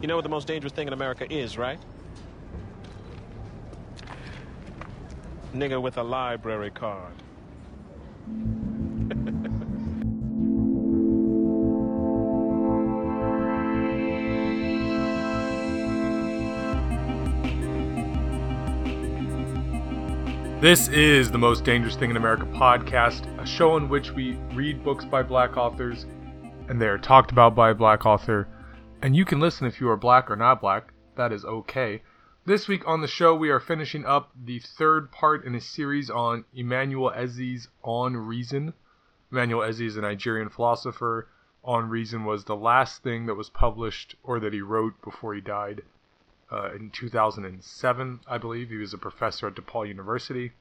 You 0.00 0.06
know 0.06 0.16
what 0.16 0.22
the 0.22 0.30
most 0.30 0.46
dangerous 0.46 0.72
thing 0.72 0.86
in 0.86 0.94
America 0.94 1.30
is, 1.30 1.58
right? 1.58 1.78
Nigga 5.54 5.80
with 5.80 5.98
a 5.98 6.02
library 6.02 6.70
card. 6.70 7.12
This 20.60 20.88
is 20.88 21.30
the 21.30 21.38
Most 21.38 21.64
Dangerous 21.64 21.96
Thing 21.96 22.10
in 22.10 22.16
America 22.16 22.44
podcast, 22.44 23.26
a 23.40 23.46
show 23.46 23.76
in 23.76 23.88
which 23.88 24.12
we 24.12 24.32
read 24.52 24.84
books 24.84 25.04
by 25.04 25.22
black 25.22 25.56
authors 25.56 26.06
and 26.68 26.80
they 26.80 26.86
are 26.86 26.98
talked 26.98 27.32
about 27.32 27.54
by 27.54 27.70
a 27.70 27.74
black 27.74 28.06
author. 28.06 28.46
And 29.02 29.16
you 29.16 29.24
can 29.24 29.40
listen 29.40 29.66
if 29.66 29.80
you 29.80 29.88
are 29.88 29.96
black 29.96 30.30
or 30.30 30.36
not 30.36 30.60
black, 30.60 30.92
that 31.16 31.32
is 31.32 31.44
okay. 31.44 32.02
This 32.44 32.68
week 32.68 32.86
on 32.86 33.00
the 33.00 33.08
show, 33.08 33.34
we 33.34 33.48
are 33.48 33.60
finishing 33.60 34.04
up 34.04 34.30
the 34.34 34.58
third 34.58 35.10
part 35.10 35.44
in 35.44 35.54
a 35.54 35.60
series 35.60 36.10
on 36.10 36.44
Emmanuel 36.54 37.10
Eze's 37.10 37.68
On 37.82 38.14
Reason. 38.14 38.74
Emmanuel 39.32 39.62
Eze 39.62 39.80
is 39.80 39.96
a 39.96 40.02
Nigerian 40.02 40.50
philosopher. 40.50 41.28
On 41.64 41.88
Reason 41.88 42.24
was 42.24 42.44
the 42.44 42.56
last 42.56 43.02
thing 43.02 43.26
that 43.26 43.36
was 43.36 43.48
published 43.48 44.16
or 44.22 44.38
that 44.40 44.52
he 44.52 44.60
wrote 44.60 45.00
before 45.02 45.34
he 45.34 45.40
died 45.40 45.82
uh, 46.50 46.70
in 46.74 46.90
2007, 46.90 48.20
I 48.26 48.38
believe. 48.38 48.68
He 48.68 48.76
was 48.76 48.92
a 48.92 48.98
professor 48.98 49.46
at 49.46 49.54
DePaul 49.54 49.88
University. 49.88 50.52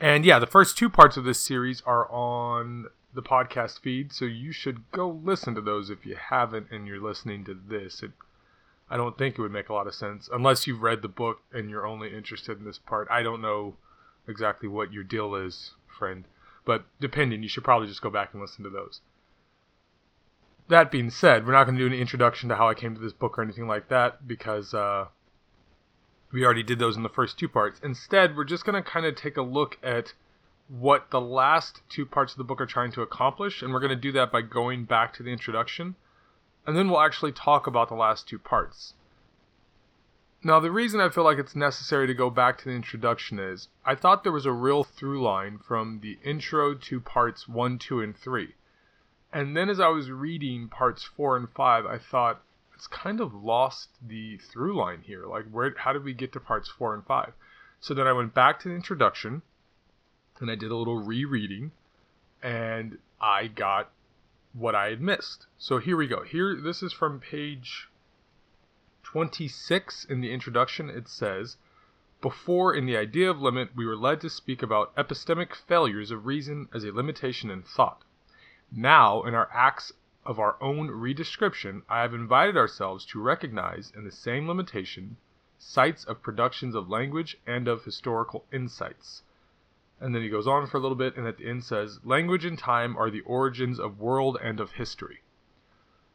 And 0.00 0.24
yeah, 0.24 0.38
the 0.38 0.46
first 0.46 0.78
two 0.78 0.88
parts 0.88 1.16
of 1.16 1.24
this 1.24 1.38
series 1.38 1.82
are 1.82 2.10
on 2.10 2.86
the 3.12 3.22
podcast 3.22 3.80
feed, 3.80 4.12
so 4.12 4.24
you 4.24 4.52
should 4.52 4.90
go 4.92 5.08
listen 5.08 5.54
to 5.54 5.60
those 5.60 5.90
if 5.90 6.06
you 6.06 6.16
haven't 6.16 6.70
and 6.70 6.86
you're 6.86 7.00
listening 7.00 7.44
to 7.44 7.54
this. 7.54 8.02
It, 8.02 8.12
I 8.88 8.96
don't 8.96 9.16
think 9.18 9.38
it 9.38 9.42
would 9.42 9.52
make 9.52 9.68
a 9.68 9.74
lot 9.74 9.86
of 9.86 9.94
sense 9.94 10.28
unless 10.32 10.66
you've 10.66 10.82
read 10.82 11.02
the 11.02 11.08
book 11.08 11.40
and 11.52 11.70
you're 11.70 11.86
only 11.86 12.14
interested 12.14 12.58
in 12.58 12.64
this 12.64 12.78
part. 12.78 13.08
I 13.10 13.22
don't 13.22 13.42
know 13.42 13.74
exactly 14.28 14.68
what 14.68 14.92
your 14.92 15.04
deal 15.04 15.34
is, 15.34 15.72
friend, 15.86 16.24
but 16.64 16.84
depending, 17.00 17.42
you 17.42 17.48
should 17.48 17.64
probably 17.64 17.88
just 17.88 18.02
go 18.02 18.10
back 18.10 18.32
and 18.32 18.40
listen 18.40 18.64
to 18.64 18.70
those 18.70 19.00
that 20.70 20.90
being 20.90 21.10
said, 21.10 21.46
we're 21.46 21.52
not 21.52 21.64
going 21.64 21.76
to 21.76 21.88
do 21.88 21.94
an 21.94 22.00
introduction 22.00 22.48
to 22.48 22.56
how 22.56 22.68
I 22.68 22.74
came 22.74 22.94
to 22.94 23.00
this 23.00 23.12
book 23.12 23.38
or 23.38 23.42
anything 23.42 23.66
like 23.66 23.88
that 23.88 24.26
because 24.26 24.72
uh, 24.72 25.06
we 26.32 26.44
already 26.44 26.62
did 26.62 26.78
those 26.78 26.96
in 26.96 27.02
the 27.02 27.08
first 27.08 27.38
two 27.38 27.48
parts. 27.48 27.80
Instead, 27.82 28.36
we're 28.36 28.44
just 28.44 28.64
going 28.64 28.80
to 28.82 28.88
kind 28.88 29.04
of 29.04 29.16
take 29.16 29.36
a 29.36 29.42
look 29.42 29.78
at 29.82 30.14
what 30.70 31.10
the 31.10 31.20
last 31.20 31.82
two 31.88 32.06
parts 32.06 32.32
of 32.32 32.38
the 32.38 32.44
book 32.44 32.60
are 32.60 32.66
trying 32.66 32.92
to 32.92 33.02
accomplish, 33.02 33.60
and 33.60 33.72
we're 33.72 33.80
going 33.80 33.90
to 33.90 33.96
do 33.96 34.12
that 34.12 34.32
by 34.32 34.40
going 34.40 34.84
back 34.84 35.12
to 35.14 35.22
the 35.22 35.32
introduction, 35.32 35.96
and 36.66 36.76
then 36.76 36.88
we'll 36.88 37.00
actually 37.00 37.32
talk 37.32 37.66
about 37.66 37.88
the 37.88 37.94
last 37.94 38.28
two 38.28 38.38
parts. 38.38 38.94
Now, 40.42 40.60
the 40.60 40.70
reason 40.70 41.00
I 41.00 41.10
feel 41.10 41.24
like 41.24 41.38
it's 41.38 41.54
necessary 41.54 42.06
to 42.06 42.14
go 42.14 42.30
back 42.30 42.56
to 42.58 42.64
the 42.64 42.70
introduction 42.70 43.38
is 43.38 43.68
I 43.84 43.94
thought 43.94 44.22
there 44.22 44.32
was 44.32 44.46
a 44.46 44.52
real 44.52 44.84
through 44.84 45.22
line 45.22 45.58
from 45.58 46.00
the 46.00 46.18
intro 46.24 46.74
to 46.74 47.00
parts 47.00 47.46
1, 47.46 47.78
2, 47.78 48.00
and 48.00 48.16
3 48.16 48.54
and 49.32 49.56
then 49.56 49.70
as 49.70 49.78
I 49.78 49.88
was 49.88 50.10
reading 50.10 50.68
parts 50.68 51.04
four 51.04 51.36
and 51.36 51.48
five, 51.50 51.86
I 51.86 51.98
thought 51.98 52.42
it's 52.74 52.86
kind 52.86 53.20
of 53.20 53.32
lost 53.32 53.90
the 54.04 54.38
through 54.38 54.76
line 54.76 55.02
here. 55.02 55.26
Like, 55.26 55.48
where? 55.50 55.72
How 55.76 55.92
did 55.92 56.04
we 56.04 56.14
get 56.14 56.32
to 56.32 56.40
parts 56.40 56.68
four 56.68 56.94
and 56.94 57.04
five? 57.04 57.32
So 57.80 57.94
then 57.94 58.06
I 58.06 58.12
went 58.12 58.34
back 58.34 58.60
to 58.60 58.68
the 58.68 58.74
introduction, 58.74 59.42
and 60.40 60.50
I 60.50 60.54
did 60.54 60.70
a 60.70 60.76
little 60.76 61.02
rereading, 61.02 61.72
and 62.42 62.98
I 63.20 63.46
got 63.46 63.90
what 64.52 64.74
I 64.74 64.90
had 64.90 65.00
missed. 65.00 65.46
So 65.58 65.78
here 65.78 65.96
we 65.96 66.06
go. 66.06 66.22
Here, 66.22 66.56
this 66.56 66.82
is 66.82 66.92
from 66.92 67.20
page 67.20 67.88
26 69.02 70.04
in 70.04 70.20
the 70.20 70.32
introduction. 70.32 70.90
It 70.90 71.08
says. 71.08 71.56
Before, 72.20 72.74
in 72.74 72.84
the 72.84 72.98
idea 72.98 73.30
of 73.30 73.40
limit, 73.40 73.70
we 73.74 73.86
were 73.86 73.96
led 73.96 74.20
to 74.20 74.28
speak 74.28 74.62
about 74.62 74.94
epistemic 74.94 75.54
failures 75.54 76.10
of 76.10 76.26
reason 76.26 76.68
as 76.70 76.84
a 76.84 76.92
limitation 76.92 77.50
in 77.50 77.62
thought. 77.62 78.02
Now, 78.70 79.22
in 79.22 79.34
our 79.34 79.48
acts 79.54 79.92
of 80.26 80.38
our 80.38 80.56
own 80.60 80.88
redescription, 80.88 81.82
I 81.88 82.02
have 82.02 82.12
invited 82.12 82.58
ourselves 82.58 83.06
to 83.06 83.22
recognize 83.22 83.90
in 83.96 84.04
the 84.04 84.12
same 84.12 84.46
limitation 84.46 85.16
sites 85.56 86.04
of 86.04 86.22
productions 86.22 86.74
of 86.74 86.90
language 86.90 87.38
and 87.46 87.66
of 87.68 87.84
historical 87.84 88.44
insights. 88.52 89.22
And 90.00 90.14
then 90.14 90.22
he 90.22 90.28
goes 90.28 90.46
on 90.46 90.66
for 90.66 90.78
a 90.78 90.80
little 90.80 90.96
bit, 90.96 91.16
and 91.16 91.26
at 91.26 91.36
the 91.36 91.48
end 91.48 91.62
says, 91.64 92.00
Language 92.04 92.44
and 92.44 92.58
time 92.58 92.96
are 92.96 93.10
the 93.10 93.20
origins 93.20 93.78
of 93.78 94.00
world 94.00 94.38
and 94.42 94.58
of 94.58 94.72
history. 94.72 95.22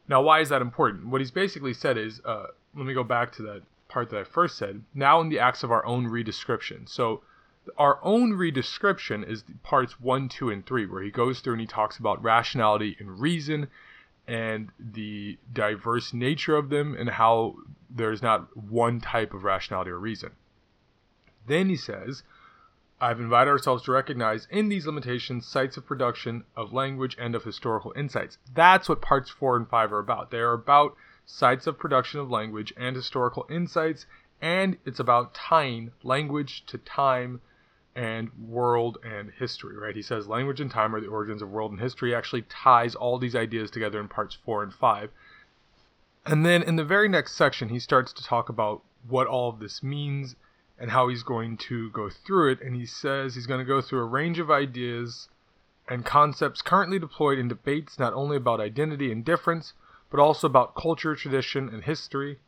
Now, 0.08 0.22
why 0.22 0.40
is 0.40 0.50
that 0.50 0.62
important? 0.62 1.08
What 1.08 1.22
he's 1.22 1.32
basically 1.32 1.74
said 1.74 1.98
is, 1.98 2.22
uh, 2.26 2.48
let 2.76 2.86
me 2.86 2.94
go 2.94 3.04
back 3.04 3.32
to 3.34 3.44
that 3.44 3.62
part 3.88 4.10
that 4.10 4.20
I 4.20 4.24
first 4.24 4.58
said. 4.58 4.84
Now, 4.94 5.22
in 5.22 5.30
the 5.30 5.40
acts 5.40 5.64
of 5.64 5.72
our 5.72 5.86
own 5.86 6.08
redescription. 6.08 6.90
So, 6.90 7.22
our 7.78 8.00
own 8.04 8.34
redescription 8.34 9.28
is 9.28 9.44
parts 9.64 10.00
one, 10.00 10.30
two, 10.30 10.50
and 10.50 10.66
three, 10.66 10.86
where 10.86 11.02
he 11.02 11.10
goes 11.10 11.40
through 11.40 11.54
and 11.54 11.62
he 11.62 11.68
talks 11.68 11.98
about 11.98 12.24
rationality 12.24 12.96
and 13.00 13.20
reason 13.20 13.68
and 14.28 14.70
the 14.80 15.38
diverse 15.54 16.14
nature 16.14 16.56
of 16.56 16.70
them 16.70 16.96
and 16.98 17.10
how 17.10 17.56
there's 17.90 18.22
not 18.22 18.56
one 18.56 19.00
type 19.00 19.34
of 19.34 19.44
rationality 19.44 19.92
or 19.92 20.00
reason. 20.00 20.32
Then 21.48 21.70
he 21.70 21.76
says, 21.76 22.24
I've 23.02 23.20
invited 23.20 23.52
ourselves 23.52 23.84
to 23.84 23.92
recognize 23.92 24.48
in 24.50 24.70
these 24.70 24.86
limitations 24.86 25.46
sites 25.46 25.76
of 25.76 25.86
production 25.86 26.46
of 26.56 26.72
language 26.72 27.16
and 27.20 27.36
of 27.36 27.44
historical 27.44 27.94
insights. 27.96 28.38
That's 28.54 28.88
what 28.88 29.02
parts 29.02 29.30
four 29.30 29.58
and 29.58 29.68
five 29.68 29.92
are 29.92 30.00
about. 30.00 30.32
They 30.32 30.40
are 30.40 30.54
about 30.54 30.96
sites 31.26 31.68
of 31.68 31.78
production 31.78 32.20
of 32.20 32.30
language 32.30 32.74
and 32.78 32.96
historical 32.96 33.46
insights, 33.50 34.06
and 34.42 34.78
it's 34.86 35.00
about 35.00 35.34
tying 35.34 35.92
language 36.04 36.66
to 36.68 36.78
time 36.78 37.42
and 37.96 38.30
world 38.48 38.98
and 39.04 39.32
history, 39.32 39.76
right? 39.78 39.96
He 39.96 40.02
says 40.02 40.28
language 40.28 40.60
and 40.60 40.70
time 40.72 40.94
are 40.96 41.02
the 41.02 41.08
origins 41.08 41.42
of 41.42 41.50
world 41.50 41.72
and 41.72 41.80
history. 41.80 42.14
Actually 42.14 42.44
ties 42.44 42.96
all 42.96 43.18
these 43.18 43.36
ideas 43.36 43.72
together 43.72 44.00
in 44.00 44.08
parts 44.08 44.38
four 44.46 44.64
and 44.64 44.74
five. 44.74 45.12
And 46.26 46.46
then 46.46 46.64
in 46.64 46.76
the 46.76 46.84
very 46.84 47.08
next 47.08 47.36
section, 47.36 47.70
he 47.70 47.80
starts 47.80 48.12
to 48.14 48.24
talk 48.24 48.50
about 48.50 48.84
what 49.08 49.28
all 49.28 49.50
of 49.50 49.60
this 49.60 49.84
means 49.84 50.36
and 50.80 50.92
how 50.92 51.08
he's 51.08 51.24
going 51.24 51.58
to 51.58 51.90
go 51.92 52.10
through 52.10 52.52
it. 52.52 52.62
And 52.62 52.76
he 52.76 52.86
says 52.86 53.36
he's 53.36 53.48
going 53.48 53.60
to 53.60 53.66
go 53.66 53.82
through 53.82 54.00
a 54.00 54.06
range 54.06 54.40
of 54.40 54.52
ideas 54.52 55.30
and 55.88 56.06
concepts 56.06 56.62
currently 56.62 57.00
deployed 57.00 57.38
in 57.38 57.48
debates 57.48 58.00
not 58.00 58.14
only 58.14 58.38
about 58.38 58.60
identity 58.60 59.12
and 59.12 59.24
difference, 59.24 59.74
but 60.10 60.20
also 60.20 60.48
about 60.48 60.76
culture, 60.76 61.16
tradition, 61.16 61.70
and 61.70 61.84
history, 61.84 62.40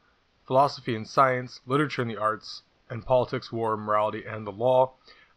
philosophy 0.46 0.96
and 0.96 1.08
science, 1.08 1.62
literature 1.66 2.02
and 2.02 2.10
the 2.10 2.18
arts, 2.18 2.64
and 2.90 3.06
politics, 3.06 3.52
war, 3.52 3.78
morality, 3.78 4.24
and 4.26 4.48
the 4.48 4.52
law. 4.52 4.94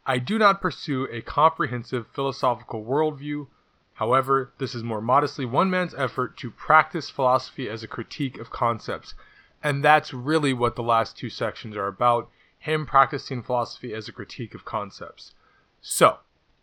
I 0.07 0.19
do 0.19 0.39
not 0.39 0.63
pursue 0.63 1.07
a 1.11 1.21
comprehensive 1.21 2.07
philosophical 2.15 2.85
worldview. 2.85 3.49
However, 3.95 4.53
this 4.59 4.75
is 4.75 4.83
more 4.83 5.03
modestly 5.03 5.45
one 5.45 5.69
man's 5.69 5.95
effort 5.95 6.37
to 6.39 6.51
practice 6.51 7.11
philosophy 7.11 7.69
as 7.69 7.83
a 7.83 7.89
critique 7.89 8.39
of 8.39 8.51
concepts. 8.51 9.15
And 9.63 9.85
that's 9.85 10.15
really 10.15 10.55
what 10.55 10.75
the 10.75 10.83
last 10.83 11.19
two 11.19 11.29
sections 11.29 11.77
are 11.77 11.87
about 11.87 12.31
him 12.61 12.87
practicing 12.87 13.43
philosophy 13.43 13.93
as 13.93 14.07
a 14.07 14.13
critique 14.13 14.55
of 14.55 14.65
concepts. 14.65 15.35
So, 15.81 16.19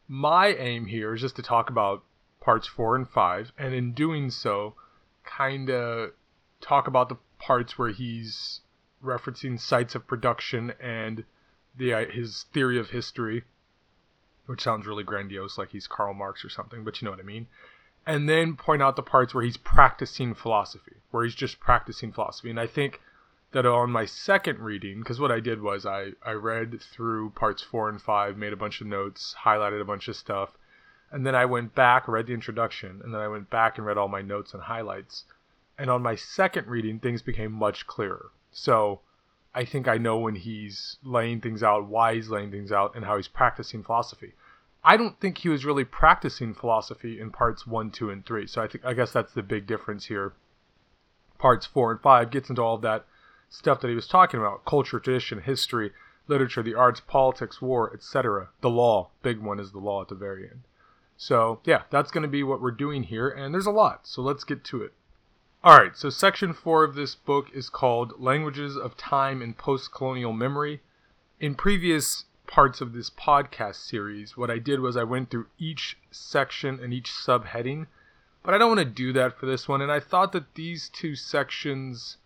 my 0.07 0.47
aim 0.47 0.85
here 0.85 1.15
is 1.15 1.21
just 1.21 1.35
to 1.35 1.41
talk 1.41 1.69
about 1.69 2.03
parts 2.39 2.67
four 2.67 2.95
and 2.95 3.09
five, 3.09 3.51
and 3.57 3.73
in 3.73 3.93
doing 3.93 4.29
so, 4.29 4.75
kind 5.25 5.69
of 5.69 6.11
talk 6.61 6.87
about 6.87 7.09
the 7.09 7.17
parts 7.39 7.77
where 7.77 7.89
he's 7.89 8.61
referencing 9.03 9.59
sites 9.59 9.95
of 9.95 10.07
production 10.07 10.71
and 10.79 11.25
the 11.75 11.93
uh, 11.93 12.05
his 12.05 12.45
theory 12.53 12.79
of 12.79 12.91
history, 12.91 13.43
which 14.45 14.61
sounds 14.61 14.85
really 14.85 15.03
grandiose, 15.03 15.57
like 15.57 15.71
he's 15.71 15.87
Karl 15.87 16.13
Marx 16.13 16.45
or 16.45 16.49
something, 16.49 16.83
but 16.83 17.01
you 17.01 17.05
know 17.05 17.11
what 17.11 17.19
I 17.19 17.23
mean. 17.23 17.47
And 18.05 18.29
then 18.29 18.55
point 18.55 18.81
out 18.81 18.95
the 18.95 19.03
parts 19.03 19.33
where 19.33 19.43
he's 19.43 19.57
practicing 19.57 20.33
philosophy, 20.33 20.95
where 21.11 21.25
he's 21.25 21.35
just 21.35 21.59
practicing 21.59 22.13
philosophy. 22.13 22.49
And 22.49 22.59
I 22.59 22.67
think 22.67 23.01
that 23.51 23.65
on 23.65 23.91
my 23.91 24.05
second 24.05 24.59
reading, 24.59 24.99
because 24.99 25.19
what 25.19 25.31
I 25.31 25.39
did 25.39 25.61
was 25.61 25.85
I, 25.85 26.11
I 26.23 26.33
read 26.33 26.81
through 26.81 27.29
parts 27.31 27.63
four 27.63 27.89
and 27.89 28.01
five, 28.01 28.37
made 28.37 28.53
a 28.53 28.57
bunch 28.57 28.81
of 28.81 28.87
notes, 28.87 29.35
highlighted 29.45 29.81
a 29.81 29.85
bunch 29.85 30.07
of 30.07 30.15
stuff, 30.15 30.57
and 31.11 31.25
then 31.25 31.35
I 31.35 31.45
went 31.45 31.73
back, 31.73 32.07
read 32.07 32.27
the 32.27 32.33
introduction, 32.33 33.01
and 33.03 33.13
then 33.13 33.21
I 33.21 33.29
went 33.29 33.49
back 33.49 33.77
and 33.77 33.87
read 33.87 33.97
all 33.97 34.09
my 34.09 34.21
notes 34.21 34.53
and 34.53 34.63
highlights. 34.63 35.23
And 35.79 35.89
on 35.89 36.01
my 36.01 36.15
second 36.15 36.67
reading, 36.67 36.99
things 36.99 37.21
became 37.21 37.51
much 37.53 37.87
clearer. 37.87 38.31
So 38.51 38.99
I 39.55 39.63
think 39.63 39.87
I 39.87 39.97
know 39.97 40.17
when 40.17 40.35
he's 40.35 40.97
laying 41.03 41.39
things 41.39 41.63
out, 41.63 41.87
why 41.87 42.15
he's 42.15 42.29
laying 42.29 42.51
things 42.51 42.71
out, 42.71 42.95
and 42.95 43.05
how 43.05 43.15
he's 43.15 43.29
practicing 43.29 43.83
philosophy. 43.83 44.33
I 44.83 44.97
don't 44.97 45.19
think 45.19 45.37
he 45.37 45.49
was 45.49 45.65
really 45.65 45.85
practicing 45.85 46.53
philosophy 46.53 47.19
in 47.19 47.31
parts 47.31 47.65
one, 47.65 47.91
two, 47.91 48.09
and 48.09 48.25
three. 48.25 48.47
So 48.47 48.61
I 48.61 48.67
think 48.67 48.85
I 48.85 48.93
guess 48.93 49.11
that's 49.11 49.33
the 49.33 49.43
big 49.43 49.67
difference 49.67 50.05
here. 50.05 50.33
Parts 51.37 51.65
four 51.65 51.91
and 51.91 52.01
five 52.01 52.31
gets 52.31 52.49
into 52.49 52.61
all 52.61 52.75
of 52.75 52.81
that 52.81 53.05
stuff 53.49 53.81
that 53.81 53.89
he 53.89 53.95
was 53.95 54.07
talking 54.07 54.39
about: 54.39 54.65
culture, 54.65 54.99
tradition, 54.99 55.41
history, 55.41 55.91
literature, 56.27 56.63
the 56.63 56.75
arts, 56.75 56.99
politics, 56.99 57.61
war, 57.61 57.93
etc. 57.93 58.49
The 58.61 58.69
law, 58.69 59.09
big 59.21 59.39
one 59.39 59.59
is 59.59 59.71
the 59.71 59.79
law 59.79 60.01
at 60.01 60.09
the 60.09 60.15
very 60.15 60.43
end. 60.43 60.61
So 61.15 61.61
yeah, 61.63 61.83
that's 61.89 62.11
going 62.11 62.23
to 62.23 62.27
be 62.27 62.43
what 62.43 62.61
we're 62.61 62.71
doing 62.71 63.03
here, 63.03 63.29
and 63.29 63.53
there's 63.53 63.65
a 63.65 63.71
lot. 63.71 64.07
So 64.07 64.21
let's 64.21 64.43
get 64.43 64.63
to 64.65 64.83
it. 64.83 64.93
All 65.63 65.77
right, 65.77 65.97
so 65.97 66.09
section 66.09 66.53
four 66.53 66.83
of 66.83 66.93
this 66.95 67.15
book 67.15 67.47
is 67.53 67.69
called 67.69 68.21
Languages 68.21 68.77
of 68.77 68.95
Time 68.95 69.41
and 69.41 69.57
Post 69.57 69.91
Colonial 69.91 70.31
Memory. 70.31 70.81
In 71.39 71.55
previous 71.55 72.25
parts 72.45 72.79
of 72.79 72.93
this 72.93 73.09
podcast 73.09 73.75
series, 73.75 74.37
what 74.37 74.51
I 74.51 74.59
did 74.59 74.79
was 74.79 74.95
I 74.95 75.03
went 75.03 75.29
through 75.29 75.47
each 75.57 75.97
section 76.11 76.79
and 76.81 76.93
each 76.93 77.09
subheading, 77.11 77.87
but 78.43 78.53
I 78.53 78.57
don't 78.57 78.69
want 78.69 78.79
to 78.79 78.85
do 78.85 79.11
that 79.13 79.37
for 79.37 79.45
this 79.45 79.67
one. 79.67 79.81
And 79.81 79.91
I 79.91 79.99
thought 79.99 80.31
that 80.31 80.55
these 80.55 80.89
two 80.89 81.15
sections, 81.15 82.17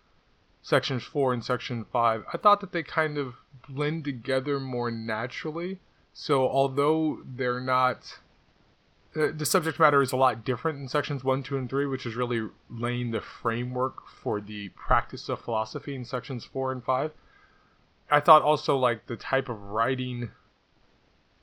sections 0.61 1.03
four 1.03 1.33
and 1.33 1.43
section 1.43 1.85
five, 1.91 2.23
I 2.33 2.37
thought 2.37 2.61
that 2.61 2.71
they 2.71 2.83
kind 2.83 3.17
of 3.17 3.35
blend 3.67 4.05
together 4.05 4.59
more 4.59 4.91
naturally. 4.91 5.79
So 6.13 6.47
although 6.47 7.21
they're 7.25 7.61
not 7.61 8.19
uh, 9.13 9.27
the 9.35 9.45
subject 9.45 9.77
matter 9.77 10.01
is 10.01 10.13
a 10.13 10.17
lot 10.17 10.45
different 10.45 10.79
in 10.79 10.87
sections 10.87 11.23
1 11.23 11.43
2 11.43 11.57
and 11.57 11.69
3 11.69 11.85
which 11.85 12.05
is 12.05 12.15
really 12.15 12.47
laying 12.69 13.11
the 13.11 13.19
framework 13.19 14.07
for 14.07 14.39
the 14.39 14.69
practice 14.69 15.27
of 15.27 15.41
philosophy 15.41 15.95
in 15.95 16.05
sections 16.05 16.45
4 16.45 16.71
and 16.71 16.83
5 16.83 17.11
i 18.09 18.19
thought 18.21 18.41
also 18.41 18.77
like 18.77 19.07
the 19.07 19.17
type 19.17 19.49
of 19.49 19.61
writing 19.61 20.31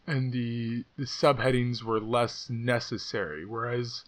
and 0.07 0.33
the 0.33 0.85
the 0.97 1.05
subheadings 1.05 1.83
were 1.83 2.01
less 2.01 2.49
necessary 2.49 3.45
whereas 3.45 4.05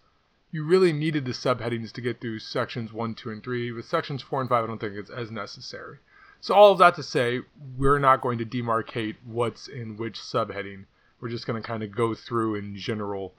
you 0.51 0.63
really 0.63 0.93
needed 0.93 1.25
the 1.25 1.31
subheadings 1.31 1.91
to 1.91 2.01
get 2.01 2.19
through 2.19 2.39
sections 2.39 2.91
1 2.91 3.15
2 3.15 3.29
and 3.29 3.43
3 3.43 3.71
with 3.71 3.85
sections 3.85 4.21
4 4.21 4.41
and 4.41 4.49
5 4.49 4.63
i 4.63 4.67
don't 4.67 4.79
think 4.79 4.95
it's 4.95 5.09
as 5.09 5.31
necessary 5.31 5.97
so 6.39 6.53
all 6.53 6.71
of 6.71 6.79
that 6.79 6.95
to 6.95 7.03
say 7.03 7.41
we're 7.77 7.99
not 7.99 8.21
going 8.21 8.37
to 8.37 8.45
demarcate 8.45 9.15
what's 9.25 9.67
in 9.67 9.97
which 9.97 10.19
subheading 10.19 10.85
we're 11.21 11.29
just 11.29 11.45
going 11.45 11.61
to 11.61 11.65
kind 11.65 11.83
of 11.83 11.95
go 11.95 12.15
through 12.15 12.55
in 12.55 12.75
general 12.75 13.35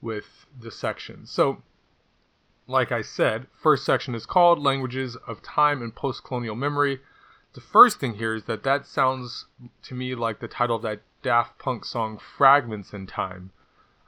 with 0.00 0.46
the 0.58 0.70
sections. 0.70 1.30
So, 1.30 1.62
like 2.68 2.92
I 2.92 3.02
said, 3.02 3.48
first 3.60 3.84
section 3.84 4.14
is 4.14 4.26
called 4.26 4.62
Languages 4.62 5.16
of 5.26 5.42
Time 5.42 5.82
and 5.82 5.94
Post-Colonial 5.94 6.54
Memory. 6.54 7.00
The 7.54 7.60
first 7.60 7.98
thing 7.98 8.14
here 8.14 8.34
is 8.34 8.44
that 8.44 8.62
that 8.62 8.86
sounds 8.86 9.46
to 9.82 9.94
me 9.94 10.14
like 10.14 10.38
the 10.38 10.48
title 10.48 10.76
of 10.76 10.82
that 10.82 11.00
Daft 11.22 11.58
Punk 11.58 11.84
song 11.84 12.18
Fragments 12.18 12.92
in 12.92 13.06
Time. 13.06 13.50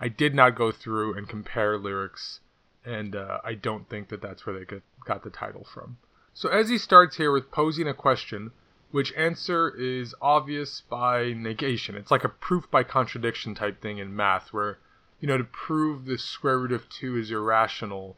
I 0.01 0.09
did 0.09 0.35
not 0.35 0.55
go 0.55 0.71
through 0.71 1.15
and 1.15 1.29
compare 1.29 1.77
lyrics, 1.79 2.41
and 2.85 3.17
uh, 3.17 3.41
I 3.45 3.55
don't 3.55 3.89
think 3.89 4.09
that 4.09 4.23
that's 4.23 4.47
where 4.47 4.59
they 4.59 4.65
get, 4.65 4.83
got 5.05 5.25
the 5.25 5.31
title 5.31 5.65
from. 5.65 5.99
So 6.35 6.63
he 6.65 6.79
starts 6.79 7.17
here 7.17 7.33
with 7.33 7.51
posing 7.51 7.89
a 7.89 7.95
question, 7.95 8.53
which 8.91 9.13
answer 9.15 9.69
is 9.69 10.15
obvious 10.23 10.83
by 10.83 11.33
negation. 11.33 11.97
It's 11.97 12.11
like 12.13 12.25
a 12.25 12.29
proof 12.29 12.71
by 12.71 12.85
contradiction 12.85 13.55
type 13.55 13.83
thing 13.83 13.99
in 13.99 14.15
math, 14.15 14.53
where 14.53 14.79
you 15.21 15.27
know, 15.27 15.39
to 15.39 15.45
prove 15.45 16.05
the 16.05 16.19
square 16.19 16.59
root 16.59 16.73
of 16.73 16.89
2 16.89 17.17
is 17.17 17.31
irrational, 17.31 18.17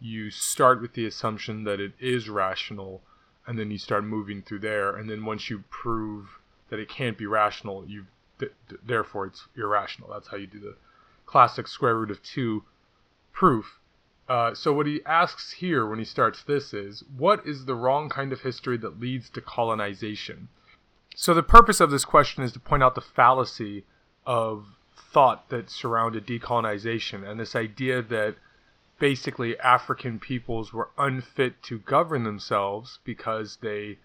you 0.00 0.30
start 0.30 0.80
with 0.80 0.92
the 0.94 1.06
assumption 1.06 1.64
that 1.64 1.80
it 1.80 1.92
is 1.98 2.28
rational, 2.28 3.00
and 3.46 3.58
then 3.58 3.70
you 3.70 3.78
start 3.78 4.04
moving 4.04 4.42
through 4.42 4.58
there. 4.58 4.94
And 4.94 5.08
then 5.08 5.24
once 5.24 5.48
you 5.48 5.64
prove 5.70 6.38
that 6.68 6.78
it 6.78 6.88
can't 6.88 7.16
be 7.16 7.26
rational, 7.26 7.86
you 7.86 8.06
th- 8.38 8.52
th- 8.68 8.80
therefore 8.84 9.26
it's 9.26 9.46
irrational. 9.56 10.10
That's 10.12 10.28
how 10.28 10.36
you 10.36 10.46
do 10.46 10.60
the 10.60 10.76
classic 11.32 11.66
square 11.66 11.96
root 11.96 12.10
of 12.10 12.22
2 12.22 12.62
proof. 13.32 13.80
Uh, 14.28 14.54
so 14.54 14.70
what 14.70 14.86
he 14.86 15.00
asks 15.06 15.52
here 15.52 15.86
when 15.86 15.98
he 15.98 16.04
starts 16.04 16.42
this 16.42 16.74
is, 16.74 17.02
what 17.16 17.46
is 17.46 17.64
the 17.64 17.74
wrong 17.74 18.10
kind 18.10 18.34
of 18.34 18.42
history 18.42 18.76
that 18.76 19.00
leads 19.00 19.30
to 19.30 19.40
colonization? 19.40 20.48
So 21.16 21.32
the 21.32 21.42
purpose 21.42 21.80
of 21.80 21.90
this 21.90 22.04
question 22.04 22.44
is 22.44 22.52
to 22.52 22.60
point 22.60 22.82
out 22.82 22.94
the 22.94 23.00
fallacy 23.00 23.84
of 24.26 24.76
thought 24.94 25.48
that 25.48 25.70
surrounded 25.70 26.26
decolonization 26.26 27.26
and 27.26 27.40
this 27.40 27.56
idea 27.56 28.02
that 28.02 28.36
basically 28.98 29.58
African 29.58 30.18
peoples 30.18 30.74
were 30.74 30.90
unfit 30.98 31.62
to 31.62 31.78
govern 31.78 32.24
themselves 32.24 32.98
because 33.04 33.56
they 33.62 33.98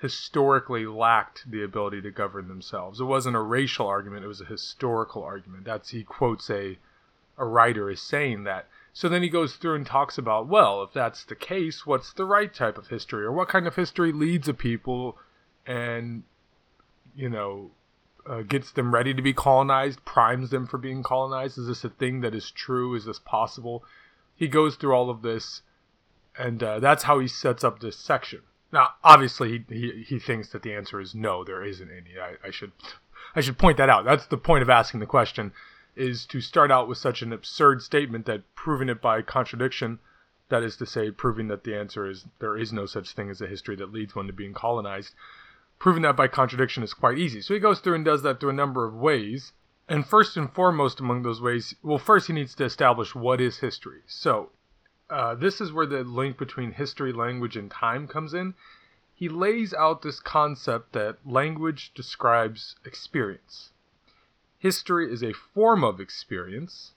historically 0.00 0.86
lacked 0.86 1.50
the 1.50 1.62
ability 1.62 2.00
to 2.02 2.10
govern 2.10 2.48
themselves. 2.48 3.00
It 3.00 3.04
wasn't 3.04 3.36
a 3.36 3.40
racial 3.40 3.86
argument, 3.86 4.24
it 4.24 4.28
was 4.28 4.40
a 4.40 4.46
historical 4.46 5.22
argument. 5.22 5.64
That's 5.64 5.90
he 5.90 6.04
quotes 6.04 6.50
a 6.50 6.78
a 7.36 7.44
writer 7.44 7.88
as 7.88 8.00
saying 8.00 8.44
that. 8.44 8.68
So 8.92 9.08
then 9.08 9.22
he 9.22 9.28
goes 9.30 9.56
through 9.56 9.76
and 9.76 9.86
talks 9.86 10.18
about, 10.18 10.46
well, 10.46 10.82
if 10.82 10.92
that's 10.92 11.24
the 11.24 11.34
case, 11.34 11.86
what's 11.86 12.12
the 12.12 12.26
right 12.26 12.52
type 12.52 12.76
of 12.76 12.88
history 12.88 13.24
or 13.24 13.32
what 13.32 13.48
kind 13.48 13.66
of 13.66 13.76
history 13.76 14.12
leads 14.12 14.46
a 14.46 14.52
people 14.52 15.16
and 15.66 16.22
you 17.14 17.28
know 17.28 17.70
uh, 18.26 18.42
gets 18.42 18.72
them 18.72 18.92
ready 18.92 19.14
to 19.14 19.22
be 19.22 19.32
colonized, 19.32 20.04
primes 20.04 20.50
them 20.50 20.66
for 20.66 20.78
being 20.78 21.02
colonized. 21.02 21.58
Is 21.58 21.66
this 21.66 21.84
a 21.84 21.90
thing 21.90 22.20
that 22.20 22.34
is 22.34 22.50
true? 22.50 22.94
Is 22.94 23.04
this 23.04 23.18
possible? 23.18 23.84
He 24.36 24.48
goes 24.48 24.76
through 24.76 24.94
all 24.94 25.10
of 25.10 25.22
this, 25.22 25.62
and 26.38 26.62
uh, 26.62 26.80
that's 26.80 27.04
how 27.04 27.18
he 27.18 27.28
sets 27.28 27.64
up 27.64 27.80
this 27.80 27.96
section. 27.96 28.40
Now, 28.72 28.90
obviously, 29.02 29.64
he, 29.68 30.04
he, 30.06 30.18
thinks 30.20 30.50
that 30.50 30.62
the 30.62 30.74
answer 30.74 31.00
is 31.00 31.14
no, 31.14 31.42
there 31.42 31.64
isn't 31.64 31.90
any. 31.90 32.20
I, 32.20 32.46
I 32.46 32.50
should 32.50 32.72
I 33.34 33.40
should 33.40 33.58
point 33.58 33.78
that 33.78 33.90
out. 33.90 34.04
That's 34.04 34.26
the 34.26 34.36
point 34.36 34.62
of 34.62 34.70
asking 34.70 35.00
the 35.00 35.06
question, 35.06 35.52
is 35.96 36.24
to 36.26 36.40
start 36.40 36.70
out 36.70 36.88
with 36.88 36.98
such 36.98 37.22
an 37.22 37.32
absurd 37.32 37.82
statement 37.82 38.26
that 38.26 38.54
proving 38.54 38.88
it 38.88 39.00
by 39.00 39.22
contradiction, 39.22 39.98
that 40.48 40.62
is 40.62 40.76
to 40.76 40.86
say, 40.86 41.10
proving 41.10 41.48
that 41.48 41.64
the 41.64 41.76
answer 41.76 42.08
is 42.08 42.26
there 42.38 42.56
is 42.56 42.72
no 42.72 42.86
such 42.86 43.12
thing 43.12 43.30
as 43.30 43.40
a 43.40 43.46
history 43.46 43.76
that 43.76 43.92
leads 43.92 44.14
one 44.14 44.26
to 44.26 44.32
being 44.32 44.54
colonized, 44.54 45.14
proving 45.78 46.02
that 46.02 46.16
by 46.16 46.28
contradiction 46.28 46.82
is 46.82 46.94
quite 46.94 47.18
easy. 47.18 47.40
So 47.40 47.54
he 47.54 47.60
goes 47.60 47.80
through 47.80 47.94
and 47.94 48.04
does 48.04 48.22
that 48.22 48.40
through 48.40 48.50
a 48.50 48.54
number 48.54 48.84
of 48.86 48.94
ways. 48.94 49.52
And 49.88 50.06
first 50.06 50.36
and 50.36 50.52
foremost 50.52 51.00
among 51.00 51.22
those 51.22 51.40
ways, 51.40 51.74
well, 51.82 51.98
first 51.98 52.28
he 52.28 52.32
needs 52.32 52.54
to 52.54 52.64
establish 52.64 53.14
what 53.14 53.40
is 53.40 53.58
history. 53.58 54.02
So 54.06 54.50
uh, 55.10 55.34
this 55.34 55.60
is 55.60 55.72
where 55.72 55.86
the 55.86 56.04
link 56.04 56.38
between 56.38 56.72
history, 56.72 57.12
language, 57.12 57.56
and 57.56 57.70
time 57.70 58.06
comes 58.06 58.32
in. 58.32 58.54
He 59.12 59.28
lays 59.28 59.74
out 59.74 60.02
this 60.02 60.20
concept 60.20 60.92
that 60.92 61.26
language 61.26 61.92
describes 61.94 62.76
experience. 62.84 63.72
History 64.58 65.12
is 65.12 65.22
a 65.22 65.32
form 65.32 65.82
of 65.82 66.00
experience. 66.00 66.92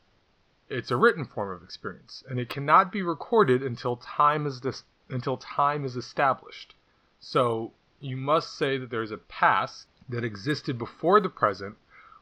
It's 0.70 0.92
a 0.92 0.96
written 0.96 1.26
form 1.26 1.52
of 1.52 1.64
experience, 1.64 2.24
and 2.30 2.40
it 2.40 2.50
cannot 2.50 2.92
be 2.92 3.02
recorded 3.02 3.64
until 3.64 3.98
time 3.98 4.46
is 4.46 4.62
dis- 4.62 4.84
until 5.10 5.38
time 5.38 5.84
is 5.84 5.96
established. 5.96 6.76
So 7.20 7.74
you 8.00 8.16
must 8.16 8.56
say 8.56 8.78
that 8.78 8.90
there 8.90 9.02
is 9.02 9.12
a 9.12 9.18
past 9.18 9.88
that 10.08 10.24
existed 10.24 10.78
before 10.78 11.20
the 11.20 11.30
present, 11.30 11.78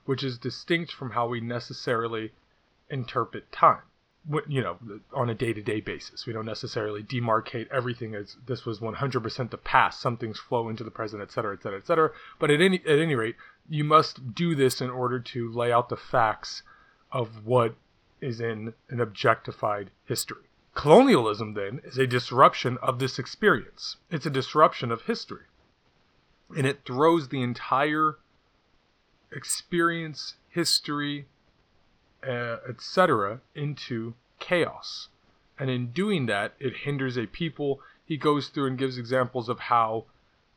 which 0.06 0.24
is 0.24 0.38
distinct 0.38 0.92
from 0.92 1.12
how 1.12 1.28
we 1.28 1.42
necessarily 1.42 2.34
interpret 2.90 3.52
time. 3.52 3.84
You 4.48 4.62
know, 4.62 4.78
on 5.14 5.30
a 5.30 5.36
day 5.36 5.52
to 5.52 5.62
day 5.62 5.82
basis. 5.82 6.28
We 6.28 6.34
don't 6.34 6.46
necessarily 6.46 7.02
demarcate 7.02 7.68
everything 7.72 8.14
as 8.14 8.38
this 8.46 8.66
was 8.66 8.80
100% 8.80 9.50
the 9.50 9.58
past. 9.58 10.00
Some 10.00 10.18
things 10.18 10.38
flow 10.38 10.70
into 10.70 10.84
the 10.84 10.92
present, 10.92 11.22
et 11.22 11.32
cetera, 11.32 11.56
et 11.56 11.64
cetera, 11.64 11.80
et 11.80 11.88
cetera. 11.88 12.12
But 12.38 12.52
at 12.52 12.62
any, 12.62 12.82
at 12.86 13.00
any 13.00 13.16
rate, 13.16 13.36
you 13.68 13.84
must 13.84 14.36
do 14.36 14.54
this 14.54 14.80
in 14.80 14.92
order 14.92 15.20
to 15.20 15.52
lay 15.52 15.72
out 15.72 15.90
the 15.90 15.98
facts 15.98 16.62
of 17.12 17.46
what 17.46 17.76
is 18.22 18.40
in 18.40 18.74
an 18.90 19.02
objectified 19.02 19.90
history. 20.06 20.46
Colonialism, 20.76 21.56
then, 21.56 21.82
is 21.84 21.98
a 21.98 22.06
disruption 22.06 22.78
of 22.82 23.00
this 23.00 23.18
experience. 23.18 23.98
It's 24.12 24.28
a 24.28 24.30
disruption 24.30 24.92
of 24.92 25.02
history 25.02 25.46
and 26.56 26.66
it 26.66 26.86
throws 26.86 27.30
the 27.30 27.42
entire 27.42 28.18
experience, 29.32 30.36
history, 30.50 31.28
uh, 32.28 32.58
etc., 32.68 33.42
into 33.56 34.14
chaos. 34.40 35.10
And 35.58 35.70
in 35.70 35.92
doing 35.92 36.26
that, 36.26 36.54
it 36.60 36.78
hinders 36.78 37.18
a 37.18 37.28
people. 37.28 37.82
He 38.06 38.18
goes 38.18 38.50
through 38.50 38.68
and 38.68 38.78
gives 38.78 38.98
examples 38.98 39.48
of 39.50 39.60
how, 39.60 40.06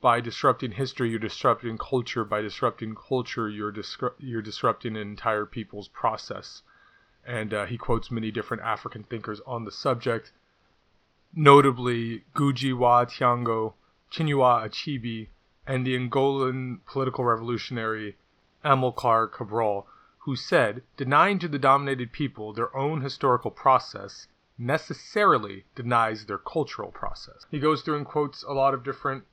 by 0.00 0.20
disrupting 0.20 0.72
history, 0.72 1.10
you're 1.10 1.18
disrupting 1.18 1.78
culture. 1.78 2.24
By 2.24 2.40
disrupting 2.40 2.94
culture, 2.94 3.48
you're, 3.48 3.72
disru- 3.72 4.14
you're 4.18 4.42
disrupting 4.42 4.96
an 4.96 5.02
entire 5.02 5.46
people's 5.46 5.88
process. 5.88 6.62
And 7.26 7.52
uh, 7.54 7.66
he 7.66 7.78
quotes 7.78 8.10
many 8.10 8.30
different 8.30 8.62
African 8.62 9.02
thinkers 9.02 9.40
on 9.46 9.64
the 9.64 9.70
subject, 9.70 10.32
notably 11.34 12.24
Ngugi 12.34 12.76
wa 12.76 13.04
Thiong'o, 13.04 13.74
Chinua 14.10 14.68
Achebe, 14.68 15.28
and 15.66 15.86
the 15.86 15.96
Angolan 15.98 16.80
political 16.86 17.24
revolutionary 17.24 18.16
Amilcar 18.64 19.30
Cabral, 19.30 19.86
who 20.24 20.36
said, 20.36 20.82
denying 20.96 21.38
to 21.38 21.48
the 21.48 21.58
dominated 21.58 22.10
people 22.12 22.52
their 22.52 22.74
own 22.74 23.02
historical 23.02 23.50
process 23.50 24.26
necessarily 24.56 25.64
denies 25.74 26.24
their 26.24 26.38
cultural 26.38 26.90
process. 26.90 27.46
He 27.50 27.58
goes 27.58 27.82
through 27.82 27.98
and 27.98 28.06
quotes 28.06 28.42
a 28.42 28.52
lot 28.52 28.72
of 28.72 28.84
different 28.84 29.24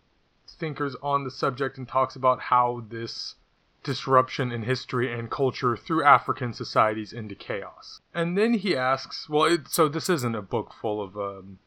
thinkers 0.48 0.96
on 1.02 1.24
the 1.24 1.32
subject 1.32 1.78
and 1.78 1.88
talks 1.88 2.16
about 2.16 2.42
how 2.42 2.84
this 2.90 3.36
disruption 3.84 4.52
in 4.52 4.64
history 4.64 5.12
and 5.12 5.32
culture 5.32 5.78
through 5.78 6.04
African 6.04 6.54
societies 6.54 7.14
into 7.14 7.36
chaos. 7.36 8.02
And 8.14 8.38
then 8.38 8.56
he 8.56 8.76
asks, 8.76 9.30
well, 9.30 9.46
it, 9.46 9.70
so 9.70 9.88
this 9.88 10.10
isn't 10.10 10.36
a 10.36 10.42
book 10.42 10.74
full 10.74 11.02
of 11.02 11.18
um, 11.18 11.60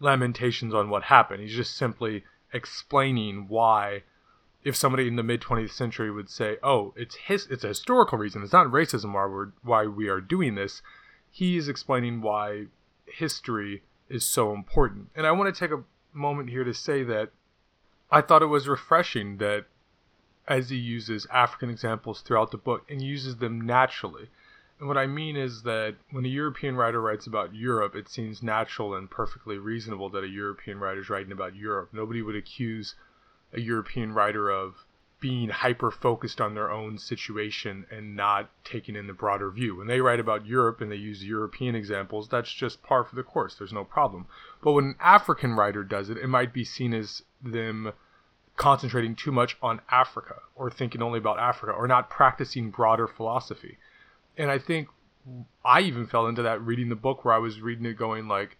lamentations 0.00 0.74
on 0.74 0.90
what 0.90 1.04
happened. 1.04 1.42
He's 1.42 1.56
just 1.56 1.76
simply 1.76 2.24
explaining 2.52 3.48
why 3.48 4.02
if 4.62 4.76
somebody 4.76 5.08
in 5.08 5.16
the 5.16 5.22
mid 5.22 5.40
20th 5.40 5.72
century 5.72 6.10
would 6.10 6.28
say, 6.28 6.58
"Oh, 6.62 6.92
it's 6.96 7.16
his 7.16 7.46
it's 7.46 7.64
a 7.64 7.68
historical 7.68 8.18
reason. 8.18 8.42
It's 8.42 8.52
not 8.52 8.66
racism 8.66 9.14
why 9.14 9.26
we're 9.26 9.52
why 9.62 9.86
we 9.86 10.08
are 10.08 10.20
doing 10.20 10.54
this." 10.54 10.82
He 11.30 11.56
is 11.56 11.68
explaining 11.68 12.20
why 12.20 12.66
history 13.06 13.82
is 14.08 14.24
so 14.24 14.52
important. 14.52 15.10
And 15.14 15.26
I 15.26 15.32
want 15.32 15.54
to 15.54 15.58
take 15.58 15.70
a 15.70 15.84
moment 16.12 16.50
here 16.50 16.64
to 16.64 16.74
say 16.74 17.02
that 17.04 17.30
I 18.10 18.20
thought 18.20 18.42
it 18.42 18.46
was 18.46 18.68
refreshing 18.68 19.38
that 19.38 19.66
as 20.48 20.70
he 20.70 20.76
uses 20.76 21.26
African 21.32 21.70
examples 21.70 22.20
throughout 22.20 22.50
the 22.50 22.58
book 22.58 22.84
and 22.90 23.00
uses 23.00 23.36
them 23.36 23.60
naturally. 23.60 24.28
And 24.80 24.88
what 24.88 24.98
I 24.98 25.06
mean 25.06 25.36
is 25.36 25.62
that 25.62 25.96
when 26.10 26.24
a 26.24 26.28
European 26.28 26.74
writer 26.74 27.00
writes 27.00 27.26
about 27.26 27.54
Europe, 27.54 27.94
it 27.94 28.08
seems 28.08 28.42
natural 28.42 28.94
and 28.94 29.10
perfectly 29.10 29.58
reasonable 29.58 30.08
that 30.10 30.24
a 30.24 30.28
European 30.28 30.80
writer 30.80 31.00
is 31.00 31.10
writing 31.10 31.32
about 31.32 31.54
Europe. 31.54 31.90
Nobody 31.92 32.22
would 32.22 32.34
accuse 32.34 32.96
a 33.52 33.60
European 33.60 34.12
writer 34.12 34.50
of 34.50 34.86
being 35.20 35.50
hyper 35.50 35.90
focused 35.90 36.40
on 36.40 36.54
their 36.54 36.70
own 36.70 36.96
situation 36.96 37.84
and 37.90 38.16
not 38.16 38.48
taking 38.64 38.96
in 38.96 39.06
the 39.06 39.12
broader 39.12 39.50
view. 39.50 39.76
When 39.76 39.86
they 39.86 40.00
write 40.00 40.18
about 40.18 40.46
Europe 40.46 40.80
and 40.80 40.90
they 40.90 40.96
use 40.96 41.22
European 41.22 41.74
examples, 41.74 42.28
that's 42.28 42.52
just 42.52 42.82
par 42.82 43.04
for 43.04 43.16
the 43.16 43.22
course. 43.22 43.54
There's 43.54 43.72
no 43.72 43.84
problem. 43.84 44.26
But 44.62 44.72
when 44.72 44.84
an 44.84 44.96
African 44.98 45.54
writer 45.54 45.84
does 45.84 46.08
it, 46.08 46.16
it 46.16 46.28
might 46.28 46.54
be 46.54 46.64
seen 46.64 46.94
as 46.94 47.22
them 47.42 47.92
concentrating 48.56 49.14
too 49.14 49.32
much 49.32 49.56
on 49.62 49.80
Africa 49.90 50.36
or 50.54 50.70
thinking 50.70 51.02
only 51.02 51.18
about 51.18 51.38
Africa 51.38 51.72
or 51.72 51.86
not 51.86 52.10
practicing 52.10 52.70
broader 52.70 53.06
philosophy. 53.06 53.78
And 54.38 54.50
I 54.50 54.58
think 54.58 54.88
I 55.64 55.80
even 55.80 56.06
fell 56.06 56.26
into 56.26 56.42
that 56.42 56.62
reading 56.62 56.88
the 56.88 56.96
book 56.96 57.24
where 57.24 57.34
I 57.34 57.38
was 57.38 57.60
reading 57.60 57.84
it 57.84 57.98
going 57.98 58.26
like 58.26 58.56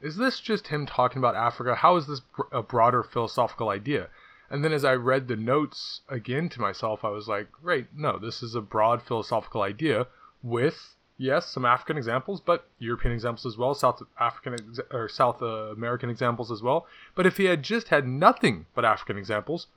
is 0.00 0.16
this 0.16 0.40
just 0.40 0.66
him 0.66 0.84
talking 0.84 1.18
about 1.18 1.36
Africa? 1.36 1.76
How 1.76 1.96
is 1.96 2.08
this 2.08 2.20
a 2.50 2.62
broader 2.62 3.04
philosophical 3.04 3.68
idea? 3.68 4.08
And 4.52 4.62
then 4.62 4.74
as 4.74 4.84
I 4.84 4.92
read 4.92 5.28
the 5.28 5.36
notes 5.36 6.02
again 6.10 6.50
to 6.50 6.60
myself, 6.60 7.06
I 7.06 7.08
was 7.08 7.26
like, 7.26 7.48
right, 7.62 7.86
no, 7.96 8.18
this 8.18 8.42
is 8.42 8.54
a 8.54 8.60
broad 8.60 9.00
philosophical 9.00 9.62
idea 9.62 10.08
with, 10.42 10.94
yes, 11.16 11.48
some 11.48 11.64
African 11.64 11.96
examples, 11.96 12.42
but 12.42 12.68
European 12.78 13.14
examples 13.14 13.46
as 13.46 13.56
well, 13.56 13.72
South 13.72 14.02
African 14.20 14.58
or 14.90 15.08
South 15.08 15.40
American 15.40 16.10
examples 16.10 16.52
as 16.52 16.60
well. 16.62 16.86
But 17.14 17.24
if 17.24 17.38
he 17.38 17.46
had 17.46 17.62
just 17.62 17.88
had 17.88 18.06
nothing 18.06 18.66
but 18.74 18.84
African 18.84 19.16
examples, 19.16 19.68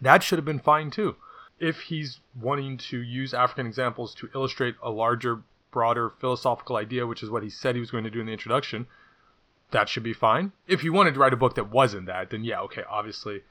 that 0.00 0.22
should 0.22 0.38
have 0.38 0.44
been 0.44 0.60
fine 0.60 0.92
too. 0.92 1.16
If 1.58 1.80
he's 1.80 2.20
wanting 2.40 2.78
to 2.78 3.02
use 3.02 3.34
African 3.34 3.66
examples 3.66 4.14
to 4.16 4.30
illustrate 4.36 4.76
a 4.84 4.90
larger, 4.90 5.42
broader 5.72 6.10
philosophical 6.20 6.76
idea, 6.76 7.08
which 7.08 7.24
is 7.24 7.30
what 7.30 7.42
he 7.42 7.50
said 7.50 7.74
he 7.74 7.80
was 7.80 7.90
going 7.90 8.04
to 8.04 8.10
do 8.10 8.20
in 8.20 8.26
the 8.26 8.32
introduction, 8.32 8.86
that 9.72 9.88
should 9.88 10.04
be 10.04 10.12
fine. 10.12 10.52
If 10.68 10.82
he 10.82 10.90
wanted 10.90 11.14
to 11.14 11.20
write 11.20 11.32
a 11.32 11.36
book 11.36 11.56
that 11.56 11.72
wasn't 11.72 12.06
that, 12.06 12.30
then 12.30 12.44
yeah, 12.44 12.60
okay, 12.60 12.84
obviously 12.88 13.42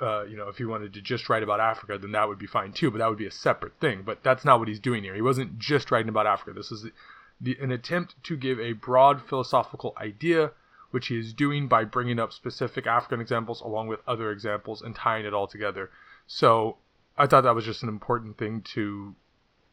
uh, 0.00 0.24
you 0.24 0.36
know, 0.36 0.48
if 0.48 0.56
he 0.56 0.64
wanted 0.64 0.94
to 0.94 1.00
just 1.00 1.28
write 1.28 1.42
about 1.42 1.60
Africa, 1.60 1.98
then 1.98 2.12
that 2.12 2.26
would 2.28 2.38
be 2.38 2.46
fine 2.46 2.72
too. 2.72 2.90
But 2.90 2.98
that 2.98 3.08
would 3.08 3.18
be 3.18 3.26
a 3.26 3.30
separate 3.30 3.78
thing. 3.80 4.02
But 4.02 4.22
that's 4.22 4.44
not 4.44 4.58
what 4.58 4.68
he's 4.68 4.80
doing 4.80 5.02
here. 5.02 5.14
He 5.14 5.22
wasn't 5.22 5.58
just 5.58 5.90
writing 5.90 6.08
about 6.08 6.26
Africa. 6.26 6.52
This 6.52 6.72
is 6.72 6.86
the, 7.40 7.56
an 7.60 7.70
attempt 7.70 8.14
to 8.24 8.36
give 8.36 8.58
a 8.58 8.72
broad 8.72 9.22
philosophical 9.22 9.94
idea, 10.00 10.52
which 10.90 11.08
he 11.08 11.18
is 11.18 11.32
doing 11.32 11.68
by 11.68 11.84
bringing 11.84 12.18
up 12.18 12.32
specific 12.32 12.86
African 12.86 13.20
examples 13.20 13.60
along 13.60 13.88
with 13.88 14.00
other 14.06 14.30
examples 14.30 14.82
and 14.82 14.94
tying 14.94 15.26
it 15.26 15.34
all 15.34 15.46
together. 15.46 15.90
So 16.26 16.78
I 17.18 17.26
thought 17.26 17.42
that 17.42 17.54
was 17.54 17.64
just 17.64 17.82
an 17.82 17.88
important 17.88 18.38
thing 18.38 18.62
to 18.74 19.14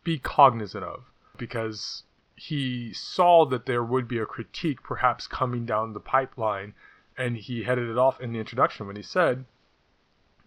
be 0.03 0.19
cognizant 0.19 0.83
of 0.83 1.03
because 1.37 2.03
he 2.35 2.93
saw 2.93 3.45
that 3.45 3.65
there 3.65 3.83
would 3.83 4.07
be 4.07 4.19
a 4.19 4.25
critique 4.25 4.83
perhaps 4.83 5.27
coming 5.27 5.65
down 5.65 5.93
the 5.93 5.99
pipeline 5.99 6.73
and 7.17 7.35
he 7.35 7.63
headed 7.63 7.89
it 7.89 7.97
off 7.97 8.21
in 8.21 8.31
the 8.31 8.39
introduction 8.39 8.85
when 8.85 8.95
he 8.95 9.01
said 9.01 9.45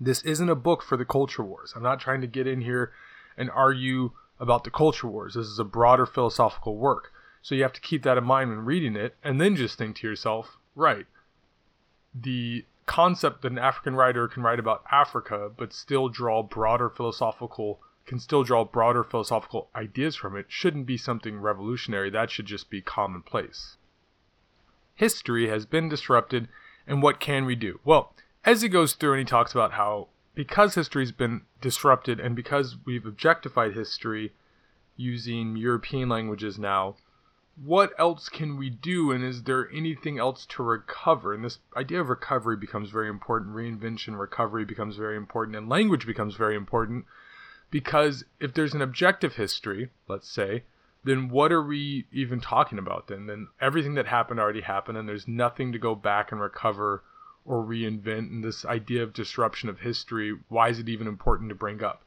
this 0.00 0.22
isn't 0.22 0.48
a 0.48 0.54
book 0.54 0.82
for 0.82 0.96
the 0.96 1.04
culture 1.04 1.44
wars. 1.44 1.72
I'm 1.76 1.82
not 1.82 2.00
trying 2.00 2.22
to 2.22 2.26
get 2.26 2.46
in 2.46 2.62
here 2.62 2.92
and 3.36 3.50
argue 3.50 4.12
about 4.38 4.64
the 4.64 4.70
culture 4.70 5.06
wars. 5.06 5.34
This 5.34 5.46
is 5.46 5.58
a 5.58 5.64
broader 5.64 6.06
philosophical 6.06 6.76
work. 6.76 7.12
So 7.42 7.54
you 7.54 7.62
have 7.62 7.72
to 7.74 7.80
keep 7.80 8.02
that 8.04 8.18
in 8.18 8.24
mind 8.24 8.50
when 8.50 8.64
reading 8.64 8.96
it 8.96 9.16
and 9.22 9.40
then 9.40 9.56
just 9.56 9.76
think 9.78 9.96
to 9.96 10.06
yourself, 10.06 10.56
right, 10.74 11.06
the 12.14 12.64
concept 12.86 13.42
that 13.42 13.52
an 13.52 13.58
African 13.58 13.94
writer 13.94 14.26
can 14.26 14.42
write 14.42 14.58
about 14.58 14.84
Africa 14.90 15.50
but 15.56 15.72
still 15.72 16.08
draw 16.08 16.42
broader 16.42 16.90
philosophical 16.90 17.80
can 18.06 18.18
still 18.18 18.42
draw 18.42 18.64
broader 18.64 19.04
philosophical 19.04 19.68
ideas 19.76 20.16
from 20.16 20.36
it 20.36 20.46
shouldn't 20.48 20.86
be 20.86 20.96
something 20.96 21.38
revolutionary. 21.38 22.10
That 22.10 22.30
should 22.30 22.46
just 22.46 22.68
be 22.68 22.80
commonplace. 22.80 23.76
History 24.96 25.48
has 25.48 25.64
been 25.64 25.88
disrupted, 25.88 26.48
and 26.88 27.02
what 27.02 27.20
can 27.20 27.44
we 27.44 27.54
do? 27.54 27.78
Well, 27.84 28.12
as 28.44 28.62
he 28.62 28.68
goes 28.68 28.94
through 28.94 29.12
and 29.12 29.20
he 29.20 29.24
talks 29.24 29.52
about 29.52 29.72
how 29.72 30.08
because 30.34 30.74
history's 30.74 31.12
been 31.12 31.42
disrupted 31.60 32.20
and 32.20 32.34
because 32.34 32.76
we've 32.86 33.06
objectified 33.06 33.74
history 33.74 34.32
using 34.96 35.56
European 35.56 36.08
languages 36.08 36.58
now, 36.58 36.96
what 37.62 37.92
else 37.98 38.28
can 38.28 38.56
we 38.56 38.70
do 38.70 39.10
and 39.10 39.22
is 39.22 39.42
there 39.42 39.68
anything 39.74 40.18
else 40.18 40.46
to 40.46 40.62
recover? 40.62 41.34
And 41.34 41.44
this 41.44 41.58
idea 41.76 42.00
of 42.00 42.08
recovery 42.08 42.56
becomes 42.56 42.90
very 42.90 43.08
important, 43.08 43.54
reinvention, 43.54 44.18
recovery 44.18 44.64
becomes 44.64 44.96
very 44.96 45.16
important, 45.16 45.56
and 45.56 45.68
language 45.68 46.06
becomes 46.06 46.36
very 46.36 46.56
important 46.56 47.04
because 47.70 48.24
if 48.40 48.54
there's 48.54 48.74
an 48.74 48.82
objective 48.82 49.34
history, 49.34 49.90
let's 50.08 50.28
say, 50.28 50.64
then 51.04 51.28
what 51.28 51.52
are 51.52 51.62
we 51.62 52.06
even 52.12 52.40
talking 52.40 52.78
about 52.78 53.08
then? 53.08 53.26
Then 53.26 53.48
everything 53.60 53.94
that 53.94 54.06
happened 54.06 54.40
already 54.40 54.62
happened 54.62 54.98
and 54.98 55.08
there's 55.08 55.28
nothing 55.28 55.72
to 55.72 55.78
go 55.78 55.94
back 55.94 56.32
and 56.32 56.40
recover 56.40 57.02
or 57.44 57.64
reinvent 57.64 58.30
and 58.30 58.44
this 58.44 58.64
idea 58.64 59.02
of 59.02 59.12
disruption 59.12 59.68
of 59.68 59.80
history 59.80 60.36
why 60.48 60.68
is 60.68 60.78
it 60.78 60.88
even 60.88 61.06
important 61.06 61.48
to 61.48 61.54
bring 61.54 61.82
up? 61.82 62.02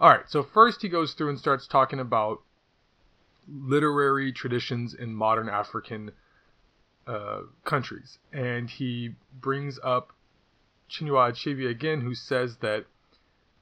All 0.00 0.10
right 0.10 0.28
so 0.28 0.42
first 0.42 0.82
he 0.82 0.88
goes 0.88 1.14
through 1.14 1.30
and 1.30 1.38
starts 1.38 1.66
talking 1.66 2.00
about 2.00 2.42
literary 3.48 4.32
traditions 4.32 4.94
in 4.94 5.14
modern 5.14 5.48
african 5.48 6.10
uh, 7.06 7.42
countries. 7.64 8.18
And 8.32 8.68
he 8.68 9.14
brings 9.32 9.78
up 9.82 10.12
chinua 10.90 11.32
achebe 11.32 11.68
again 11.68 12.00
who 12.00 12.14
says 12.14 12.58
that 12.58 12.86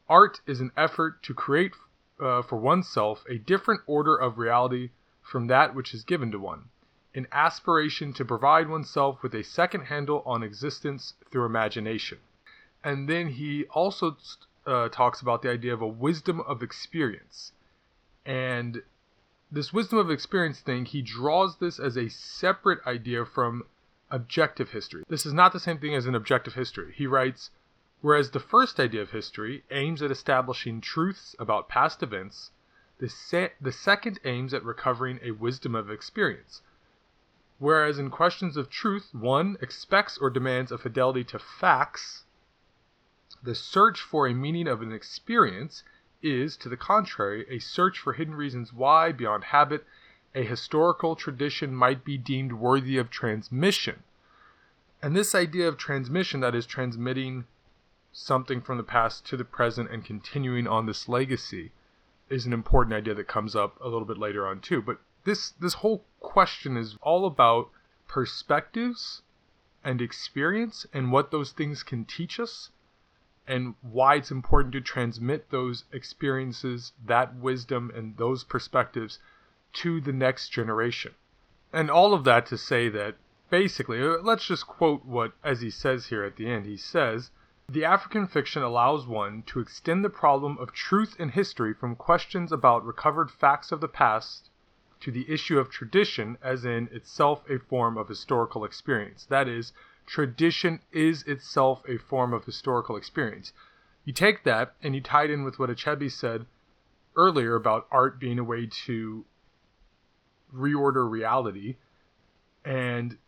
art 0.09 0.40
is 0.47 0.61
an 0.61 0.71
effort 0.76 1.23
to 1.23 1.35
create 1.35 1.73
uh, 2.21 2.43
for 2.43 2.57
oneself 2.57 3.25
a 3.28 3.38
different 3.38 3.81
order 3.87 4.14
of 4.14 4.38
reality 4.38 4.90
from 5.23 5.47
that 5.47 5.75
which 5.75 5.95
is 5.95 6.04
given 6.04 6.31
to 6.31 6.38
one 6.38 6.69
an 7.14 7.26
aspiration 7.30 8.12
to 8.12 8.25
provide 8.25 8.68
oneself 8.68 9.23
with 9.23 9.35
a 9.35 9.44
second 9.44 9.83
handle 9.85 10.23
on 10.26 10.42
existence 10.42 11.14
through 11.30 11.44
imagination. 11.44 12.18
And 12.83 13.09
then 13.09 13.28
he 13.28 13.64
also 13.71 14.16
uh, 14.66 14.88
talks 14.88 15.21
about 15.21 15.42
the 15.42 15.50
idea 15.50 15.73
of 15.73 15.80
a 15.80 15.87
wisdom 15.87 16.40
of 16.40 16.62
experience. 16.62 17.52
And 18.26 18.83
this 19.50 19.73
wisdom 19.73 19.99
of 19.99 20.11
experience 20.11 20.61
thing, 20.61 20.85
he 20.85 21.02
draws 21.02 21.59
this 21.59 21.78
as 21.78 21.97
a 21.97 22.09
separate 22.09 22.85
idea 22.87 23.25
from 23.25 23.64
objective 24.11 24.71
history. 24.71 25.04
This 25.09 25.25
is 25.25 25.33
not 25.33 25.52
the 25.52 25.61
same 25.61 25.78
thing 25.78 25.94
as 25.94 26.06
an 26.06 26.14
objective 26.14 26.54
history. 26.54 26.92
He 26.97 27.06
writes, 27.06 27.50
whereas 28.00 28.30
the 28.30 28.40
first 28.40 28.80
idea 28.80 29.02
of 29.02 29.11
history 29.11 29.64
aims 29.71 30.02
at 30.02 30.11
establishing 30.11 30.80
truths 30.80 31.37
about 31.38 31.68
past 31.68 32.02
events, 32.02 32.50
the, 32.99 33.09
se- 33.09 33.52
the 33.61 33.73
second 33.73 34.18
aims 34.25 34.52
at 34.52 34.64
recovering 34.64 35.21
a 35.23 35.30
wisdom 35.33 35.75
of 35.75 35.90
experience. 35.90 36.62
Whereas 37.64 37.99
in 37.99 38.11
questions 38.11 38.59
of 38.59 38.68
truth, 38.68 39.09
one 39.14 39.56
expects 39.62 40.18
or 40.18 40.28
demands 40.28 40.71
a 40.71 40.76
fidelity 40.76 41.25
to 41.25 41.38
facts, 41.38 42.25
the 43.42 43.54
search 43.54 44.02
for 44.02 44.26
a 44.26 44.35
meaning 44.35 44.68
of 44.68 44.83
an 44.83 44.92
experience 44.92 45.83
is, 46.21 46.59
to 46.59 46.68
the 46.68 46.76
contrary, 46.76 47.47
a 47.49 47.59
search 47.59 47.99
for 47.99 48.12
hidden 48.12 48.35
reasons 48.35 48.75
why, 48.75 49.12
beyond 49.12 49.44
habit, 49.44 49.87
a 50.35 50.42
historical 50.42 51.16
tradition 51.16 51.75
might 51.75 52.04
be 52.04 52.18
deemed 52.18 52.52
worthy 52.52 52.99
of 52.99 53.09
transmission. 53.09 54.02
And 55.00 55.16
this 55.16 55.35
idea 55.35 55.66
of 55.66 55.78
transmission, 55.78 56.40
that 56.40 56.54
is, 56.54 56.66
transmitting 56.66 57.47
something 58.12 58.61
from 58.61 58.76
the 58.76 58.83
past 58.83 59.25
to 59.28 59.38
the 59.38 59.42
present 59.42 59.90
and 59.90 60.04
continuing 60.04 60.66
on 60.66 60.85
this 60.85 61.09
legacy, 61.09 61.73
is 62.28 62.44
an 62.44 62.52
important 62.52 62.94
idea 62.94 63.14
that 63.14 63.26
comes 63.26 63.56
up 63.56 63.80
a 63.80 63.88
little 63.88 64.04
bit 64.04 64.18
later 64.18 64.47
on, 64.47 64.61
too. 64.61 64.83
But 64.83 65.00
this 65.25 65.50
this 65.52 65.75
whole 65.75 66.04
question 66.21 66.76
is 66.76 66.97
all 67.00 67.26
about 67.26 67.71
perspectives 68.07 69.23
and 69.83 70.00
experience 70.00 70.87
and 70.93 71.12
what 71.12 71.31
those 71.31 71.52
things 71.52 71.83
can 71.83 72.04
teach 72.04 72.38
us 72.38 72.71
and 73.47 73.75
why 73.83 74.14
it's 74.14 74.31
important 74.31 74.73
to 74.73 74.81
transmit 74.81 75.50
those 75.50 75.85
experiences, 75.93 76.93
that 77.04 77.35
wisdom, 77.35 77.90
and 77.95 78.16
those 78.16 78.45
perspectives 78.45 79.19
to 79.73 80.00
the 80.00 80.12
next 80.12 80.49
generation. 80.49 81.14
And 81.73 81.90
all 81.90 82.14
of 82.14 82.25
that 82.25 82.47
to 82.47 82.57
say 82.57 82.88
that 82.88 83.16
basically, 83.50 84.00
uh, 84.02 84.19
let's 84.23 84.47
just 84.47 84.66
quote 84.66 85.04
what, 85.04 85.33
as 85.43 85.61
he 85.61 85.71
says 85.71 86.07
here 86.07 86.25
at 86.25 86.37
the 86.37 86.49
end, 86.49 86.64
he 86.64 86.76
says, 86.76 87.31
the 87.69 87.85
African 87.85 88.26
fiction 88.26 88.62
allows 88.62 89.07
one 89.07 89.43
to 89.47 89.61
extend 89.61 90.04
the 90.04 90.11
problem 90.11 90.57
of 90.59 90.73
truth 90.73 91.16
in 91.19 91.31
history 91.31 91.75
from 91.75 91.97
questions 91.97 92.52
about 92.52 92.85
recovered 92.85 93.31
facts 93.31 93.73
of 93.73 93.81
the 93.81 93.88
past 93.88 94.50
to 95.05 95.11
the 95.11 95.31
issue 95.31 95.59
of 95.59 95.69
tradition 95.69 96.39
as 96.43 96.65
in 96.65 96.89
itself 96.91 97.43
a 97.51 97.59
form 97.59 97.99
of 97.99 98.09
historical 98.09 98.65
experience. 98.65 99.27
That 99.27 99.49
is, 99.49 99.75
tradition 100.07 100.81
is 100.93 101.23
itself 101.25 101.83
a 101.87 101.99
form 101.99 102.33
of 102.33 102.47
historical 102.47 102.97
experience. 102.97 103.53
You 104.07 104.15
take 104.15 104.45
that 104.45 104.75
and 104.83 104.95
you 104.95 105.03
tie 105.03 105.25
it 105.25 105.31
in 105.31 105.45
with 105.45 105.59
what 105.59 105.69
Achebe 105.69 106.11
said 106.11 106.47
earlier 107.17 107.55
about 107.55 107.87
art 107.91 108.19
being 108.19 108.39
a 108.39 108.45
way 108.45 108.67
to 108.87 109.27
reorder 110.55 111.09
reality. 111.09 111.77
And 112.65 113.19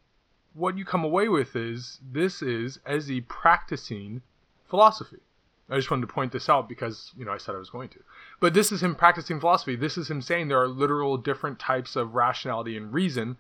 what 0.55 0.79
you 0.79 0.87
come 0.87 1.05
away 1.05 1.29
with 1.29 1.55
is 1.55 2.01
this 2.03 2.41
is 2.41 2.81
Eze 2.87 3.21
practicing 3.29 4.23
philosophy. 4.65 5.21
I 5.69 5.77
just 5.77 5.91
wanted 5.91 6.07
to 6.07 6.13
point 6.13 6.33
this 6.33 6.49
out 6.49 6.69
because, 6.69 7.13
you 7.17 7.25
know, 7.25 7.33
I 7.33 7.39
said 7.39 7.55
I 7.55 7.59
was 7.59 7.71
going 7.71 7.89
to. 7.91 7.99
But 8.39 8.55
this 8.55 8.71
is 8.71 8.83
him 8.83 8.95
practicing 8.95 9.41
philosophy. 9.41 9.75
This 9.75 9.99
is 9.99 10.09
him 10.09 10.23
saying 10.23 10.47
there 10.47 10.63
are 10.63 10.69
literal 10.69 11.17
different 11.17 11.59
types 11.59 11.97
of 11.97 12.15
rationality 12.15 12.77
and 12.77 12.93
reason 12.93 13.37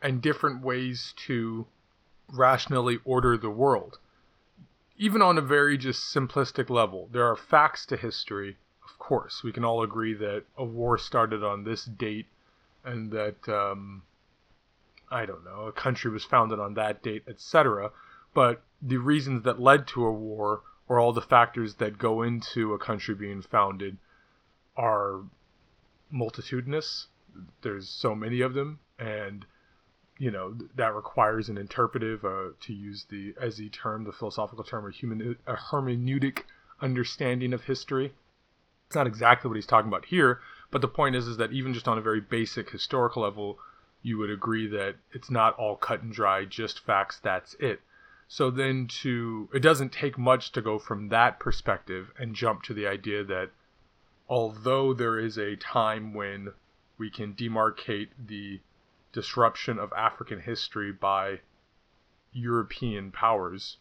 and 0.00 0.22
different 0.22 0.62
ways 0.62 1.14
to 1.26 1.66
rationally 2.32 3.00
order 3.04 3.36
the 3.36 3.50
world. 3.50 3.98
Even 4.96 5.20
on 5.20 5.36
a 5.36 5.42
very 5.42 5.76
just 5.76 6.14
simplistic 6.14 6.70
level, 6.70 7.08
there 7.10 7.26
are 7.26 7.36
facts 7.36 7.84
to 7.86 7.96
history. 7.96 8.56
Of 8.84 8.96
course, 8.98 9.42
we 9.42 9.50
can 9.50 9.64
all 9.64 9.82
agree 9.82 10.14
that 10.14 10.44
a 10.56 10.64
war 10.64 10.96
started 10.96 11.42
on 11.42 11.64
this 11.64 11.84
date 11.84 12.26
and 12.84 13.10
that, 13.10 13.48
um, 13.48 14.02
I 15.10 15.26
don't 15.26 15.44
know, 15.44 15.66
a 15.66 15.72
country 15.72 16.12
was 16.12 16.24
founded 16.24 16.60
on 16.60 16.74
that 16.74 17.02
date, 17.02 17.24
etc. 17.26 17.90
But 18.32 18.62
the 18.80 18.98
reasons 18.98 19.42
that 19.42 19.60
led 19.60 19.88
to 19.88 20.06
a 20.06 20.12
war 20.12 20.62
or 20.88 20.98
all 20.98 21.12
the 21.12 21.20
factors 21.22 21.74
that 21.76 21.98
go 21.98 22.22
into 22.22 22.74
a 22.74 22.78
country 22.78 23.14
being 23.14 23.42
founded 23.42 23.96
are 24.76 25.22
multitudinous. 26.10 27.06
There's 27.62 27.88
so 27.88 28.14
many 28.14 28.40
of 28.40 28.54
them, 28.54 28.78
and 28.98 29.44
you 30.18 30.30
know 30.30 30.56
that 30.76 30.94
requires 30.94 31.48
an 31.48 31.58
interpretive, 31.58 32.24
uh, 32.24 32.50
to 32.60 32.72
use 32.72 33.06
the 33.10 33.34
Eze 33.40 33.70
term, 33.72 34.04
the 34.04 34.12
philosophical 34.12 34.64
term, 34.64 34.86
a 34.86 34.92
human 34.92 35.36
a 35.46 35.54
hermeneutic 35.54 36.42
understanding 36.80 37.52
of 37.52 37.64
history. 37.64 38.12
It's 38.86 38.96
not 38.96 39.06
exactly 39.06 39.48
what 39.48 39.56
he's 39.56 39.66
talking 39.66 39.88
about 39.88 40.04
here, 40.04 40.40
but 40.70 40.80
the 40.80 40.88
point 40.88 41.16
is, 41.16 41.26
is 41.26 41.38
that 41.38 41.52
even 41.52 41.72
just 41.72 41.88
on 41.88 41.98
a 41.98 42.02
very 42.02 42.20
basic 42.20 42.70
historical 42.70 43.22
level, 43.22 43.58
you 44.02 44.18
would 44.18 44.30
agree 44.30 44.68
that 44.68 44.96
it's 45.12 45.30
not 45.30 45.56
all 45.56 45.76
cut 45.76 46.02
and 46.02 46.12
dry, 46.12 46.44
just 46.44 46.84
facts. 46.84 47.18
That's 47.22 47.54
it. 47.58 47.80
So 48.28 48.50
then 48.50 48.88
to 49.02 49.48
it 49.52 49.60
doesn't 49.60 49.92
take 49.92 50.18
much 50.18 50.52
to 50.52 50.62
go 50.62 50.78
from 50.78 51.08
that 51.08 51.38
perspective 51.38 52.12
and 52.18 52.34
jump 52.34 52.62
to 52.64 52.74
the 52.74 52.86
idea 52.86 53.22
that 53.24 53.50
although 54.28 54.94
there 54.94 55.18
is 55.18 55.38
a 55.38 55.56
time 55.56 56.14
when 56.14 56.52
we 56.98 57.10
can 57.10 57.34
demarcate 57.34 58.08
the 58.18 58.60
disruption 59.12 59.78
of 59.78 59.92
African 59.92 60.40
history 60.40 60.92
by 60.92 61.40
European 62.32 63.12
powers, 63.12 63.78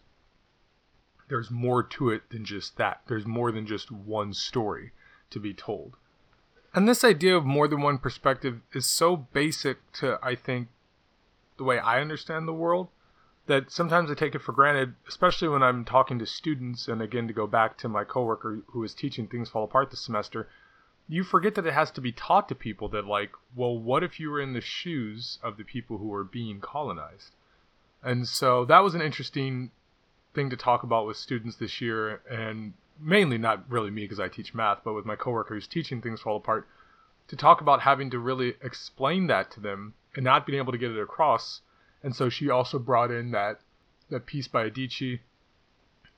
there's 1.29 1.49
more 1.49 1.81
to 1.81 2.09
it 2.09 2.29
than 2.29 2.45
just 2.45 2.77
that. 2.77 3.01
There's 3.07 3.25
more 3.25 3.51
than 3.51 3.65
just 3.65 3.91
one 3.91 4.33
story 4.33 4.91
to 5.29 5.39
be 5.39 5.53
told. 5.53 5.95
And 6.75 6.87
this 6.87 7.03
idea 7.03 7.37
of 7.37 7.45
more 7.45 7.67
than 7.67 7.81
one 7.81 7.97
perspective 7.97 8.61
is 8.73 8.85
so 8.85 9.15
basic 9.15 9.91
to, 9.93 10.19
I 10.21 10.35
think, 10.35 10.67
the 11.57 11.63
way 11.63 11.79
I 11.79 12.01
understand 12.01 12.47
the 12.47 12.53
world 12.53 12.89
that 13.45 13.71
sometimes 13.71 14.09
I 14.09 14.13
take 14.13 14.35
it 14.35 14.41
for 14.41 14.53
granted, 14.53 14.95
especially 15.07 15.49
when 15.49 15.63
I'm 15.63 15.83
talking 15.83 16.19
to 16.19 16.25
students. 16.25 16.87
And 16.87 17.01
again, 17.01 17.27
to 17.27 17.33
go 17.33 17.47
back 17.47 17.77
to 17.79 17.89
my 17.89 18.03
coworker 18.03 18.61
who 18.67 18.79
was 18.79 18.93
teaching 18.93 19.27
Things 19.27 19.49
Fall 19.49 19.65
Apart 19.65 19.91
this 19.91 20.05
semester, 20.05 20.47
you 21.09 21.23
forget 21.23 21.55
that 21.55 21.65
it 21.65 21.73
has 21.73 21.91
to 21.91 22.01
be 22.01 22.13
taught 22.13 22.47
to 22.47 22.55
people 22.55 22.87
that, 22.89 23.05
like, 23.05 23.31
well, 23.55 23.77
what 23.77 24.03
if 24.03 24.19
you 24.19 24.29
were 24.29 24.39
in 24.39 24.53
the 24.53 24.61
shoes 24.61 25.39
of 25.43 25.57
the 25.57 25.65
people 25.65 25.97
who 25.97 26.13
are 26.13 26.23
being 26.23 26.61
colonized? 26.61 27.31
And 28.01 28.27
so 28.27 28.63
that 28.65 28.79
was 28.79 28.95
an 28.95 29.01
interesting 29.01 29.71
thing 30.33 30.49
to 30.49 30.57
talk 30.57 30.83
about 30.83 31.05
with 31.05 31.17
students 31.17 31.57
this 31.57 31.81
year, 31.81 32.21
and 32.29 32.73
mainly 32.99 33.37
not 33.37 33.69
really 33.69 33.91
me 33.91 34.03
because 34.03 34.19
I 34.19 34.29
teach 34.29 34.53
math, 34.53 34.79
but 34.83 34.93
with 34.93 35.05
my 35.05 35.15
coworker 35.15 35.55
who's 35.55 35.67
teaching 35.67 36.01
Things 36.01 36.21
Fall 36.21 36.37
Apart, 36.37 36.67
to 37.27 37.35
talk 37.35 37.59
about 37.59 37.81
having 37.81 38.09
to 38.11 38.19
really 38.19 38.55
explain 38.61 39.27
that 39.27 39.51
to 39.51 39.59
them 39.59 39.93
and 40.15 40.23
not 40.23 40.45
being 40.45 40.59
able 40.59 40.71
to 40.71 40.77
get 40.77 40.91
it 40.91 41.01
across 41.01 41.61
and 42.03 42.15
so 42.15 42.29
she 42.29 42.49
also 42.49 42.77
brought 42.77 43.11
in 43.11 43.31
that 43.31 43.59
that 44.09 44.25
piece 44.25 44.47
by 44.47 44.69
Adichie, 44.69 45.19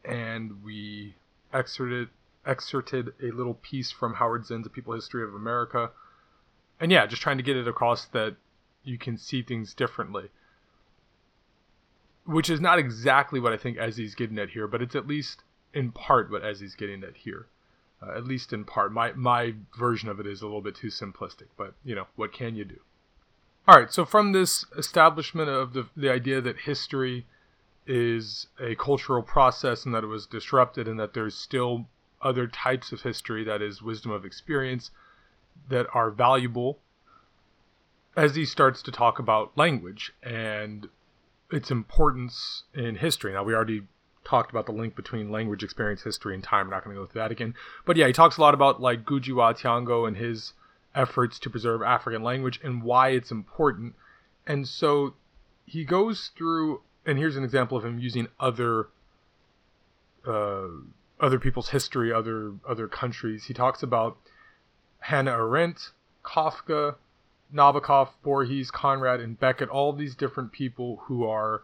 and 0.04 0.63
we 0.63 1.15
excerpted 1.54 2.10
excerpted 2.45 3.13
a 3.21 3.32
little 3.32 3.54
piece 3.56 3.91
from 3.91 4.15
Howard 4.15 4.45
Zinn's 4.45 4.67
A 4.67 4.69
People 4.69 4.93
History 4.93 5.24
of 5.24 5.34
America, 5.34 5.91
and 6.80 6.91
yeah, 6.91 7.06
just 7.06 7.21
trying 7.21 7.38
to 7.38 7.43
get 7.43 7.56
it 7.56 7.67
across 7.67 8.06
that 8.06 8.36
you 8.84 8.98
can 8.98 9.17
see 9.17 9.41
things 9.41 9.74
differently, 9.74 10.30
which 12.26 12.50
is 12.50 12.60
not 12.60 12.80
exactly 12.80 13.39
what 13.39 13.54
I 13.54 13.58
think 13.58 13.78
Eze's 13.78 14.15
getting 14.15 14.39
at 14.39 14.50
here, 14.50 14.67
but 14.67 14.82
it's 14.82 14.95
at 14.95 15.08
least 15.08 15.43
in 15.74 15.91
part 15.91 16.32
what 16.32 16.43
Eze's 16.43 16.76
getting 16.76 17.04
at 17.04 17.17
here. 17.17 17.48
Uh, 18.02 18.17
at 18.17 18.26
least 18.26 18.52
in 18.52 18.65
part. 18.65 18.91
My 18.91 19.13
my 19.13 19.56
version 19.78 20.10
of 20.10 20.19
it 20.19 20.28
is 20.28 20.41
a 20.41 20.45
little 20.45 20.62
bit 20.62 20.76
too 20.76 20.88
simplistic, 20.88 21.48
but 21.56 21.76
you 21.84 21.95
know 21.95 22.08
what 22.17 22.34
can 22.34 22.56
you 22.56 22.65
do? 22.65 22.80
All 23.67 23.80
right, 23.80 23.91
so 23.91 24.06
from 24.06 24.32
this 24.32 24.63
establishment 24.78 25.49
of 25.49 25.73
the, 25.73 25.88
the 25.97 26.12
idea 26.12 26.39
that 26.39 26.60
history 26.60 27.25
is 27.88 28.47
a 28.60 28.75
cultural 28.75 29.23
process 29.23 29.86
and 29.86 29.95
that 29.95 30.04
it 30.04 30.08
was 30.08 30.28
disrupted 30.28 30.88
and 30.88 30.99
that 30.99 31.15
there's 31.15 31.36
still 31.36 31.88
other 32.21 32.45
types 32.45 32.91
of 32.91 33.01
history, 33.01 33.43
that 33.43 33.63
is, 33.63 33.82
wisdom 33.82 34.12
of 34.12 34.23
experience, 34.23 34.91
that 35.69 35.88
are 35.95 36.12
valuable, 36.12 36.78
as 38.15 38.36
he 38.36 38.45
starts 38.45 38.84
to 38.84 38.91
talk 38.91 39.17
about 39.17 39.58
language 39.58 40.13
and 40.21 40.88
its 41.51 41.71
importance 41.71 42.63
in 42.73 42.95
history. 42.95 43.34
Now, 43.34 43.43
we 43.43 43.56
already 43.56 43.84
talked 44.23 44.51
about 44.51 44.67
the 44.67 44.71
link 44.73 44.95
between 44.95 45.32
language, 45.32 45.63
experience, 45.63 46.04
history, 46.04 46.36
and 46.36 46.43
time. 46.43 46.67
We're 46.67 46.75
not 46.75 46.84
going 46.84 46.95
to 46.95 47.01
go 47.01 47.08
through 47.08 47.21
that 47.21 47.32
again. 47.32 47.56
But 47.86 47.97
yeah, 47.97 48.08
he 48.08 48.13
talks 48.13 48.38
a 48.38 48.41
lot 48.41 48.54
about 48.54 48.80
like 48.80 49.06
Ngugi 49.06 49.36
wa 49.36 49.54
Thiong'o 49.54 50.08
and 50.08 50.17
his 50.17 50.54
efforts 50.95 51.38
to 51.39 51.49
preserve 51.49 51.81
African 51.81 52.23
language 52.23 52.60
and 52.63 52.81
why 52.81 53.10
it's 53.10 53.31
important. 53.31 53.93
And 54.47 54.67
so 54.67 55.13
he 55.65 55.84
goes 55.84 56.31
through, 56.38 56.81
and 57.05 57.17
here's 57.17 57.36
an 57.36 57.43
example 57.43 57.77
of 57.77 57.86
him 57.86 57.99
using 57.99 58.27
other 58.39 58.88
uh, 60.25 60.67
other 61.19 61.39
people's 61.39 61.69
history, 61.69 62.12
other 62.12 62.53
other 62.67 62.88
countries. 62.88 63.45
He 63.45 63.53
talks 63.53 63.84
about 63.84 64.17
Hannah 64.99 65.31
Arendt, 65.31 65.91
Kafka, 66.23 66.95
Nabokov, 67.53 68.10
Borges, 68.23 68.71
Conrad, 68.71 69.19
and 69.19 69.39
Beckett. 69.39 69.69
All 69.69 69.93
these 69.93 70.15
different 70.15 70.51
people 70.51 70.97
who 71.03 71.25
are 71.27 71.63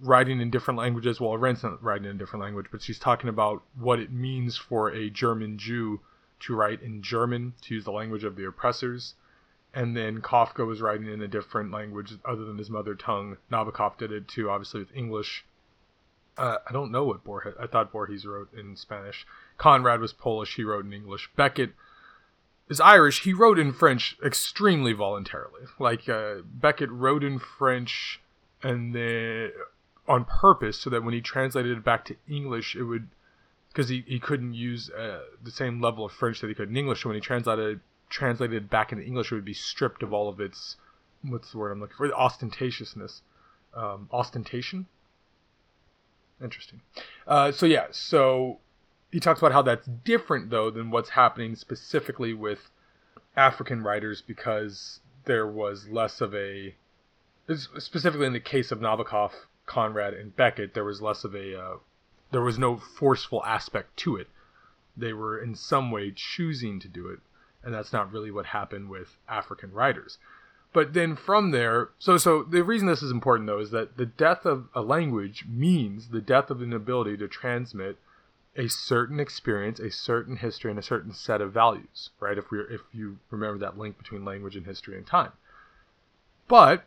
writing 0.00 0.40
in 0.40 0.50
different 0.50 0.78
languages. 0.78 1.20
Well, 1.20 1.32
Arendt's 1.32 1.62
not 1.62 1.82
writing 1.82 2.06
in 2.06 2.16
a 2.16 2.18
different 2.18 2.42
language, 2.42 2.66
but 2.70 2.82
she's 2.82 2.98
talking 2.98 3.28
about 3.28 3.62
what 3.78 4.00
it 4.00 4.10
means 4.10 4.56
for 4.56 4.90
a 4.90 5.10
German 5.10 5.58
Jew 5.58 6.00
to 6.46 6.54
write 6.54 6.82
in 6.82 7.02
German, 7.02 7.54
to 7.62 7.74
use 7.74 7.84
the 7.84 7.92
language 7.92 8.24
of 8.24 8.36
the 8.36 8.46
oppressors. 8.46 9.14
And 9.72 9.96
then 9.96 10.20
Kafka 10.20 10.66
was 10.66 10.80
writing 10.80 11.08
in 11.08 11.20
a 11.20 11.28
different 11.28 11.72
language 11.72 12.12
other 12.24 12.44
than 12.44 12.58
his 12.58 12.70
mother 12.70 12.94
tongue. 12.94 13.38
Nabokov 13.50 13.98
did 13.98 14.12
it 14.12 14.28
too, 14.28 14.48
obviously 14.48 14.80
with 14.80 14.94
English. 14.96 15.44
Uh, 16.36 16.58
I 16.68 16.72
don't 16.72 16.92
know 16.92 17.04
what 17.04 17.24
Borges. 17.24 17.54
I 17.60 17.66
thought 17.66 17.92
Borges 17.92 18.26
wrote 18.26 18.52
in 18.54 18.76
Spanish. 18.76 19.26
Conrad 19.58 20.00
was 20.00 20.12
Polish. 20.12 20.54
He 20.56 20.64
wrote 20.64 20.84
in 20.84 20.92
English. 20.92 21.30
Beckett 21.36 21.72
is 22.68 22.80
Irish. 22.80 23.22
He 23.22 23.32
wrote 23.32 23.58
in 23.58 23.72
French 23.72 24.16
extremely 24.24 24.92
voluntarily. 24.92 25.62
Like 25.78 26.08
uh, 26.08 26.36
Beckett 26.44 26.90
wrote 26.90 27.24
in 27.24 27.38
French 27.38 28.20
and 28.62 28.94
then 28.94 29.52
on 30.06 30.24
purpose, 30.24 30.78
so 30.78 30.90
that 30.90 31.02
when 31.02 31.14
he 31.14 31.20
translated 31.20 31.78
it 31.78 31.84
back 31.84 32.04
to 32.06 32.16
English, 32.28 32.76
it 32.76 32.84
would 32.84 33.08
because 33.74 33.88
he, 33.88 34.04
he 34.06 34.20
couldn't 34.20 34.54
use 34.54 34.88
uh, 34.90 35.18
the 35.42 35.50
same 35.50 35.80
level 35.80 36.04
of 36.04 36.12
French 36.12 36.40
that 36.40 36.46
he 36.46 36.54
could 36.54 36.68
in 36.68 36.76
English. 36.76 37.02
So 37.02 37.08
when 37.08 37.16
he 37.16 37.20
translated 37.20 37.80
translated 38.08 38.70
back 38.70 38.92
into 38.92 39.04
English, 39.04 39.32
it 39.32 39.34
would 39.34 39.44
be 39.44 39.54
stripped 39.54 40.04
of 40.04 40.12
all 40.12 40.28
of 40.28 40.38
its 40.40 40.76
what's 41.22 41.50
the 41.50 41.58
word 41.58 41.72
I'm 41.72 41.80
looking 41.80 41.96
for? 41.96 42.06
The 42.06 42.14
Ostentatiousness, 42.14 43.20
um, 43.74 44.08
ostentation. 44.12 44.86
Interesting. 46.42 46.82
Uh, 47.26 47.50
so 47.50 47.66
yeah, 47.66 47.86
so 47.90 48.58
he 49.10 49.18
talks 49.18 49.40
about 49.40 49.52
how 49.52 49.62
that's 49.62 49.86
different 49.86 50.50
though 50.50 50.70
than 50.70 50.90
what's 50.90 51.10
happening 51.10 51.56
specifically 51.56 52.32
with 52.32 52.70
African 53.36 53.82
writers 53.82 54.22
because 54.24 55.00
there 55.24 55.46
was 55.46 55.88
less 55.88 56.20
of 56.20 56.34
a 56.34 56.74
specifically 57.48 58.26
in 58.26 58.32
the 58.32 58.40
case 58.40 58.70
of 58.70 58.78
Nabokov, 58.78 59.32
Conrad, 59.66 60.14
and 60.14 60.34
Beckett, 60.36 60.74
there 60.74 60.84
was 60.84 61.02
less 61.02 61.24
of 61.24 61.34
a 61.34 61.60
uh, 61.60 61.76
there 62.34 62.42
was 62.42 62.58
no 62.58 62.76
forceful 62.76 63.44
aspect 63.44 63.96
to 63.96 64.16
it. 64.16 64.26
They 64.96 65.12
were 65.12 65.38
in 65.38 65.54
some 65.54 65.92
way 65.92 66.10
choosing 66.10 66.80
to 66.80 66.88
do 66.88 67.06
it, 67.06 67.20
and 67.62 67.72
that's 67.72 67.92
not 67.92 68.10
really 68.10 68.32
what 68.32 68.46
happened 68.46 68.88
with 68.90 69.16
African 69.28 69.70
writers. 69.70 70.18
But 70.72 70.94
then 70.94 71.14
from 71.14 71.52
there, 71.52 71.90
so 72.00 72.16
so 72.16 72.42
the 72.42 72.64
reason 72.64 72.88
this 72.88 73.04
is 73.04 73.12
important 73.12 73.46
though 73.46 73.60
is 73.60 73.70
that 73.70 73.96
the 73.96 74.06
death 74.06 74.44
of 74.44 74.66
a 74.74 74.82
language 74.82 75.44
means 75.48 76.08
the 76.08 76.20
death 76.20 76.50
of 76.50 76.60
an 76.60 76.72
ability 76.72 77.16
to 77.18 77.28
transmit 77.28 77.98
a 78.56 78.66
certain 78.68 79.20
experience, 79.20 79.78
a 79.78 79.92
certain 79.92 80.38
history, 80.38 80.70
and 80.70 80.78
a 80.80 80.82
certain 80.82 81.12
set 81.12 81.40
of 81.40 81.52
values, 81.52 82.10
right? 82.18 82.36
If 82.36 82.50
we 82.50 82.58
if 82.68 82.80
you 82.92 83.18
remember 83.30 83.58
that 83.58 83.78
link 83.78 83.96
between 83.96 84.24
language 84.24 84.56
and 84.56 84.66
history 84.66 84.96
and 84.96 85.06
time. 85.06 85.32
But 86.48 86.84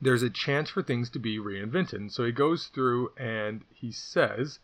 there's 0.00 0.22
a 0.22 0.30
chance 0.30 0.70
for 0.70 0.82
things 0.82 1.10
to 1.10 1.18
be 1.18 1.38
reinvented. 1.38 2.10
So 2.10 2.24
he 2.24 2.32
goes 2.32 2.66
through 2.66 3.12
and 3.16 3.62
he 3.74 3.92
says 3.92 4.58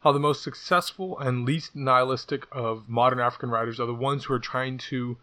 how 0.00 0.12
the 0.12 0.18
most 0.18 0.42
successful 0.42 1.18
and 1.18 1.44
least 1.44 1.74
nihilistic 1.74 2.46
of 2.52 2.88
modern 2.88 3.18
African 3.18 3.50
writers 3.50 3.80
are 3.80 3.86
the 3.86 3.94
ones 3.94 4.24
who 4.24 4.34
are 4.34 4.38
trying 4.38 4.78
to 4.78 5.16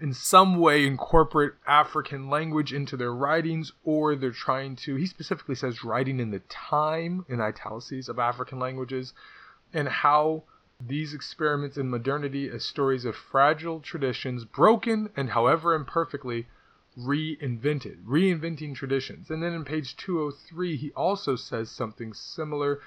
in 0.00 0.14
some 0.14 0.58
way 0.58 0.86
incorporate 0.86 1.52
African 1.66 2.30
language 2.30 2.72
into 2.72 2.96
their 2.96 3.12
writings, 3.12 3.72
or 3.84 4.16
they're 4.16 4.30
trying 4.30 4.74
to, 4.74 4.96
he 4.96 5.06
specifically 5.06 5.54
says, 5.54 5.84
writing 5.84 6.20
in 6.20 6.30
the 6.30 6.40
time, 6.48 7.24
in 7.28 7.40
italics, 7.40 8.08
of 8.08 8.18
African 8.18 8.58
languages, 8.58 9.12
and 9.74 9.88
how 9.88 10.44
these 10.80 11.12
experiments 11.12 11.76
in 11.76 11.90
modernity 11.90 12.48
as 12.48 12.64
stories 12.64 13.04
of 13.04 13.14
fragile 13.14 13.80
traditions, 13.80 14.46
broken 14.46 15.10
and 15.16 15.30
however 15.30 15.74
imperfectly, 15.74 16.46
reinvented, 16.98 18.02
reinventing 18.04 18.74
traditions. 18.74 19.30
And 19.30 19.42
then 19.42 19.52
in 19.52 19.64
page 19.64 19.96
203, 19.96 20.76
he 20.76 20.90
also 20.92 21.36
says 21.36 21.70
something 21.70 22.12
similar. 22.12 22.80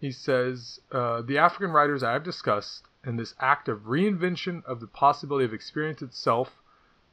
He 0.00 0.12
says, 0.12 0.80
uh, 0.92 1.22
The 1.22 1.38
African 1.38 1.72
writers 1.72 2.02
I 2.02 2.12
have 2.12 2.24
discussed 2.24 2.84
in 3.04 3.16
this 3.16 3.34
act 3.40 3.68
of 3.68 3.80
reinvention 3.80 4.64
of 4.64 4.80
the 4.80 4.86
possibility 4.86 5.44
of 5.44 5.54
experience 5.54 6.02
itself, 6.02 6.62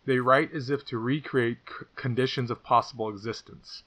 they 0.05 0.19
write 0.19 0.53
as 0.53 0.69
if 0.69 0.85
to 0.85 0.97
recreate 0.97 1.57
c- 1.67 1.85
conditions 1.95 2.51
of 2.51 2.63
possible 2.63 3.09
existence. 3.09 3.83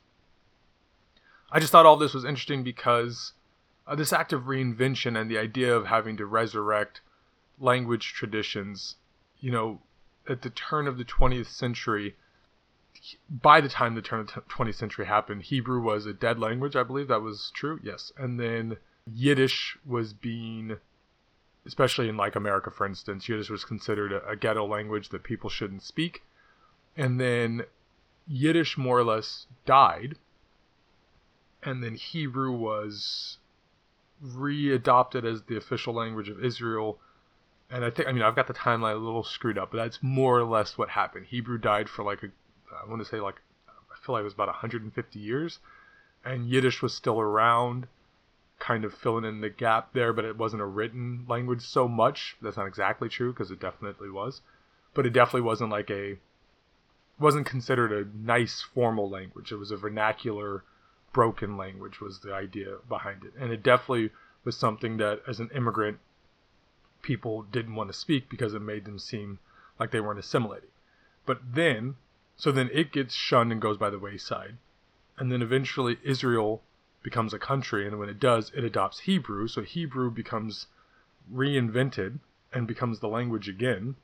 I 1.52 1.60
just 1.60 1.72
thought 1.72 1.86
all 1.86 1.96
this 1.96 2.14
was 2.14 2.24
interesting 2.24 2.62
because 2.62 3.32
uh, 3.86 3.94
this 3.94 4.12
act 4.12 4.32
of 4.32 4.42
reinvention 4.42 5.18
and 5.18 5.30
the 5.30 5.38
idea 5.38 5.74
of 5.74 5.86
having 5.86 6.16
to 6.18 6.26
resurrect 6.26 7.00
language 7.58 8.12
traditions, 8.12 8.96
you 9.40 9.50
know, 9.50 9.80
at 10.28 10.42
the 10.42 10.50
turn 10.50 10.86
of 10.86 10.96
the 10.96 11.04
20th 11.04 11.46
century, 11.46 12.14
by 13.30 13.60
the 13.60 13.68
time 13.68 13.94
the 13.94 14.02
turn 14.02 14.20
of 14.20 14.26
the 14.26 14.40
20th 14.42 14.74
century 14.74 15.06
happened, 15.06 15.42
Hebrew 15.42 15.80
was 15.80 16.06
a 16.06 16.12
dead 16.12 16.38
language, 16.38 16.76
I 16.76 16.82
believe 16.82 17.08
that 17.08 17.22
was 17.22 17.50
true. 17.54 17.80
Yes. 17.82 18.12
And 18.16 18.38
then 18.38 18.76
Yiddish 19.06 19.78
was 19.86 20.12
being 20.12 20.76
especially 21.66 22.08
in 22.08 22.16
like 22.16 22.36
America, 22.36 22.70
for 22.70 22.86
instance, 22.86 23.28
Yiddish 23.28 23.50
was 23.50 23.64
considered 23.64 24.12
a, 24.12 24.26
a, 24.26 24.36
ghetto 24.36 24.66
language 24.66 25.10
that 25.10 25.22
people 25.22 25.50
shouldn't 25.50 25.82
speak. 25.82 26.22
And 26.96 27.20
then 27.20 27.62
Yiddish 28.26 28.78
more 28.78 28.98
or 28.98 29.04
less 29.04 29.46
died. 29.66 30.16
And 31.62 31.82
then 31.82 31.94
Hebrew 31.94 32.52
was 32.52 33.38
readopted 34.24 35.24
as 35.24 35.42
the 35.42 35.56
official 35.56 35.94
language 35.94 36.28
of 36.28 36.42
Israel. 36.42 36.98
And 37.70 37.84
I 37.84 37.90
think, 37.90 38.08
I 38.08 38.12
mean, 38.12 38.22
I've 38.22 38.36
got 38.36 38.46
the 38.46 38.54
timeline 38.54 38.94
a 38.94 38.98
little 38.98 39.22
screwed 39.22 39.58
up, 39.58 39.70
but 39.70 39.76
that's 39.76 39.98
more 40.02 40.38
or 40.38 40.44
less 40.44 40.78
what 40.78 40.90
happened. 40.90 41.26
Hebrew 41.26 41.58
died 41.58 41.88
for 41.88 42.04
like 42.04 42.22
a, 42.22 42.28
I 42.72 42.88
want 42.88 43.02
to 43.02 43.08
say 43.08 43.20
like, 43.20 43.36
I 43.68 44.04
feel 44.04 44.14
like 44.14 44.20
it 44.20 44.24
was 44.24 44.34
about 44.34 44.48
150 44.48 45.18
years. 45.18 45.58
And 46.24 46.48
Yiddish 46.48 46.82
was 46.82 46.94
still 46.94 47.20
around 47.20 47.86
kind 48.58 48.84
of 48.84 48.94
filling 48.94 49.24
in 49.24 49.40
the 49.40 49.48
gap 49.48 49.92
there, 49.94 50.12
but 50.12 50.24
it 50.24 50.36
wasn't 50.36 50.62
a 50.62 50.66
written 50.66 51.24
language 51.28 51.62
so 51.62 51.88
much. 51.88 52.36
That's 52.42 52.56
not 52.56 52.66
exactly 52.66 53.08
true 53.08 53.32
because 53.32 53.50
it 53.50 53.58
definitely 53.58 54.10
was, 54.10 54.42
but 54.94 55.06
it 55.06 55.12
definitely 55.12 55.40
wasn't 55.42 55.70
like 55.70 55.90
a 55.90 56.18
wasn't 57.18 57.46
considered 57.46 57.92
a 57.92 58.08
nice 58.16 58.62
formal 58.62 59.08
language. 59.08 59.52
It 59.52 59.56
was 59.56 59.70
a 59.70 59.76
vernacular 59.76 60.64
broken 61.12 61.56
language 61.56 62.00
was 62.00 62.20
the 62.20 62.32
idea 62.32 62.76
behind 62.88 63.24
it. 63.24 63.32
And 63.38 63.52
it 63.52 63.62
definitely 63.62 64.10
was 64.44 64.56
something 64.56 64.96
that 64.98 65.20
as 65.28 65.40
an 65.40 65.50
immigrant 65.54 65.98
people 67.02 67.42
didn't 67.42 67.74
want 67.74 67.90
to 67.90 67.98
speak 67.98 68.30
because 68.30 68.54
it 68.54 68.62
made 68.62 68.84
them 68.84 68.98
seem 68.98 69.38
like 69.78 69.90
they 69.90 70.00
weren't 70.00 70.18
assimilating. 70.18 70.70
But 71.26 71.40
then 71.54 71.96
so 72.40 72.50
then 72.50 72.70
it 72.72 72.90
gets 72.90 73.14
shunned 73.14 73.52
and 73.52 73.60
goes 73.60 73.76
by 73.76 73.90
the 73.90 73.98
wayside. 73.98 74.56
And 75.18 75.30
then 75.30 75.42
eventually 75.42 75.98
Israel 76.02 76.62
becomes 77.02 77.34
a 77.34 77.38
country, 77.38 77.86
and 77.86 77.98
when 77.98 78.08
it 78.08 78.18
does, 78.18 78.50
it 78.56 78.64
adopts 78.64 79.00
Hebrew. 79.00 79.46
So 79.46 79.60
Hebrew 79.60 80.10
becomes 80.10 80.66
reinvented 81.30 82.20
and 82.50 82.66
becomes 82.66 83.00
the 83.00 83.08
language 83.08 83.46
again. 83.46 83.96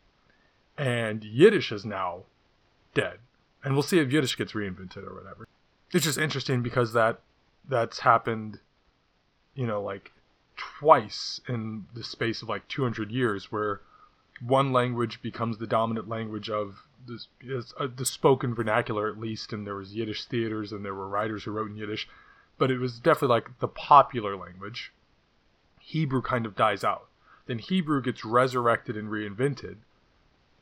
And 0.77 1.25
Yiddish 1.25 1.73
is 1.73 1.87
now 1.87 2.25
dead. 2.93 3.21
And 3.65 3.73
we'll 3.73 3.83
see 3.83 4.01
if 4.01 4.13
Yiddish 4.13 4.37
gets 4.37 4.53
reinvented 4.53 5.09
or 5.09 5.15
whatever. 5.15 5.49
It's 5.95 6.05
just 6.05 6.19
interesting 6.19 6.63
because 6.63 6.93
that 6.93 7.21
that's 7.67 8.01
happened, 8.01 8.61
you 9.55 9.67
know, 9.67 9.83
like 9.83 10.13
twice 10.59 11.41
in 11.49 11.87
the 11.95 12.05
space 12.05 12.43
of 12.43 12.51
like 12.51 12.69
200 12.69 13.11
years, 13.11 13.51
where 13.51 13.81
one 14.47 14.75
language 14.75 15.23
becomes 15.23 15.57
the 15.57 15.67
dominant 15.67 16.07
language 16.07 16.51
of 16.51 16.86
this, 17.07 17.29
uh, 17.79 17.89
the 17.95 18.05
spoken 18.05 18.55
vernacular, 18.55 19.09
at 19.09 19.19
least, 19.19 19.53
and 19.53 19.67
there 19.67 19.75
was 19.75 19.95
Yiddish 19.95 20.25
theaters 20.25 20.73
and 20.73 20.85
there 20.85 20.95
were 20.95 21.09
writers 21.09 21.45
who 21.45 21.51
wrote 21.51 21.71
in 21.71 21.77
Yiddish 21.77 22.09
but 22.59 22.71
it 22.71 22.79
was 22.79 22.99
definitely 22.99 23.35
like 23.35 23.59
the 23.59 23.69
popular 23.69 24.37
language. 24.37 24.93
Hebrew 25.81 26.23
kind 26.23 26.47
of 26.47 26.57
dies 26.57 26.83
out. 26.83 27.09
Then 27.47 27.59
Hebrew 27.59 28.03
gets 28.03 28.25
resurrected 28.25 28.97
and 28.97 29.09
reinvented, 29.09 29.77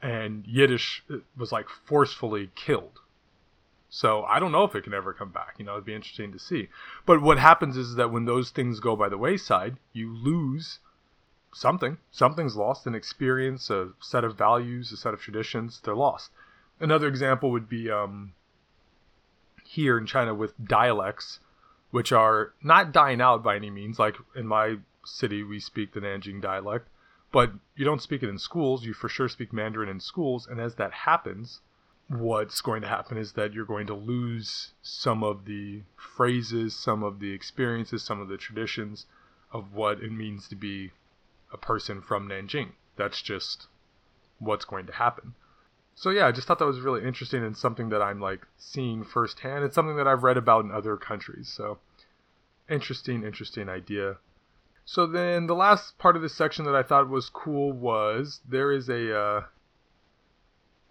and 0.02 0.46
Yiddish 0.46 1.02
uh, 1.10 1.18
was 1.36 1.50
like 1.50 1.66
forcefully 1.68 2.50
killed. 2.54 3.00
So 3.88 4.24
I 4.24 4.40
don't 4.40 4.52
know 4.52 4.64
if 4.64 4.74
it 4.74 4.84
can 4.84 4.92
ever 4.92 5.14
come 5.14 5.30
back. 5.30 5.54
You 5.58 5.64
know, 5.64 5.72
it'd 5.74 5.84
be 5.84 5.94
interesting 5.94 6.32
to 6.32 6.38
see. 6.38 6.68
But 7.06 7.22
what 7.22 7.38
happens 7.38 7.76
is 7.76 7.94
that 7.94 8.10
when 8.10 8.24
those 8.24 8.50
things 8.50 8.80
go 8.80 8.96
by 8.96 9.08
the 9.08 9.16
wayside, 9.16 9.76
you 9.92 10.12
lose 10.12 10.80
something. 11.54 11.98
Something's 12.10 12.56
lost 12.56 12.86
an 12.86 12.94
experience, 12.94 13.70
a 13.70 13.90
set 14.00 14.24
of 14.24 14.36
values, 14.36 14.92
a 14.92 14.96
set 14.96 15.14
of 15.14 15.20
traditions. 15.20 15.80
They're 15.82 15.94
lost. 15.94 16.30
Another 16.80 17.08
example 17.08 17.50
would 17.52 17.68
be 17.68 17.90
um, 17.90 18.34
here 19.64 19.96
in 19.96 20.06
China 20.06 20.34
with 20.34 20.52
dialects 20.62 21.40
which 21.94 22.10
are 22.10 22.52
not 22.60 22.90
dying 22.90 23.20
out 23.20 23.44
by 23.44 23.54
any 23.54 23.70
means. 23.70 24.00
Like 24.00 24.16
in 24.34 24.48
my 24.48 24.78
city, 25.04 25.44
we 25.44 25.60
speak 25.60 25.92
the 25.92 26.00
Nanjing 26.00 26.42
dialect, 26.42 26.88
but 27.30 27.52
you 27.76 27.84
don't 27.84 28.02
speak 28.02 28.24
it 28.24 28.28
in 28.28 28.36
schools. 28.36 28.84
You 28.84 28.94
for 28.94 29.08
sure 29.08 29.28
speak 29.28 29.52
Mandarin 29.52 29.88
in 29.88 30.00
schools. 30.00 30.48
And 30.48 30.60
as 30.60 30.74
that 30.74 30.92
happens, 30.92 31.60
what's 32.08 32.60
going 32.62 32.82
to 32.82 32.88
happen 32.88 33.16
is 33.16 33.34
that 33.34 33.52
you're 33.52 33.64
going 33.64 33.86
to 33.86 33.94
lose 33.94 34.72
some 34.82 35.22
of 35.22 35.44
the 35.44 35.82
phrases, 35.96 36.74
some 36.74 37.04
of 37.04 37.20
the 37.20 37.32
experiences, 37.32 38.02
some 38.02 38.20
of 38.20 38.26
the 38.26 38.38
traditions 38.38 39.06
of 39.52 39.72
what 39.72 40.00
it 40.00 40.10
means 40.10 40.48
to 40.48 40.56
be 40.56 40.90
a 41.54 41.56
person 41.56 42.02
from 42.02 42.28
Nanjing. 42.28 42.72
That's 42.96 43.22
just 43.22 43.68
what's 44.38 44.66
going 44.66 44.86
to 44.86 44.92
happen. 44.92 45.34
So 45.94 46.10
yeah, 46.10 46.26
I 46.26 46.32
just 46.32 46.46
thought 46.46 46.58
that 46.58 46.66
was 46.66 46.80
really 46.80 47.04
interesting 47.04 47.44
and 47.44 47.56
something 47.56 47.88
that 47.90 48.02
I'm 48.02 48.20
like 48.20 48.46
seeing 48.58 49.04
firsthand. 49.04 49.64
It's 49.64 49.76
something 49.76 49.96
that 49.96 50.08
I've 50.08 50.24
read 50.24 50.36
about 50.36 50.64
in 50.64 50.72
other 50.72 50.96
countries. 50.96 51.48
So 51.48 51.78
interesting, 52.68 53.22
interesting 53.22 53.68
idea. 53.68 54.16
So 54.84 55.06
then 55.06 55.46
the 55.46 55.54
last 55.54 55.96
part 55.98 56.16
of 56.16 56.22
this 56.22 56.34
section 56.34 56.64
that 56.66 56.74
I 56.74 56.82
thought 56.82 57.08
was 57.08 57.30
cool 57.30 57.72
was 57.72 58.40
there 58.46 58.72
is 58.72 58.88
a 58.88 59.16
uh, 59.16 59.44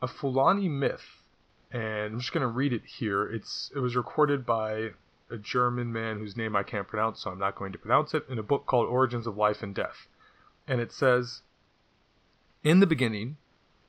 a 0.01 0.07
Fulani 0.07 0.69
myth, 0.69 1.05
and 1.71 2.13
I'm 2.13 2.19
just 2.19 2.33
gonna 2.33 2.47
read 2.47 2.73
it 2.73 2.85
here. 2.85 3.25
It's 3.29 3.71
it 3.75 3.79
was 3.79 3.95
recorded 3.95 4.45
by 4.45 4.91
a 5.29 5.37
German 5.37 5.91
man 5.91 6.19
whose 6.19 6.37
name 6.37 6.55
I 6.55 6.63
can't 6.63 6.87
pronounce, 6.87 7.21
so 7.21 7.31
I'm 7.31 7.39
not 7.39 7.55
going 7.55 7.71
to 7.73 7.77
pronounce 7.77 8.13
it, 8.13 8.25
in 8.29 8.39
a 8.39 8.43
book 8.43 8.65
called 8.65 8.87
Origins 8.87 9.27
of 9.27 9.37
Life 9.37 9.61
and 9.61 9.75
Death. 9.75 10.07
And 10.67 10.79
it 10.79 10.91
says, 10.91 11.41
In 12.63 12.79
the 12.79 12.87
beginning, 12.87 13.37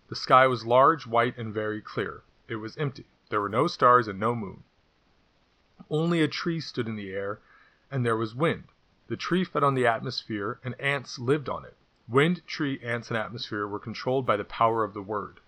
the 0.08 0.16
sky 0.16 0.46
was 0.46 0.66
large, 0.66 1.06
white, 1.06 1.36
and 1.38 1.54
very 1.54 1.80
clear. 1.80 2.22
It 2.48 2.56
was 2.56 2.76
empty. 2.76 3.06
There 3.30 3.40
were 3.40 3.48
no 3.48 3.66
stars 3.66 4.08
and 4.08 4.20
no 4.20 4.34
moon. 4.34 4.64
Only 5.90 6.20
a 6.22 6.28
tree 6.28 6.60
stood 6.60 6.88
in 6.88 6.96
the 6.96 7.12
air, 7.12 7.40
and 7.90 8.04
there 8.04 8.16
was 8.16 8.34
wind. 8.34 8.64
The 9.06 9.16
tree 9.16 9.44
fed 9.44 9.62
on 9.62 9.74
the 9.74 9.86
atmosphere, 9.86 10.60
and 10.64 10.78
ants 10.80 11.18
lived 11.18 11.48
on 11.48 11.64
it. 11.64 11.76
Wind, 12.08 12.46
tree, 12.46 12.80
ants, 12.82 13.08
and 13.08 13.16
atmosphere 13.16 13.66
were 13.66 13.78
controlled 13.78 14.26
by 14.26 14.36
the 14.36 14.44
power 14.44 14.84
of 14.84 14.94
the 14.94 15.02
Word. 15.02 15.40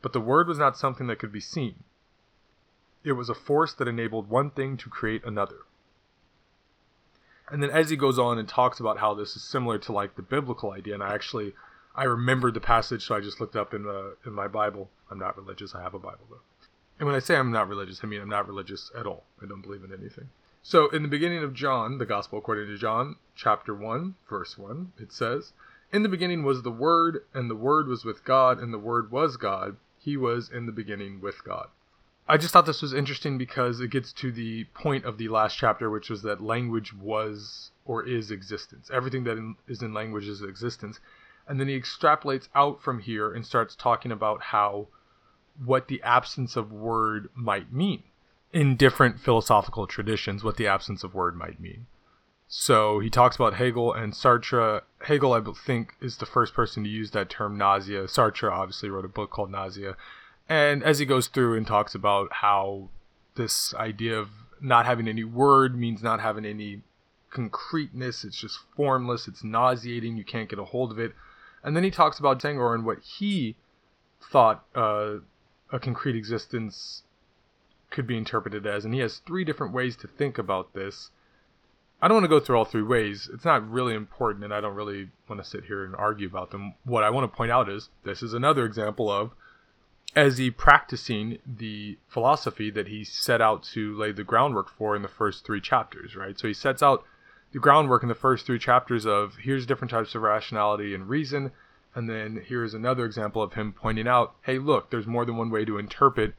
But 0.00 0.12
the 0.12 0.20
Word 0.20 0.48
was 0.48 0.58
not 0.58 0.76
something 0.76 1.06
that 1.06 1.18
could 1.18 1.32
be 1.32 1.40
seen. 1.40 1.84
It 3.04 3.12
was 3.12 3.28
a 3.28 3.34
force 3.34 3.72
that 3.74 3.88
enabled 3.88 4.28
one 4.28 4.50
thing 4.50 4.76
to 4.78 4.88
create 4.88 5.24
another. 5.24 5.60
And 7.52 7.62
then 7.62 7.68
as 7.68 7.90
he 7.90 7.96
goes 7.96 8.18
on 8.18 8.38
and 8.38 8.48
talks 8.48 8.80
about 8.80 8.96
how 8.96 9.12
this 9.12 9.36
is 9.36 9.42
similar 9.42 9.78
to 9.80 9.92
like 9.92 10.16
the 10.16 10.22
biblical 10.22 10.70
idea, 10.70 10.94
and 10.94 11.02
I 11.02 11.12
actually 11.12 11.52
I 11.94 12.04
remembered 12.04 12.54
the 12.54 12.60
passage, 12.60 13.04
so 13.04 13.14
I 13.14 13.20
just 13.20 13.42
looked 13.42 13.56
up 13.56 13.74
in 13.74 13.82
the 13.82 14.16
in 14.24 14.32
my 14.32 14.48
Bible. 14.48 14.88
I'm 15.10 15.18
not 15.18 15.36
religious. 15.36 15.74
I 15.74 15.82
have 15.82 15.92
a 15.92 15.98
Bible 15.98 16.26
though. 16.30 16.40
And 16.98 17.06
when 17.06 17.14
I 17.14 17.18
say 17.18 17.36
I'm 17.36 17.52
not 17.52 17.68
religious, 17.68 18.00
I 18.02 18.06
mean 18.06 18.22
I'm 18.22 18.28
not 18.30 18.48
religious 18.48 18.90
at 18.98 19.06
all. 19.06 19.24
I 19.42 19.44
don't 19.44 19.60
believe 19.60 19.84
in 19.84 19.92
anything. 19.92 20.30
So 20.62 20.88
in 20.88 21.02
the 21.02 21.08
beginning 21.08 21.44
of 21.44 21.52
John, 21.52 21.98
the 21.98 22.06
Gospel 22.06 22.38
according 22.38 22.68
to 22.68 22.78
John, 22.78 23.16
chapter 23.34 23.74
one, 23.74 24.14
verse 24.30 24.56
one, 24.56 24.94
it 24.98 25.12
says, 25.12 25.52
"In 25.92 26.02
the 26.02 26.08
beginning 26.08 26.44
was 26.44 26.62
the 26.62 26.70
Word, 26.70 27.22
and 27.34 27.50
the 27.50 27.54
Word 27.54 27.86
was 27.86 28.02
with 28.02 28.24
God, 28.24 28.60
and 28.60 28.72
the 28.72 28.78
Word 28.78 29.10
was 29.10 29.36
God. 29.36 29.76
He 29.98 30.16
was 30.16 30.48
in 30.48 30.64
the 30.64 30.72
beginning 30.72 31.20
with 31.20 31.44
God." 31.44 31.68
I 32.28 32.36
just 32.36 32.52
thought 32.52 32.66
this 32.66 32.82
was 32.82 32.94
interesting 32.94 33.36
because 33.36 33.80
it 33.80 33.90
gets 33.90 34.12
to 34.14 34.30
the 34.30 34.64
point 34.74 35.04
of 35.04 35.18
the 35.18 35.28
last 35.28 35.58
chapter, 35.58 35.90
which 35.90 36.08
was 36.08 36.22
that 36.22 36.42
language 36.42 36.94
was 36.94 37.72
or 37.84 38.06
is 38.06 38.30
existence. 38.30 38.90
Everything 38.92 39.24
that 39.24 39.36
in, 39.36 39.56
is 39.66 39.82
in 39.82 39.92
language 39.92 40.28
is 40.28 40.42
existence. 40.42 41.00
And 41.48 41.58
then 41.58 41.68
he 41.68 41.78
extrapolates 41.78 42.48
out 42.54 42.80
from 42.80 43.00
here 43.00 43.32
and 43.32 43.44
starts 43.44 43.74
talking 43.74 44.12
about 44.12 44.42
how 44.42 44.88
what 45.62 45.88
the 45.88 46.02
absence 46.02 46.56
of 46.56 46.72
word 46.72 47.28
might 47.34 47.72
mean 47.72 48.04
in 48.52 48.76
different 48.76 49.18
philosophical 49.18 49.86
traditions, 49.86 50.44
what 50.44 50.56
the 50.56 50.66
absence 50.66 51.02
of 51.02 51.14
word 51.14 51.36
might 51.36 51.60
mean. 51.60 51.86
So 52.48 53.00
he 53.00 53.08
talks 53.08 53.34
about 53.34 53.54
Hegel 53.54 53.94
and 53.94 54.12
Sartre. 54.12 54.82
Hegel, 55.00 55.32
I 55.32 55.40
think, 55.66 55.94
is 56.00 56.18
the 56.18 56.26
first 56.26 56.52
person 56.52 56.84
to 56.84 56.88
use 56.88 57.10
that 57.12 57.30
term 57.30 57.56
nausea. 57.56 58.04
Sartre 58.04 58.52
obviously 58.52 58.90
wrote 58.90 59.06
a 59.06 59.08
book 59.08 59.30
called 59.30 59.50
Nausea. 59.50 59.96
And 60.52 60.84
as 60.84 60.98
he 60.98 61.06
goes 61.06 61.28
through 61.28 61.56
and 61.56 61.66
talks 61.66 61.94
about 61.94 62.30
how 62.30 62.90
this 63.36 63.72
idea 63.72 64.18
of 64.18 64.28
not 64.60 64.84
having 64.84 65.08
any 65.08 65.24
word 65.24 65.74
means 65.74 66.02
not 66.02 66.20
having 66.20 66.44
any 66.44 66.82
concreteness, 67.30 68.22
it's 68.22 68.36
just 68.36 68.58
formless, 68.76 69.26
it's 69.26 69.42
nauseating, 69.42 70.18
you 70.18 70.24
can't 70.24 70.50
get 70.50 70.58
a 70.58 70.66
hold 70.66 70.92
of 70.92 70.98
it. 70.98 71.14
And 71.64 71.74
then 71.74 71.84
he 71.84 71.90
talks 71.90 72.18
about 72.18 72.42
Senghor 72.42 72.74
and 72.74 72.84
what 72.84 72.98
he 72.98 73.56
thought 74.30 74.62
uh, 74.74 75.20
a 75.72 75.78
concrete 75.80 76.16
existence 76.16 77.02
could 77.88 78.06
be 78.06 78.18
interpreted 78.18 78.66
as. 78.66 78.84
And 78.84 78.92
he 78.92 79.00
has 79.00 79.22
three 79.26 79.44
different 79.44 79.72
ways 79.72 79.96
to 79.96 80.06
think 80.06 80.36
about 80.36 80.74
this. 80.74 81.08
I 82.02 82.08
don't 82.08 82.16
want 82.16 82.24
to 82.24 82.28
go 82.28 82.40
through 82.40 82.58
all 82.58 82.66
three 82.66 82.82
ways. 82.82 83.26
It's 83.32 83.46
not 83.46 83.66
really 83.66 83.94
important, 83.94 84.44
and 84.44 84.52
I 84.52 84.60
don't 84.60 84.74
really 84.74 85.08
want 85.30 85.42
to 85.42 85.48
sit 85.48 85.64
here 85.64 85.82
and 85.82 85.96
argue 85.96 86.26
about 86.26 86.50
them. 86.50 86.74
What 86.84 87.04
I 87.04 87.08
want 87.08 87.24
to 87.24 87.34
point 87.34 87.52
out 87.52 87.70
is 87.70 87.88
this 88.04 88.22
is 88.22 88.34
another 88.34 88.66
example 88.66 89.10
of 89.10 89.30
as 90.14 90.38
he 90.38 90.50
practicing 90.50 91.38
the 91.46 91.96
philosophy 92.06 92.70
that 92.70 92.88
he 92.88 93.02
set 93.04 93.40
out 93.40 93.62
to 93.62 93.96
lay 93.96 94.12
the 94.12 94.24
groundwork 94.24 94.68
for 94.68 94.94
in 94.94 95.02
the 95.02 95.08
first 95.08 95.44
three 95.44 95.60
chapters, 95.60 96.14
right? 96.14 96.38
So 96.38 96.48
he 96.48 96.54
sets 96.54 96.82
out 96.82 97.04
the 97.52 97.58
groundwork 97.58 98.02
in 98.02 98.08
the 98.08 98.14
first 98.14 98.46
three 98.46 98.58
chapters 98.58 99.06
of 99.06 99.36
here's 99.36 99.66
different 99.66 99.90
types 99.90 100.14
of 100.14 100.22
rationality 100.22 100.94
and 100.94 101.08
reason, 101.08 101.50
and 101.94 102.08
then 102.08 102.42
here's 102.46 102.74
another 102.74 103.04
example 103.04 103.42
of 103.42 103.54
him 103.54 103.72
pointing 103.72 104.08
out, 104.08 104.34
hey, 104.42 104.58
look, 104.58 104.90
there's 104.90 105.06
more 105.06 105.24
than 105.24 105.36
one 105.36 105.50
way 105.50 105.64
to 105.64 105.78
interpret 105.78 106.34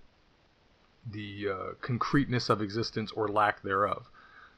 the 1.11 1.47
uh, 1.49 1.73
concreteness 1.81 2.49
of 2.49 2.61
existence 2.61 3.11
or 3.11 3.27
lack 3.27 3.61
thereof. 3.63 4.07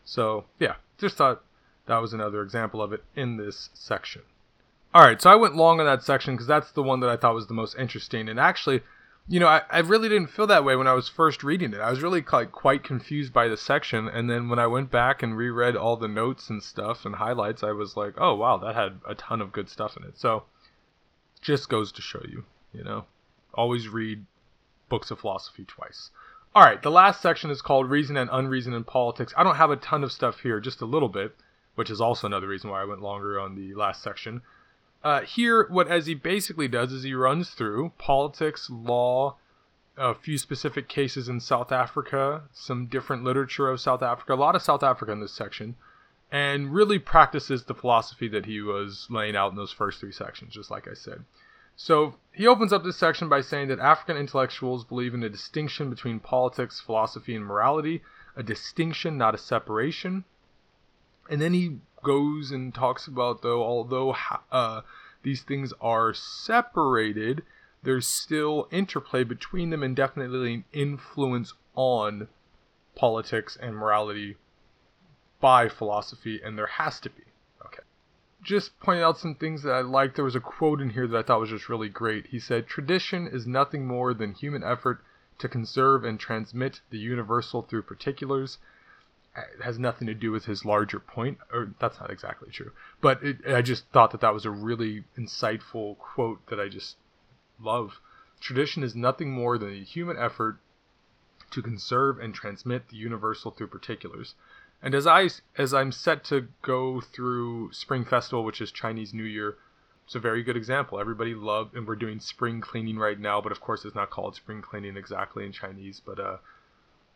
So, 0.03 0.45
yeah, 0.59 0.75
just 0.97 1.15
thought 1.15 1.43
that 1.87 1.97
was 1.97 2.13
another 2.13 2.41
example 2.41 2.81
of 2.81 2.93
it 2.93 3.03
in 3.15 3.37
this 3.37 3.69
section. 3.73 4.21
All 4.93 5.03
right, 5.03 5.21
so 5.21 5.29
I 5.29 5.35
went 5.35 5.55
long 5.55 5.79
on 5.79 5.85
that 5.85 6.03
section 6.03 6.35
because 6.35 6.47
that's 6.47 6.71
the 6.71 6.83
one 6.83 7.01
that 7.01 7.09
I 7.09 7.17
thought 7.17 7.35
was 7.35 7.47
the 7.47 7.53
most 7.53 7.75
interesting. 7.77 8.29
And 8.29 8.39
actually, 8.39 8.81
you 9.27 9.39
know, 9.39 9.47
I, 9.47 9.61
I 9.71 9.79
really 9.79 10.07
didn't 10.07 10.29
feel 10.29 10.47
that 10.47 10.63
way 10.63 10.75
when 10.75 10.87
I 10.87 10.93
was 10.93 11.09
first 11.09 11.43
reading 11.43 11.73
it. 11.73 11.79
I 11.79 11.89
was 11.89 12.03
really 12.03 12.21
quite, 12.21 12.51
quite 12.51 12.83
confused 12.83 13.33
by 13.33 13.47
the 13.47 13.57
section. 13.57 14.07
And 14.07 14.29
then 14.29 14.49
when 14.49 14.59
I 14.59 14.67
went 14.67 14.91
back 14.91 15.23
and 15.23 15.35
reread 15.35 15.75
all 15.75 15.97
the 15.97 16.07
notes 16.07 16.49
and 16.49 16.61
stuff 16.61 17.05
and 17.05 17.15
highlights, 17.15 17.63
I 17.63 17.71
was 17.71 17.97
like, 17.97 18.13
oh, 18.17 18.35
wow, 18.35 18.57
that 18.57 18.75
had 18.75 18.99
a 19.07 19.15
ton 19.15 19.41
of 19.41 19.51
good 19.51 19.67
stuff 19.69 19.97
in 19.97 20.03
it. 20.03 20.19
So, 20.19 20.43
just 21.41 21.69
goes 21.69 21.91
to 21.93 22.01
show 22.01 22.21
you, 22.27 22.45
you 22.71 22.83
know, 22.83 23.05
always 23.53 23.87
read 23.87 24.25
books 24.89 25.09
of 25.09 25.19
philosophy 25.19 25.65
twice. 25.65 26.11
All 26.53 26.63
right, 26.63 26.81
the 26.81 26.91
last 26.91 27.21
section 27.21 27.49
is 27.49 27.61
called 27.61 27.89
Reason 27.89 28.15
and 28.15 28.29
Unreason 28.29 28.73
in 28.73 28.83
Politics. 28.83 29.33
I 29.35 29.43
don't 29.43 29.57
have 29.57 29.71
a 29.71 29.75
ton 29.75 30.03
of 30.03 30.11
stuff 30.11 30.39
here, 30.39 30.59
just 30.59 30.81
a 30.81 30.85
little 30.85 31.09
bit, 31.09 31.35
which 31.75 31.89
is 31.89 31.99
also 31.99 32.27
another 32.27 32.47
reason 32.47 32.69
why 32.69 32.81
I 32.81 32.85
went 32.85 33.01
longer 33.01 33.39
on 33.39 33.55
the 33.55 33.73
last 33.73 34.01
section. 34.01 34.41
Uh, 35.05 35.21
here, 35.21 35.67
what 35.69 35.89
Eze 35.89 36.15
basically 36.15 36.67
does 36.67 36.91
is 36.91 37.03
he 37.03 37.13
runs 37.13 37.51
through 37.51 37.91
politics, 37.99 38.71
law, 38.71 39.35
a 39.95 40.15
few 40.15 40.39
specific 40.39 40.89
cases 40.89 41.29
in 41.29 41.39
South 41.39 41.71
Africa, 41.71 42.41
some 42.51 42.87
different 42.87 43.23
literature 43.23 43.69
of 43.69 43.79
South 43.79 44.01
Africa, 44.01 44.33
a 44.33 44.35
lot 44.35 44.55
of 44.55 44.63
South 44.63 44.81
Africa 44.81 45.11
in 45.11 45.19
this 45.19 45.31
section, 45.31 45.75
and 46.31 46.73
really 46.73 46.97
practices 46.97 47.65
the 47.65 47.75
philosophy 47.75 48.27
that 48.29 48.47
he 48.47 48.59
was 48.61 49.05
laying 49.11 49.35
out 49.35 49.51
in 49.51 49.55
those 49.55 49.71
first 49.71 49.99
three 49.99 50.11
sections, 50.11 50.55
just 50.55 50.71
like 50.71 50.87
I 50.87 50.95
said. 50.95 51.23
So 51.75 52.15
he 52.31 52.47
opens 52.47 52.73
up 52.73 52.83
this 52.83 52.97
section 52.97 53.29
by 53.29 53.41
saying 53.41 53.67
that 53.67 53.79
African 53.79 54.17
intellectuals 54.17 54.85
believe 54.85 55.13
in 55.13 55.21
a 55.21 55.29
distinction 55.29 55.91
between 55.91 56.19
politics, 56.19 56.81
philosophy, 56.81 57.35
and 57.35 57.45
morality, 57.45 58.01
a 58.35 58.41
distinction, 58.41 59.19
not 59.19 59.35
a 59.35 59.37
separation. 59.37 60.23
And 61.29 61.39
then 61.39 61.53
he 61.53 61.77
goes 62.05 62.51
and 62.51 62.73
talks 62.73 63.07
about, 63.07 63.41
though, 63.41 63.63
although 63.63 64.15
uh, 64.51 64.81
these 65.23 65.41
things 65.41 65.73
are 65.81 66.13
separated, 66.13 67.43
there's 67.83 68.07
still 68.07 68.67
interplay 68.71 69.23
between 69.23 69.71
them 69.71 69.83
and 69.83 69.95
definitely 69.95 70.53
an 70.53 70.65
influence 70.71 71.53
on 71.75 72.27
politics 72.95 73.57
and 73.59 73.75
morality 73.75 74.37
by 75.41 75.67
philosophy, 75.67 76.39
and 76.43 76.57
there 76.57 76.67
has 76.67 76.99
to 77.01 77.09
be 77.09 77.23
Okay. 77.65 77.83
just 78.41 78.79
pointed 78.79 79.03
out 79.03 79.17
some 79.17 79.35
things 79.35 79.63
that 79.63 79.73
I 79.73 79.81
liked. 79.81 80.15
There 80.15 80.25
was 80.25 80.35
a 80.35 80.39
quote 80.39 80.79
in 80.81 80.91
here 80.91 81.07
that 81.07 81.17
I 81.17 81.23
thought 81.23 81.41
was 81.41 81.49
just 81.49 81.69
really 81.69 81.89
great. 81.89 82.27
He 82.27 82.39
said, 82.39 82.67
Tradition 82.67 83.27
is 83.27 83.45
nothing 83.45 83.85
more 83.85 84.13
than 84.13 84.33
human 84.33 84.63
effort 84.63 85.03
to 85.39 85.49
conserve 85.49 86.03
and 86.03 86.19
transmit 86.19 86.81
the 86.89 86.97
universal 86.97 87.61
through 87.63 87.81
particulars. 87.83 88.57
It 89.35 89.63
has 89.63 89.77
nothing 89.77 90.07
to 90.07 90.13
do 90.13 90.31
with 90.31 90.45
his 90.45 90.65
larger 90.65 90.99
point, 90.99 91.39
or 91.51 91.73
that's 91.79 91.99
not 91.99 92.09
exactly 92.09 92.49
true. 92.51 92.71
But 93.01 93.21
it, 93.23 93.37
I 93.47 93.61
just 93.61 93.85
thought 93.89 94.11
that 94.11 94.21
that 94.21 94.33
was 94.33 94.45
a 94.45 94.51
really 94.51 95.03
insightful 95.17 95.97
quote 95.97 96.45
that 96.47 96.59
I 96.59 96.69
just 96.69 96.97
love. 97.59 97.99
Tradition 98.39 98.83
is 98.83 98.95
nothing 98.95 99.31
more 99.31 99.57
than 99.57 99.73
a 99.73 99.83
human 99.83 100.17
effort 100.17 100.59
to 101.51 101.61
conserve 101.61 102.19
and 102.19 102.33
transmit 102.33 102.89
the 102.89 102.97
universal 102.97 103.51
through 103.51 103.67
particulars. 103.67 104.35
And 104.81 104.93
as 104.93 105.07
I 105.07 105.29
as 105.57 105.73
I'm 105.73 105.91
set 105.91 106.23
to 106.25 106.47
go 106.61 107.01
through 107.01 107.71
Spring 107.71 108.05
Festival, 108.05 108.43
which 108.43 108.61
is 108.61 108.71
Chinese 108.71 109.13
New 109.13 109.23
Year, 109.23 109.57
it's 110.05 110.15
a 110.15 110.19
very 110.19 110.43
good 110.43 110.57
example. 110.57 110.99
Everybody 110.99 111.33
loved, 111.33 111.75
and 111.75 111.87
we're 111.87 111.95
doing 111.95 112.19
spring 112.19 112.61
cleaning 112.61 112.97
right 112.97 113.19
now, 113.19 113.41
but 113.41 113.51
of 113.51 113.61
course 113.61 113.85
it's 113.85 113.95
not 113.95 114.11
called 114.11 114.35
spring 114.35 114.61
cleaning 114.61 114.97
exactly 114.97 115.45
in 115.45 115.51
Chinese. 115.51 116.01
But 116.05 116.19
uh, 116.19 116.37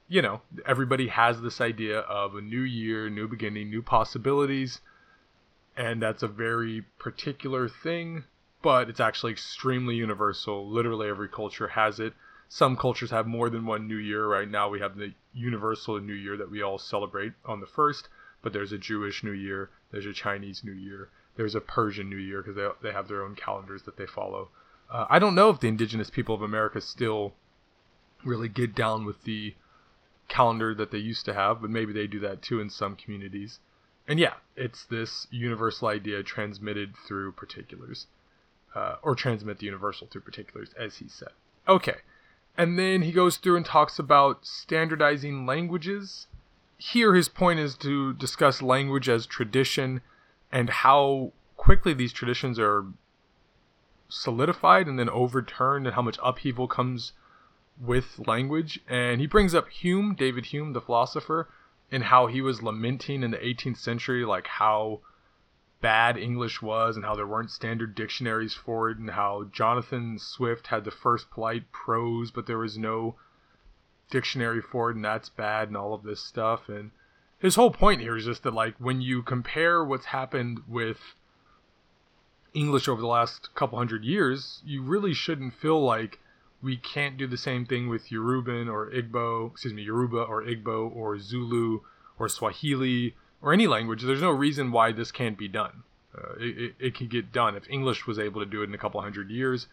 you 0.09 0.21
know, 0.21 0.41
everybody 0.65 1.07
has 1.07 1.41
this 1.41 1.61
idea 1.61 1.99
of 1.99 2.35
a 2.35 2.41
new 2.41 2.61
year, 2.61 3.09
new 3.09 3.27
beginning, 3.27 3.69
new 3.69 3.81
possibilities, 3.81 4.81
and 5.77 6.01
that's 6.01 6.23
a 6.23 6.27
very 6.27 6.83
particular 6.97 7.69
thing. 7.69 8.25
But 8.61 8.89
it's 8.89 8.99
actually 8.99 9.31
extremely 9.31 9.95
universal. 9.95 10.69
Literally 10.69 11.07
every 11.07 11.29
culture 11.29 11.69
has 11.69 12.01
it 12.01 12.13
some 12.51 12.75
cultures 12.75 13.11
have 13.11 13.27
more 13.27 13.49
than 13.51 13.67
one 13.67 13.87
New 13.87 13.97
Year. 13.97 14.25
Right 14.25 14.49
now, 14.49 14.69
we 14.69 14.79
have 14.79 14.97
the 14.97 15.13
universal 15.33 15.99
New 15.99 16.13
Year 16.13 16.35
that 16.35 16.49
we 16.49 16.63
all 16.63 16.79
celebrate 16.79 17.33
on 17.45 17.59
the 17.59 17.67
first, 17.67 18.09
but 18.41 18.53
there's 18.53 18.71
a 18.71 18.77
Jewish 18.79 19.23
New 19.23 19.31
Year, 19.31 19.69
there's 19.91 20.07
a 20.07 20.13
Chinese 20.13 20.63
New 20.63 20.73
Year, 20.73 21.09
there's 21.35 21.53
a 21.53 21.61
Persian 21.61 22.09
New 22.09 22.17
Year 22.17 22.41
because 22.41 22.55
they, 22.55 22.67
they 22.89 22.91
have 22.91 23.07
their 23.07 23.23
own 23.23 23.35
calendars 23.35 23.83
that 23.83 23.97
they 23.97 24.07
follow. 24.07 24.49
Uh, 24.89 25.05
I 25.09 25.19
don't 25.19 25.35
know 25.35 25.51
if 25.51 25.59
the 25.59 25.67
indigenous 25.67 26.09
people 26.09 26.33
of 26.33 26.41
America 26.41 26.81
still 26.81 27.35
really 28.25 28.49
get 28.49 28.73
down 28.73 29.05
with 29.05 29.23
the 29.23 29.53
calendar 30.29 30.73
that 30.75 30.91
they 30.91 30.97
used 30.97 31.25
to 31.25 31.33
have, 31.33 31.61
but 31.61 31.69
maybe 31.69 31.91
they 31.91 32.07
do 32.07 32.19
that 32.21 32.41
too 32.41 32.61
in 32.61 32.69
some 32.69 32.95
communities. 32.95 33.59
And 34.07 34.19
yeah, 34.19 34.35
it's 34.55 34.85
this 34.85 35.27
universal 35.29 35.87
idea 35.89 36.23
transmitted 36.23 36.95
through 37.07 37.33
particulars, 37.33 38.07
uh, 38.73 38.95
or 39.01 39.15
transmit 39.15 39.59
the 39.59 39.65
universal 39.65 40.07
through 40.07 40.21
particulars, 40.21 40.69
as 40.79 40.97
he 40.97 41.07
said. 41.07 41.29
Okay, 41.67 41.97
and 42.57 42.79
then 42.79 43.01
he 43.01 43.11
goes 43.11 43.37
through 43.37 43.57
and 43.57 43.65
talks 43.65 43.99
about 43.99 44.45
standardizing 44.45 45.45
languages. 45.45 46.27
Here, 46.77 47.13
his 47.13 47.29
point 47.29 47.59
is 47.59 47.75
to 47.77 48.13
discuss 48.13 48.61
language 48.61 49.09
as 49.09 49.25
tradition 49.25 50.01
and 50.51 50.69
how 50.69 51.33
quickly 51.57 51.93
these 51.93 52.13
traditions 52.13 52.57
are 52.57 52.85
solidified 54.07 54.87
and 54.87 54.97
then 54.97 55.09
overturned, 55.09 55.85
and 55.85 55.95
how 55.95 56.01
much 56.01 56.17
upheaval 56.23 56.67
comes 56.67 57.13
with 57.79 58.19
language. 58.27 58.79
And 58.87 59.21
he 59.21 59.27
brings 59.27 59.55
up 59.55 59.69
Hume, 59.69 60.15
David 60.15 60.47
Hume, 60.47 60.73
the 60.73 60.81
philosopher, 60.81 61.49
and 61.91 62.03
how 62.03 62.27
he 62.27 62.41
was 62.41 62.61
lamenting 62.61 63.23
in 63.23 63.31
the 63.31 63.37
18th 63.37 63.77
century, 63.77 64.25
like 64.25 64.47
how 64.47 65.01
bad 65.81 66.17
English 66.17 66.61
was 66.61 66.95
and 66.95 67.05
how 67.05 67.15
there 67.15 67.25
weren't 67.25 67.51
standard 67.51 67.95
dictionaries 67.95 68.53
for 68.53 68.89
it 68.89 68.97
and 68.97 69.11
how 69.11 69.45
Jonathan 69.51 70.19
Swift 70.19 70.67
had 70.67 70.83
the 70.83 70.91
first 70.91 71.31
polite 71.31 71.71
prose 71.71 72.31
but 72.31 72.47
there 72.47 72.57
was 72.57 72.77
no 72.77 73.15
dictionary 74.11 74.61
for 74.61 74.89
it 74.89 74.97
and 74.97 75.05
that's 75.05 75.29
bad 75.29 75.69
and 75.69 75.77
all 75.77 75.93
of 75.93 76.03
this 76.03 76.21
stuff 76.21 76.67
and 76.67 76.91
his 77.39 77.55
whole 77.55 77.71
point 77.71 78.01
here 78.01 78.17
is 78.17 78.25
just 78.25 78.43
that 78.43 78.53
like 78.53 78.75
when 78.77 78.99
you 78.99 79.23
compare 79.23 79.83
what's 79.83 80.07
happened 80.07 80.59
with 80.67 80.97
English 82.53 82.87
over 82.87 82.99
the 82.99 83.07
last 83.07 83.53
couple 83.55 83.77
hundred 83.77 84.03
years, 84.03 84.61
you 84.65 84.81
really 84.81 85.13
shouldn't 85.13 85.53
feel 85.53 85.81
like 85.81 86.19
we 86.61 86.77
can't 86.77 87.17
do 87.17 87.27
the 87.27 87.37
same 87.37 87.65
thing 87.65 87.87
with 87.89 88.09
Yoruban 88.09 88.71
or 88.71 88.89
Igbo, 88.89 89.51
excuse 89.51 89.73
me, 89.73 89.83
Yoruba 89.83 90.17
or 90.17 90.43
Igbo 90.43 90.93
or 90.93 91.19
Zulu 91.19 91.81
or 92.17 92.27
Swahili 92.27 93.15
or 93.41 93.53
any 93.53 93.67
language, 93.67 94.03
there's 94.03 94.21
no 94.21 94.31
reason 94.31 94.71
why 94.71 94.91
this 94.91 95.11
can't 95.11 95.37
be 95.37 95.47
done. 95.47 95.83
Uh, 96.13 96.33
it, 96.39 96.57
it, 96.57 96.75
it 96.79 96.95
can 96.95 97.07
get 97.07 97.31
done. 97.31 97.55
If 97.55 97.69
English 97.69 98.05
was 98.05 98.19
able 98.19 98.41
to 98.41 98.49
do 98.49 98.61
it 98.61 98.65
in 98.69 98.73
a 98.73 98.77
couple 98.77 99.01
hundred 99.01 99.29
years, 99.29 99.67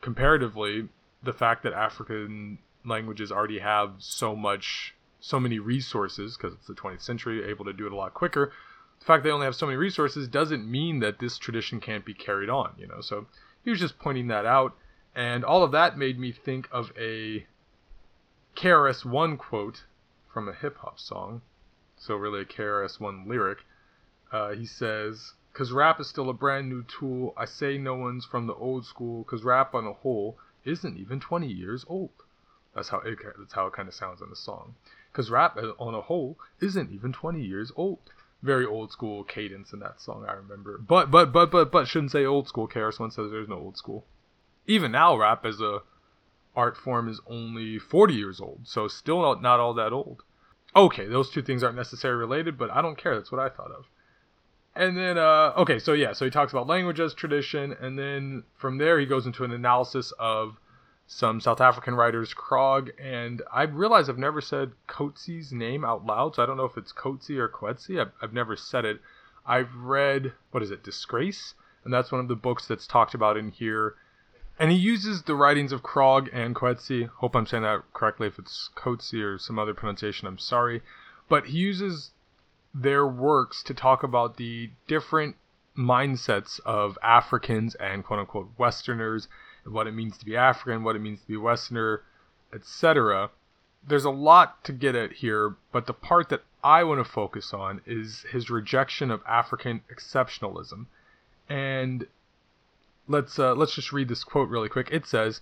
comparatively, 0.00 0.88
the 1.22 1.32
fact 1.32 1.62
that 1.62 1.72
African 1.72 2.58
languages 2.84 3.30
already 3.30 3.58
have 3.58 3.94
so 3.98 4.34
much, 4.34 4.94
so 5.20 5.38
many 5.38 5.58
resources, 5.58 6.36
because 6.36 6.54
it's 6.54 6.66
the 6.66 6.74
20th 6.74 7.02
century, 7.02 7.44
able 7.44 7.64
to 7.64 7.72
do 7.72 7.86
it 7.86 7.92
a 7.92 7.96
lot 7.96 8.14
quicker, 8.14 8.52
the 8.98 9.04
fact 9.04 9.22
they 9.22 9.30
only 9.30 9.44
have 9.44 9.54
so 9.54 9.66
many 9.66 9.76
resources 9.76 10.26
doesn't 10.26 10.68
mean 10.68 11.00
that 11.00 11.18
this 11.18 11.38
tradition 11.38 11.80
can't 11.80 12.04
be 12.04 12.14
carried 12.14 12.48
on, 12.48 12.72
you 12.78 12.86
know. 12.86 13.00
So 13.00 13.26
he 13.62 13.70
was 13.70 13.78
just 13.78 13.98
pointing 13.98 14.28
that 14.28 14.46
out, 14.46 14.74
and 15.16 15.44
all 15.44 15.64
of 15.64 15.72
that 15.72 15.98
made 15.98 16.18
me 16.18 16.30
think 16.30 16.68
of 16.70 16.92
a 16.96 17.46
KRS 18.54 19.04
One 19.04 19.36
quote 19.36 19.82
from 20.32 20.48
a 20.48 20.52
hip 20.52 20.78
hop 20.78 21.00
song 21.00 21.42
so 21.98 22.14
really 22.14 22.42
a 22.42 22.44
KRS-One 22.44 23.26
lyric. 23.26 23.64
Uh, 24.30 24.52
he 24.52 24.66
says, 24.66 25.32
"Cause 25.54 25.72
rap 25.72 25.98
is 25.98 26.06
still 26.06 26.28
a 26.28 26.34
brand 26.34 26.68
new 26.68 26.82
tool. 26.82 27.32
I 27.38 27.46
say 27.46 27.78
no 27.78 27.94
one's 27.94 28.26
from 28.26 28.46
the 28.46 28.54
old 28.54 28.84
school. 28.84 29.24
Cause 29.24 29.42
rap 29.42 29.74
on 29.74 29.86
a 29.86 29.94
whole 29.94 30.38
isn't 30.64 30.98
even 30.98 31.20
20 31.20 31.48
years 31.50 31.86
old." 31.88 32.12
That's 32.74 32.90
how 32.90 32.98
it. 32.98 33.18
That's 33.38 33.54
how 33.54 33.68
it 33.68 33.72
kind 33.72 33.88
of 33.88 33.94
sounds 33.94 34.20
in 34.20 34.28
the 34.28 34.36
song. 34.36 34.74
Cause 35.14 35.30
rap 35.30 35.56
on 35.78 35.94
a 35.94 36.02
whole 36.02 36.38
isn't 36.60 36.92
even 36.92 37.14
20 37.14 37.40
years 37.40 37.72
old. 37.76 37.98
Very 38.42 38.66
old 38.66 38.92
school 38.92 39.24
cadence 39.24 39.72
in 39.72 39.78
that 39.78 40.02
song. 40.02 40.26
I 40.28 40.34
remember. 40.34 40.76
But 40.76 41.10
but 41.10 41.32
but 41.32 41.50
but 41.50 41.72
but 41.72 41.88
shouldn't 41.88 42.12
say 42.12 42.26
old 42.26 42.46
school. 42.46 42.68
KRS 42.68 43.00
One 43.00 43.10
says 43.10 43.30
there's 43.30 43.48
no 43.48 43.56
old 43.56 43.78
school. 43.78 44.04
Even 44.66 44.92
now, 44.92 45.16
rap 45.16 45.44
as 45.44 45.60
a 45.60 45.80
art 46.54 46.76
form 46.76 47.08
is 47.08 47.20
only 47.26 47.78
40 47.78 48.14
years 48.14 48.40
old, 48.40 48.60
so 48.64 48.88
still 48.88 49.20
not, 49.20 49.42
not 49.42 49.60
all 49.60 49.74
that 49.74 49.92
old. 49.92 50.22
Okay, 50.74 51.06
those 51.06 51.30
two 51.30 51.42
things 51.42 51.62
aren't 51.62 51.76
necessarily 51.76 52.18
related, 52.18 52.58
but 52.58 52.70
I 52.70 52.82
don't 52.82 52.98
care. 52.98 53.14
That's 53.14 53.32
what 53.32 53.40
I 53.40 53.48
thought 53.48 53.70
of. 53.70 53.86
And 54.74 54.96
then, 54.96 55.16
uh, 55.16 55.54
okay, 55.56 55.78
so 55.78 55.94
yeah, 55.94 56.12
so 56.12 56.24
he 56.24 56.30
talks 56.30 56.52
about 56.52 56.66
language 56.66 57.00
as 57.00 57.14
tradition, 57.14 57.74
and 57.80 57.98
then 57.98 58.44
from 58.56 58.76
there 58.76 58.98
he 58.98 59.06
goes 59.06 59.24
into 59.24 59.44
an 59.44 59.52
analysis 59.52 60.12
of 60.18 60.58
some 61.06 61.40
South 61.40 61.60
African 61.60 61.94
writers, 61.94 62.34
Krog, 62.34 62.90
and 63.00 63.40
I 63.52 63.62
realize 63.62 64.08
I've 64.08 64.18
never 64.18 64.40
said 64.40 64.72
Coetzee's 64.88 65.52
name 65.52 65.84
out 65.84 66.04
loud, 66.04 66.34
so 66.34 66.42
I 66.42 66.46
don't 66.46 66.56
know 66.56 66.64
if 66.64 66.76
it's 66.76 66.92
Coetzee 66.92 67.38
or 67.38 67.48
Coetzee. 67.48 68.00
I've, 68.00 68.12
I've 68.20 68.32
never 68.32 68.56
said 68.56 68.84
it. 68.84 69.00
I've 69.46 69.74
read, 69.76 70.32
what 70.50 70.62
is 70.62 70.70
it, 70.70 70.82
Disgrace? 70.82 71.54
And 71.84 71.94
that's 71.94 72.10
one 72.10 72.20
of 72.20 72.28
the 72.28 72.34
books 72.34 72.66
that's 72.66 72.86
talked 72.86 73.14
about 73.14 73.36
in 73.36 73.50
here. 73.50 73.94
And 74.58 74.70
he 74.70 74.78
uses 74.78 75.22
the 75.22 75.34
writings 75.34 75.72
of 75.72 75.82
Krog 75.82 76.28
and 76.32 76.54
Coetzee. 76.54 77.08
Hope 77.16 77.36
I'm 77.36 77.46
saying 77.46 77.62
that 77.64 77.82
correctly. 77.92 78.26
If 78.26 78.38
it's 78.38 78.70
Coetzee 78.74 79.22
or 79.22 79.38
some 79.38 79.58
other 79.58 79.74
pronunciation, 79.74 80.26
I'm 80.26 80.38
sorry. 80.38 80.82
But 81.28 81.46
he 81.46 81.58
uses 81.58 82.12
their 82.74 83.06
works 83.06 83.62
to 83.64 83.74
talk 83.74 84.02
about 84.02 84.36
the 84.36 84.70
different 84.86 85.36
mindsets 85.76 86.58
of 86.64 86.98
Africans 87.02 87.74
and 87.74 88.04
quote 88.04 88.20
unquote 88.20 88.50
Westerners, 88.56 89.28
and 89.64 89.74
what 89.74 89.86
it 89.86 89.92
means 89.92 90.16
to 90.18 90.24
be 90.24 90.36
African, 90.36 90.84
what 90.84 90.96
it 90.96 91.00
means 91.00 91.20
to 91.20 91.26
be 91.26 91.36
Westerner, 91.36 92.02
etc. 92.52 93.30
There's 93.86 94.04
a 94.04 94.10
lot 94.10 94.64
to 94.64 94.72
get 94.72 94.94
at 94.94 95.12
here, 95.12 95.56
but 95.70 95.86
the 95.86 95.92
part 95.92 96.30
that 96.30 96.44
I 96.64 96.82
want 96.82 97.04
to 97.04 97.10
focus 97.10 97.52
on 97.52 97.82
is 97.86 98.24
his 98.32 98.50
rejection 98.50 99.10
of 99.10 99.22
African 99.28 99.82
exceptionalism. 99.94 100.86
And 101.48 102.06
let's 103.08 103.38
uh, 103.38 103.54
let's 103.54 103.74
just 103.74 103.92
read 103.92 104.08
this 104.08 104.24
quote 104.24 104.48
really 104.48 104.68
quick. 104.68 104.88
It 104.90 105.06
says, 105.06 105.40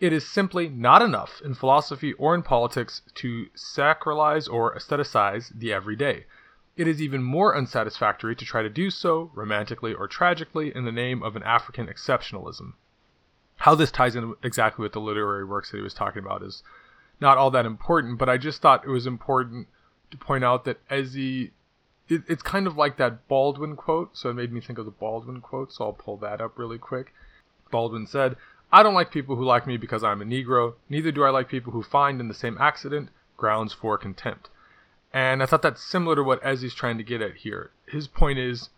"It 0.00 0.12
is 0.12 0.26
simply 0.26 0.68
not 0.68 1.02
enough 1.02 1.40
in 1.44 1.54
philosophy 1.54 2.12
or 2.14 2.34
in 2.34 2.42
politics 2.42 3.02
to 3.16 3.46
sacralize 3.56 4.50
or 4.50 4.74
aestheticize 4.74 5.50
the 5.58 5.72
everyday. 5.72 6.26
It 6.76 6.86
is 6.86 7.00
even 7.00 7.22
more 7.22 7.56
unsatisfactory 7.56 8.36
to 8.36 8.44
try 8.44 8.62
to 8.62 8.68
do 8.68 8.90
so, 8.90 9.30
romantically 9.34 9.94
or 9.94 10.06
tragically, 10.06 10.74
in 10.74 10.84
the 10.84 10.92
name 10.92 11.22
of 11.22 11.36
an 11.36 11.42
African 11.42 11.86
exceptionalism." 11.86 12.74
How 13.56 13.74
this 13.74 13.90
ties 13.90 14.14
in 14.14 14.34
exactly 14.42 14.82
with 14.82 14.92
the 14.92 15.00
literary 15.00 15.44
works 15.44 15.70
that 15.70 15.78
he 15.78 15.82
was 15.82 15.94
talking 15.94 16.22
about 16.22 16.42
is 16.42 16.62
not 17.20 17.38
all 17.38 17.50
that 17.52 17.64
important, 17.64 18.18
but 18.18 18.28
I 18.28 18.36
just 18.36 18.60
thought 18.60 18.84
it 18.84 18.90
was 18.90 19.06
important 19.06 19.68
to 20.10 20.18
point 20.18 20.44
out 20.44 20.64
that 20.64 20.80
Eze 20.90 21.50
it, 22.08 22.22
it's 22.28 22.42
kind 22.42 22.66
of 22.66 22.76
like 22.76 22.96
that 22.98 23.26
Baldwin 23.28 23.76
quote, 23.76 24.16
so 24.16 24.30
it 24.30 24.34
made 24.34 24.52
me 24.52 24.60
think 24.60 24.78
of 24.78 24.84
the 24.84 24.90
Baldwin 24.90 25.40
quote, 25.40 25.72
so 25.72 25.84
I'll 25.84 25.92
pull 25.92 26.16
that 26.18 26.40
up 26.40 26.58
really 26.58 26.78
quick. 26.78 27.12
Baldwin 27.70 28.06
said, 28.06 28.36
I 28.72 28.82
don't 28.82 28.94
like 28.94 29.10
people 29.10 29.36
who 29.36 29.44
like 29.44 29.66
me 29.66 29.76
because 29.76 30.04
I'm 30.04 30.22
a 30.22 30.24
Negro, 30.24 30.74
neither 30.88 31.12
do 31.12 31.24
I 31.24 31.30
like 31.30 31.48
people 31.48 31.72
who 31.72 31.82
find 31.82 32.20
in 32.20 32.28
the 32.28 32.34
same 32.34 32.58
accident 32.58 33.10
grounds 33.36 33.72
for 33.72 33.98
contempt. 33.98 34.50
And 35.12 35.42
I 35.42 35.46
thought 35.46 35.62
that's 35.62 35.82
similar 35.82 36.16
to 36.16 36.22
what 36.22 36.44
Eze's 36.44 36.74
trying 36.74 36.98
to 36.98 37.04
get 37.04 37.22
at 37.22 37.36
here. 37.36 37.70
His 37.88 38.08
point 38.08 38.38
is, 38.38 38.70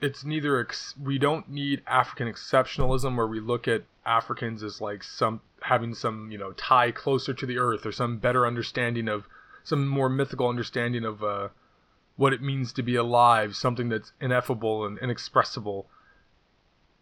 it's 0.00 0.24
neither 0.24 0.60
ex- 0.60 0.94
we 1.02 1.18
don't 1.18 1.48
need 1.48 1.82
African 1.86 2.28
exceptionalism 2.28 3.16
where 3.16 3.26
we 3.26 3.40
look 3.40 3.66
at 3.66 3.84
Africans 4.04 4.62
as 4.62 4.80
like 4.80 5.02
some 5.02 5.40
having 5.62 5.94
some 5.94 6.30
you 6.30 6.38
know 6.38 6.52
tie 6.52 6.92
closer 6.92 7.34
to 7.34 7.46
the 7.46 7.58
earth 7.58 7.86
or 7.86 7.92
some 7.92 8.18
better 8.18 8.46
understanding 8.46 9.08
of 9.08 9.26
some 9.64 9.88
more 9.88 10.08
mythical 10.08 10.48
understanding 10.48 11.04
of 11.04 11.24
uh, 11.24 11.48
what 12.16 12.32
it 12.32 12.42
means 12.42 12.72
to 12.72 12.82
be 12.82 12.96
alive, 12.96 13.54
something 13.54 13.88
that's 13.88 14.12
ineffable 14.20 14.86
and 14.86 14.98
inexpressible. 14.98 15.86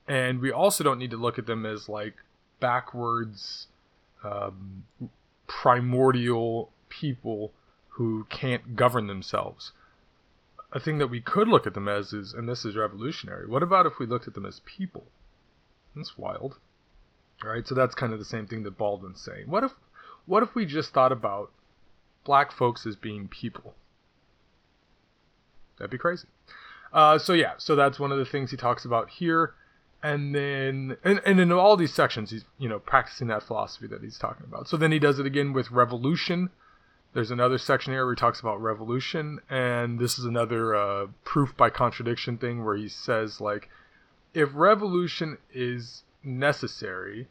And 0.06 0.40
we 0.40 0.50
also 0.50 0.84
don't 0.84 0.98
need 0.98 1.12
to 1.12 1.16
look 1.16 1.38
at 1.38 1.46
them 1.46 1.64
as 1.64 1.88
like 1.88 2.14
backwards, 2.60 3.68
um, 4.22 4.84
primordial 5.46 6.70
people 6.88 7.52
who 7.90 8.26
can't 8.28 8.76
govern 8.76 9.06
themselves. 9.06 9.72
A 10.72 10.80
thing 10.80 10.98
that 10.98 11.06
we 11.06 11.20
could 11.20 11.46
look 11.46 11.66
at 11.66 11.74
them 11.74 11.88
as 11.88 12.12
is, 12.12 12.32
and 12.32 12.48
this 12.48 12.64
is 12.64 12.76
revolutionary. 12.76 13.46
What 13.46 13.62
about 13.62 13.86
if 13.86 14.00
we 14.00 14.06
looked 14.06 14.26
at 14.26 14.34
them 14.34 14.46
as 14.46 14.60
people? 14.64 15.04
That's 15.94 16.18
wild. 16.18 16.56
All 17.44 17.50
right, 17.50 17.66
so 17.66 17.74
that's 17.74 17.94
kind 17.94 18.12
of 18.12 18.18
the 18.18 18.24
same 18.24 18.46
thing 18.46 18.64
that 18.64 18.76
Baldwin's 18.76 19.20
saying. 19.20 19.48
What 19.48 19.62
if, 19.62 19.72
what 20.26 20.42
if 20.42 20.54
we 20.56 20.66
just 20.66 20.92
thought 20.92 21.12
about 21.12 21.52
black 22.24 22.50
folks 22.50 22.84
as 22.86 22.96
being 22.96 23.28
people? 23.28 23.74
That'd 25.78 25.90
be 25.90 25.98
crazy. 25.98 26.28
Uh, 26.92 27.18
so 27.18 27.32
yeah, 27.32 27.54
so 27.58 27.74
that's 27.74 27.98
one 27.98 28.12
of 28.12 28.18
the 28.18 28.24
things 28.24 28.50
he 28.50 28.56
talks 28.56 28.84
about 28.84 29.10
here, 29.10 29.54
and 30.02 30.34
then 30.34 30.96
and, 31.02 31.20
and 31.26 31.40
in 31.40 31.50
all 31.50 31.76
these 31.76 31.92
sections, 31.92 32.30
he's 32.30 32.44
you 32.58 32.68
know 32.68 32.78
practicing 32.78 33.26
that 33.28 33.42
philosophy 33.42 33.88
that 33.88 34.02
he's 34.02 34.18
talking 34.18 34.46
about. 34.46 34.68
So 34.68 34.76
then 34.76 34.92
he 34.92 34.98
does 34.98 35.18
it 35.18 35.26
again 35.26 35.52
with 35.52 35.70
revolution. 35.70 36.50
There's 37.12 37.30
another 37.30 37.58
section 37.58 37.92
here 37.92 38.04
where 38.04 38.14
he 38.14 38.18
talks 38.18 38.40
about 38.40 38.60
revolution, 38.60 39.40
and 39.48 39.98
this 39.98 40.18
is 40.18 40.24
another 40.24 40.74
uh, 40.74 41.06
proof 41.24 41.56
by 41.56 41.70
contradiction 41.70 42.38
thing 42.38 42.64
where 42.64 42.76
he 42.76 42.88
says 42.88 43.40
like, 43.40 43.68
if 44.32 44.50
revolution 44.52 45.38
is 45.52 46.02
necessary, 46.24 47.28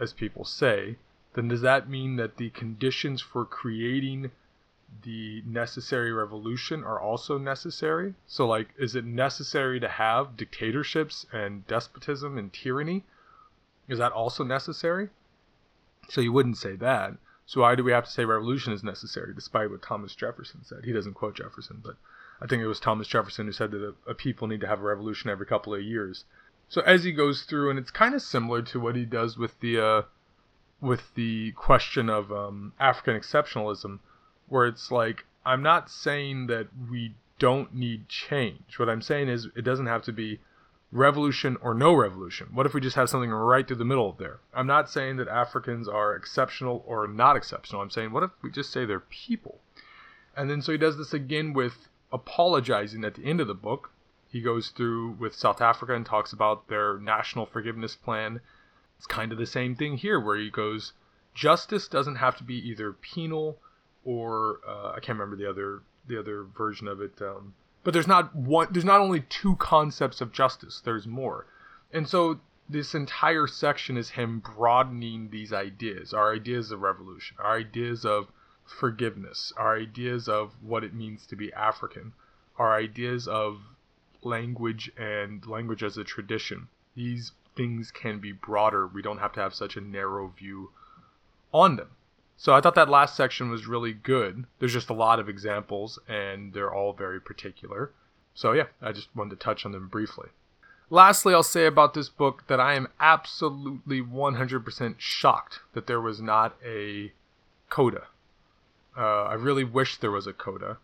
as 0.00 0.12
people 0.12 0.44
say, 0.44 0.96
then 1.34 1.48
does 1.48 1.60
that 1.60 1.88
mean 1.88 2.16
that 2.16 2.36
the 2.36 2.50
conditions 2.50 3.20
for 3.20 3.44
creating 3.44 4.30
the 5.02 5.42
necessary 5.46 6.12
revolution 6.12 6.84
are 6.84 7.00
also 7.00 7.38
necessary. 7.38 8.14
So, 8.26 8.46
like, 8.46 8.74
is 8.78 8.94
it 8.94 9.04
necessary 9.04 9.80
to 9.80 9.88
have 9.88 10.36
dictatorships 10.36 11.26
and 11.32 11.66
despotism 11.66 12.36
and 12.38 12.52
tyranny? 12.52 13.04
Is 13.88 13.98
that 13.98 14.12
also 14.12 14.44
necessary? 14.44 15.08
So, 16.08 16.20
you 16.20 16.32
wouldn't 16.32 16.58
say 16.58 16.76
that. 16.76 17.14
So, 17.46 17.62
why 17.62 17.74
do 17.74 17.82
we 17.82 17.92
have 17.92 18.04
to 18.04 18.10
say 18.10 18.24
revolution 18.24 18.72
is 18.72 18.84
necessary, 18.84 19.34
despite 19.34 19.70
what 19.70 19.82
Thomas 19.82 20.14
Jefferson 20.14 20.62
said? 20.64 20.84
He 20.84 20.92
doesn't 20.92 21.14
quote 21.14 21.36
Jefferson, 21.36 21.80
but 21.82 21.96
I 22.40 22.46
think 22.46 22.62
it 22.62 22.68
was 22.68 22.80
Thomas 22.80 23.08
Jefferson 23.08 23.46
who 23.46 23.52
said 23.52 23.70
that 23.72 23.94
a, 24.06 24.10
a 24.10 24.14
people 24.14 24.46
need 24.46 24.60
to 24.60 24.68
have 24.68 24.80
a 24.80 24.84
revolution 24.84 25.30
every 25.30 25.46
couple 25.46 25.74
of 25.74 25.82
years. 25.82 26.24
So, 26.68 26.80
as 26.82 27.04
he 27.04 27.12
goes 27.12 27.42
through, 27.42 27.70
and 27.70 27.78
it's 27.78 27.90
kind 27.90 28.14
of 28.14 28.22
similar 28.22 28.62
to 28.62 28.80
what 28.80 28.96
he 28.96 29.04
does 29.04 29.36
with 29.36 29.58
the 29.60 29.80
uh, 29.80 30.02
with 30.80 31.14
the 31.14 31.52
question 31.52 32.08
of 32.08 32.30
um, 32.32 32.72
African 32.78 33.18
exceptionalism 33.18 34.00
where 34.48 34.66
it's 34.66 34.90
like 34.90 35.24
I'm 35.44 35.62
not 35.62 35.90
saying 35.90 36.46
that 36.46 36.68
we 36.90 37.14
don't 37.38 37.74
need 37.74 38.08
change. 38.08 38.78
What 38.78 38.88
I'm 38.88 39.02
saying 39.02 39.28
is 39.28 39.48
it 39.56 39.62
doesn't 39.62 39.86
have 39.86 40.02
to 40.04 40.12
be 40.12 40.38
revolution 40.92 41.56
or 41.60 41.74
no 41.74 41.92
revolution. 41.94 42.48
What 42.52 42.66
if 42.66 42.74
we 42.74 42.80
just 42.80 42.96
have 42.96 43.08
something 43.08 43.30
right 43.30 43.66
through 43.66 43.78
the 43.78 43.84
middle 43.84 44.10
of 44.10 44.18
there? 44.18 44.38
I'm 44.54 44.66
not 44.66 44.90
saying 44.90 45.16
that 45.16 45.26
Africans 45.26 45.88
are 45.88 46.14
exceptional 46.14 46.84
or 46.86 47.08
not 47.08 47.36
exceptional. 47.36 47.80
I'm 47.80 47.90
saying 47.90 48.12
what 48.12 48.22
if 48.22 48.30
we 48.42 48.50
just 48.50 48.70
say 48.70 48.84
they're 48.84 49.00
people? 49.00 49.58
And 50.36 50.48
then 50.48 50.62
so 50.62 50.72
he 50.72 50.78
does 50.78 50.98
this 50.98 51.12
again 51.12 51.52
with 51.52 51.88
apologizing 52.12 53.04
at 53.04 53.14
the 53.14 53.24
end 53.24 53.40
of 53.40 53.48
the 53.48 53.54
book. 53.54 53.90
He 54.30 54.40
goes 54.40 54.68
through 54.68 55.16
with 55.18 55.34
South 55.34 55.60
Africa 55.60 55.94
and 55.94 56.06
talks 56.06 56.32
about 56.32 56.68
their 56.68 56.98
national 56.98 57.46
forgiveness 57.46 57.96
plan. 57.96 58.40
It's 58.98 59.06
kind 59.06 59.32
of 59.32 59.38
the 59.38 59.46
same 59.46 59.74
thing 59.74 59.96
here 59.96 60.20
where 60.20 60.36
he 60.36 60.50
goes, 60.50 60.92
justice 61.34 61.88
doesn't 61.88 62.16
have 62.16 62.36
to 62.36 62.44
be 62.44 62.56
either 62.56 62.92
penal 62.92 63.58
or 64.04 64.60
uh, 64.66 64.92
I 64.92 65.00
can't 65.00 65.18
remember 65.18 65.36
the 65.36 65.48
other 65.48 65.82
the 66.06 66.18
other 66.18 66.44
version 66.44 66.88
of 66.88 67.00
it. 67.00 67.20
Um, 67.20 67.54
but 67.84 67.92
there's 67.92 68.06
not 68.06 68.34
one. 68.34 68.68
There's 68.70 68.84
not 68.84 69.00
only 69.00 69.20
two 69.20 69.56
concepts 69.56 70.20
of 70.20 70.32
justice. 70.32 70.80
There's 70.84 71.06
more, 71.06 71.46
and 71.92 72.08
so 72.08 72.40
this 72.68 72.94
entire 72.94 73.46
section 73.46 73.96
is 73.96 74.10
him 74.10 74.40
broadening 74.40 75.30
these 75.30 75.52
ideas, 75.52 76.14
our 76.14 76.32
ideas 76.32 76.70
of 76.70 76.80
revolution, 76.80 77.36
our 77.38 77.56
ideas 77.58 78.04
of 78.04 78.28
forgiveness, 78.64 79.52
our 79.56 79.76
ideas 79.76 80.28
of 80.28 80.52
what 80.62 80.84
it 80.84 80.94
means 80.94 81.26
to 81.26 81.36
be 81.36 81.52
African, 81.52 82.12
our 82.56 82.74
ideas 82.74 83.28
of 83.28 83.60
language 84.22 84.90
and 84.96 85.44
language 85.46 85.82
as 85.82 85.98
a 85.98 86.04
tradition. 86.04 86.68
These 86.94 87.32
things 87.56 87.90
can 87.90 88.20
be 88.20 88.32
broader. 88.32 88.86
We 88.86 89.02
don't 89.02 89.18
have 89.18 89.32
to 89.32 89.40
have 89.40 89.54
such 89.54 89.76
a 89.76 89.80
narrow 89.80 90.28
view 90.28 90.70
on 91.52 91.76
them. 91.76 91.90
So 92.42 92.52
I 92.52 92.60
thought 92.60 92.74
that 92.74 92.88
last 92.88 93.14
section 93.14 93.50
was 93.50 93.68
really 93.68 93.92
good. 93.92 94.46
There's 94.58 94.72
just 94.72 94.90
a 94.90 94.94
lot 94.94 95.20
of 95.20 95.28
examples, 95.28 96.00
and 96.08 96.52
they're 96.52 96.74
all 96.74 96.92
very 96.92 97.20
particular. 97.20 97.92
So 98.34 98.50
yeah, 98.50 98.64
I 98.80 98.90
just 98.90 99.14
wanted 99.14 99.38
to 99.38 99.44
touch 99.44 99.64
on 99.64 99.70
them 99.70 99.86
briefly. 99.86 100.30
Lastly, 100.90 101.34
I'll 101.34 101.44
say 101.44 101.66
about 101.66 101.94
this 101.94 102.08
book 102.08 102.48
that 102.48 102.58
I 102.58 102.74
am 102.74 102.88
absolutely 102.98 104.02
100% 104.02 104.96
shocked 104.98 105.60
that 105.74 105.86
there 105.86 106.00
was 106.00 106.20
not 106.20 106.56
a 106.66 107.12
coda. 107.70 108.08
Uh, 108.98 109.22
I 109.22 109.34
really 109.34 109.62
wish 109.62 109.98
there 109.98 110.10
was 110.10 110.26
a 110.26 110.32
coda. 110.32 110.78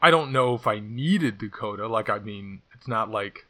I 0.00 0.10
don't 0.10 0.32
know 0.32 0.54
if 0.54 0.66
I 0.66 0.78
needed 0.78 1.38
the 1.38 1.50
coda. 1.50 1.86
Like, 1.86 2.08
I 2.08 2.18
mean, 2.18 2.62
it's 2.72 2.88
not 2.88 3.10
like 3.10 3.44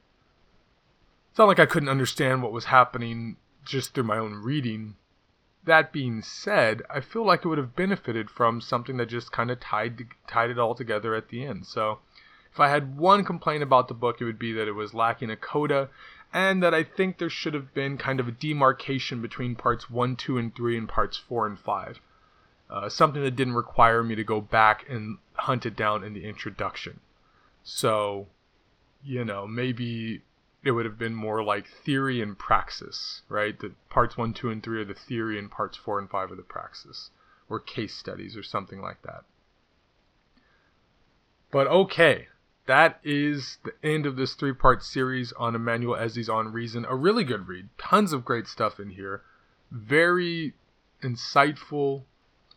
it's 1.31 1.39
not 1.39 1.47
like 1.47 1.61
I 1.61 1.67
couldn't 1.67 1.89
understand 1.89 2.43
what 2.43 2.51
was 2.51 2.65
happening 2.65 3.37
just 3.65 3.95
through 3.95 4.03
my 4.03 4.19
own 4.19 4.43
reading. 4.43 4.97
That 5.65 5.93
being 5.93 6.23
said, 6.23 6.83
I 6.91 7.01
feel 7.01 7.25
like 7.25 7.45
it 7.45 7.49
would 7.49 7.59
have 7.59 7.77
benefited 7.77 8.31
from 8.31 8.61
something 8.61 8.97
that 8.99 9.07
just 9.07 9.33
kind 9.33 9.51
of 9.51 9.61
tied 9.61 10.07
tied 10.27 10.51
it 10.51 10.59
all 10.59 10.75
together 10.75 11.15
at 11.15 11.29
the 11.29 11.45
end. 11.45 11.67
So, 11.67 12.01
if 12.53 12.61
I 12.61 12.69
had 12.69 12.99
one 12.99 13.25
complaint 13.25 13.63
about 13.63 13.89
the 13.89 13.95
book, 13.95 14.21
it 14.21 14.25
would 14.25 14.39
be 14.39 14.53
that 14.53 14.69
it 14.69 14.73
was 14.73 14.95
lacking 14.95 15.31
a 15.31 15.37
coda, 15.37 15.89
and 16.33 16.63
that 16.63 16.75
I 16.75 16.83
think 16.83 17.19
there 17.19 17.31
should 17.31 17.55
have 17.55 17.73
been 17.73 17.97
kind 17.97 18.21
of 18.21 18.29
a 18.29 18.33
demarcation 18.33 19.23
between 19.23 19.57
parts 19.57 19.89
one, 19.89 20.17
two, 20.17 20.37
and 20.37 20.55
three, 20.55 20.77
and 20.77 20.89
parts 20.89 21.17
four 21.17 21.47
and 21.47 21.59
five. 21.59 22.01
Uh, 22.69 22.89
something 22.89 23.23
that 23.23 23.37
didn't 23.37 23.55
require 23.55 24.03
me 24.03 24.15
to 24.15 24.25
go 24.25 24.41
back 24.41 24.85
and 24.89 25.19
hunt 25.35 25.65
it 25.65 25.77
down 25.77 26.03
in 26.03 26.13
the 26.13 26.25
introduction. 26.25 27.01
So, 27.63 28.27
you 29.03 29.25
know, 29.25 29.47
maybe 29.47 30.23
it 30.65 30.71
would 30.71 30.87
have 30.87 30.99
been 30.99 31.15
more 31.15 31.45
like 31.45 31.67
theory 31.69 32.23
and 32.23 32.39
praxis, 32.39 33.23
right? 33.29 33.59
The 33.59 33.73
parts 33.91 34.17
one, 34.17 34.33
two, 34.33 34.51
and 34.51 34.63
three 34.63 34.81
are 34.81 34.85
the 34.85 34.95
theory, 34.95 35.39
and 35.39 35.51
parts 35.51 35.77
four 35.77 35.99
and 35.99 36.09
five 36.09 36.33
are 36.33 36.37
the 36.37 36.43
praxis, 36.43 37.11
or 37.49 37.61
case 37.61 37.95
studies, 37.95 38.37
or 38.37 38.43
something 38.43 38.81
like 38.81 39.03
that. 39.03 39.25
But 41.51 41.67
okay, 41.67 42.29
that 42.67 42.99
is 43.05 43.59
the 43.63 43.75
end 43.87 44.07
of 44.07 44.17
this 44.17 44.35
three 44.35 44.55
part 44.55 44.83
series 44.83 45.33
on 45.33 45.55
Emmanuel 45.55 45.97
Eze's 45.97 46.29
On 46.29 46.51
Reason. 46.51 46.87
A 46.87 46.97
really 46.97 47.25
good 47.25 47.47
read. 47.47 47.69
Tons 47.79 48.13
of 48.13 48.25
great 48.25 48.47
stuff 48.47 48.81
in 48.81 48.91
here. 48.91 49.23
Very 49.71 50.55
insightful. 51.03 52.05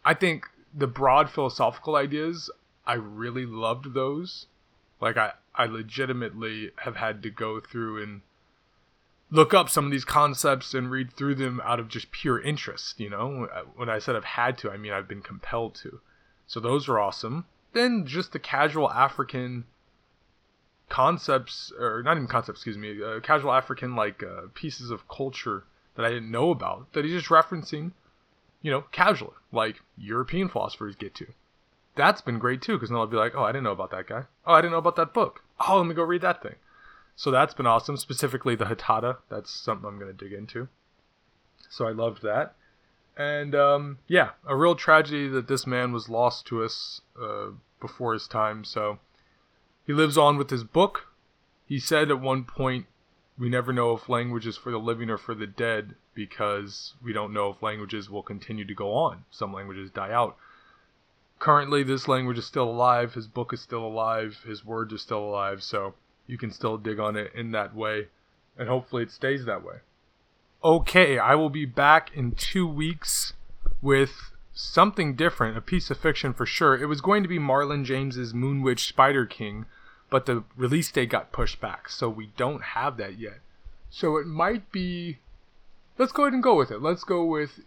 I 0.05 0.13
think 0.13 0.45
the 0.73 0.87
broad 0.87 1.29
philosophical 1.29 1.97
ideas, 1.97 2.49
I 2.85 2.93
really 2.93 3.45
loved 3.45 3.93
those. 3.93 4.47
Like, 5.01 5.17
I, 5.17 5.33
I 5.57 5.65
legitimately 5.65 6.71
have 6.77 6.95
had 6.95 7.23
to 7.23 7.31
go 7.31 7.59
through 7.59 8.01
and 8.03 8.21
look 9.31 9.53
up 9.53 9.69
some 9.69 9.85
of 9.85 9.91
these 9.91 10.05
concepts 10.05 10.73
and 10.73 10.91
read 10.91 11.11
through 11.11 11.35
them 11.35 11.59
out 11.63 11.79
of 11.79 11.89
just 11.89 12.11
pure 12.11 12.39
interest, 12.39 12.99
you 12.99 13.09
know? 13.09 13.47
When 13.75 13.89
I 13.89 13.99
said 13.99 14.15
I've 14.15 14.23
had 14.23 14.57
to, 14.59 14.71
I 14.71 14.77
mean 14.77 14.93
I've 14.93 15.07
been 15.07 15.21
compelled 15.21 15.75
to. 15.75 15.99
So 16.45 16.59
those 16.59 16.87
are 16.87 16.99
awesome. 16.99 17.45
Then 17.73 18.05
just 18.05 18.31
the 18.31 18.39
casual 18.39 18.89
African 18.91 19.65
concepts, 20.89 21.73
or 21.77 22.03
not 22.03 22.15
even 22.15 22.27
concepts, 22.27 22.59
excuse 22.59 22.77
me, 22.77 23.03
uh, 23.03 23.19
casual 23.19 23.51
African 23.51 23.95
like 23.95 24.23
uh, 24.23 24.43
pieces 24.53 24.91
of 24.91 25.07
culture 25.09 25.65
that 25.95 26.05
I 26.05 26.09
didn't 26.09 26.31
know 26.31 26.51
about 26.51 26.93
that 26.93 27.03
he's 27.03 27.15
just 27.15 27.29
referencing, 27.29 27.91
you 28.61 28.71
know, 28.71 28.81
casually, 28.91 29.33
like 29.51 29.81
European 29.97 30.47
philosophers 30.47 30.95
get 30.95 31.15
to 31.15 31.27
that's 31.97 32.21
been 32.21 32.39
great 32.39 32.61
too 32.61 32.73
because 32.73 32.89
then 32.89 32.97
I'll 32.97 33.07
be 33.07 33.17
like, 33.17 33.33
oh, 33.35 33.43
I 33.43 33.51
didn't 33.51 33.63
know 33.63 33.71
about 33.71 33.91
that 33.91 34.07
guy. 34.07 34.23
Oh, 34.45 34.53
I 34.53 34.61
didn't 34.61 34.71
know 34.71 34.77
about 34.77 34.95
that 34.95 35.13
book. 35.13 35.43
Oh, 35.67 35.77
let 35.77 35.87
me 35.87 35.95
go 35.95 36.03
read 36.03 36.21
that 36.21 36.41
thing. 36.41 36.55
So 37.15 37.31
that's 37.31 37.53
been 37.53 37.67
awesome. 37.67 37.97
Specifically 37.97 38.55
the 38.55 38.65
Hatata. 38.65 39.17
That's 39.29 39.51
something 39.51 39.87
I'm 39.87 39.99
going 39.99 40.15
to 40.15 40.25
dig 40.25 40.33
into. 40.33 40.67
So 41.69 41.87
I 41.87 41.91
loved 41.91 42.21
that. 42.21 42.53
And 43.17 43.55
um, 43.55 43.97
yeah, 44.07 44.31
a 44.45 44.55
real 44.55 44.75
tragedy 44.75 45.27
that 45.29 45.47
this 45.47 45.65
man 45.65 45.91
was 45.91 46.07
lost 46.07 46.45
to 46.47 46.63
us 46.63 47.01
uh, 47.19 47.47
before 47.81 48.13
his 48.13 48.27
time. 48.27 48.63
So 48.63 48.99
he 49.85 49.93
lives 49.93 50.17
on 50.17 50.37
with 50.37 50.51
his 50.51 50.63
book. 50.63 51.07
He 51.65 51.79
said 51.79 52.11
at 52.11 52.21
one 52.21 52.43
point, 52.43 52.85
we 53.39 53.49
never 53.49 53.73
know 53.73 53.93
if 53.93 54.09
language 54.09 54.47
is 54.47 54.57
for 54.57 54.71
the 54.71 54.77
living 54.77 55.09
or 55.09 55.17
for 55.17 55.35
the 55.35 55.47
dead 55.47 55.95
because 56.13 56.93
we 57.03 57.13
don't 57.13 57.33
know 57.33 57.49
if 57.49 57.61
languages 57.61 58.09
will 58.09 58.23
continue 58.23 58.65
to 58.65 58.73
go 58.73 58.93
on. 58.93 59.25
Some 59.31 59.53
languages 59.53 59.91
die 59.91 60.11
out 60.11 60.37
currently 61.39 61.83
this 61.83 62.07
language 62.07 62.37
is 62.37 62.45
still 62.45 62.69
alive, 62.69 63.13
his 63.13 63.27
book 63.27 63.53
is 63.53 63.61
still 63.61 63.85
alive, 63.85 64.39
his 64.45 64.65
words 64.65 64.93
are 64.93 64.97
still 64.97 65.23
alive, 65.23 65.63
so 65.63 65.93
you 66.25 66.37
can 66.37 66.51
still 66.51 66.77
dig 66.77 66.99
on 66.99 67.15
it 67.15 67.31
in 67.33 67.51
that 67.51 67.75
way, 67.75 68.07
and 68.57 68.67
hopefully 68.67 69.03
it 69.03 69.11
stays 69.11 69.45
that 69.45 69.63
way. 69.63 69.77
Okay, 70.63 71.19
I 71.19 71.35
will 71.35 71.49
be 71.49 71.65
back 71.65 72.15
in 72.15 72.31
two 72.31 72.67
weeks 72.67 73.33
with 73.81 74.11
something 74.53 75.15
different, 75.15 75.57
a 75.57 75.61
piece 75.61 75.91
of 75.91 75.99
fiction 75.99 76.33
for 76.33 76.45
sure. 76.45 76.75
It 76.75 76.87
was 76.87 77.01
going 77.01 77.23
to 77.23 77.29
be 77.29 77.39
Marlon 77.39 77.85
James's 77.85 78.33
Moon 78.33 78.61
Witch 78.61 78.87
Spider 78.87 79.25
King, 79.25 79.65
but 80.09 80.25
the 80.25 80.43
release 80.55 80.91
date 80.91 81.09
got 81.09 81.31
pushed 81.31 81.61
back, 81.61 81.89
so 81.89 82.09
we 82.09 82.31
don't 82.37 82.63
have 82.63 82.97
that 82.97 83.19
yet. 83.19 83.39
So 83.89 84.17
it 84.17 84.25
might 84.25 84.71
be. 84.71 85.19
Let's 85.97 86.11
go 86.11 86.23
ahead 86.23 86.33
and 86.33 86.43
go 86.43 86.55
with 86.55 86.71
it. 86.71 86.81
Let's 86.81 87.03
go 87.03 87.25
with 87.25 87.59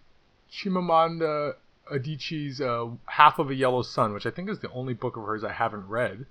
Chimamanda 0.53 1.55
Adichie's 1.91 2.61
uh, 2.61 2.89
Half 3.07 3.39
of 3.39 3.51
a 3.51 3.55
Yellow 3.55 3.83
Sun, 3.83 4.13
which 4.13 4.27
I 4.27 4.31
think 4.31 4.49
is 4.49 4.61
the 4.61 4.71
only 4.71 4.95
book 4.95 5.17
of 5.17 5.25
hers 5.25 5.45
I 5.45 5.53
haven't 5.53 5.87
read. 5.89 6.27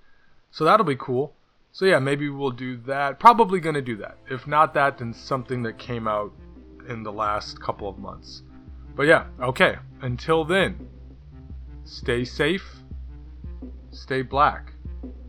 So 0.50 0.64
that'll 0.64 0.86
be 0.86 0.96
cool. 0.96 1.34
So 1.72 1.84
yeah, 1.84 1.98
maybe 1.98 2.28
we'll 2.28 2.50
do 2.50 2.76
that. 2.86 3.20
Probably 3.20 3.60
gonna 3.60 3.82
do 3.82 3.96
that. 3.98 4.18
If 4.28 4.46
not 4.46 4.74
that, 4.74 4.98
then 4.98 5.14
something 5.14 5.62
that 5.62 5.78
came 5.78 6.08
out 6.08 6.32
in 6.88 7.02
the 7.02 7.12
last 7.12 7.60
couple 7.60 7.88
of 7.88 7.98
months. 7.98 8.42
But 8.96 9.04
yeah, 9.04 9.26
okay. 9.40 9.76
Until 10.02 10.44
then, 10.44 10.88
stay 11.84 12.24
safe, 12.24 12.82
stay 13.90 14.22
black, 14.22 14.72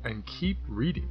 and 0.03 0.25
keep 0.25 0.57
reading. 0.67 1.09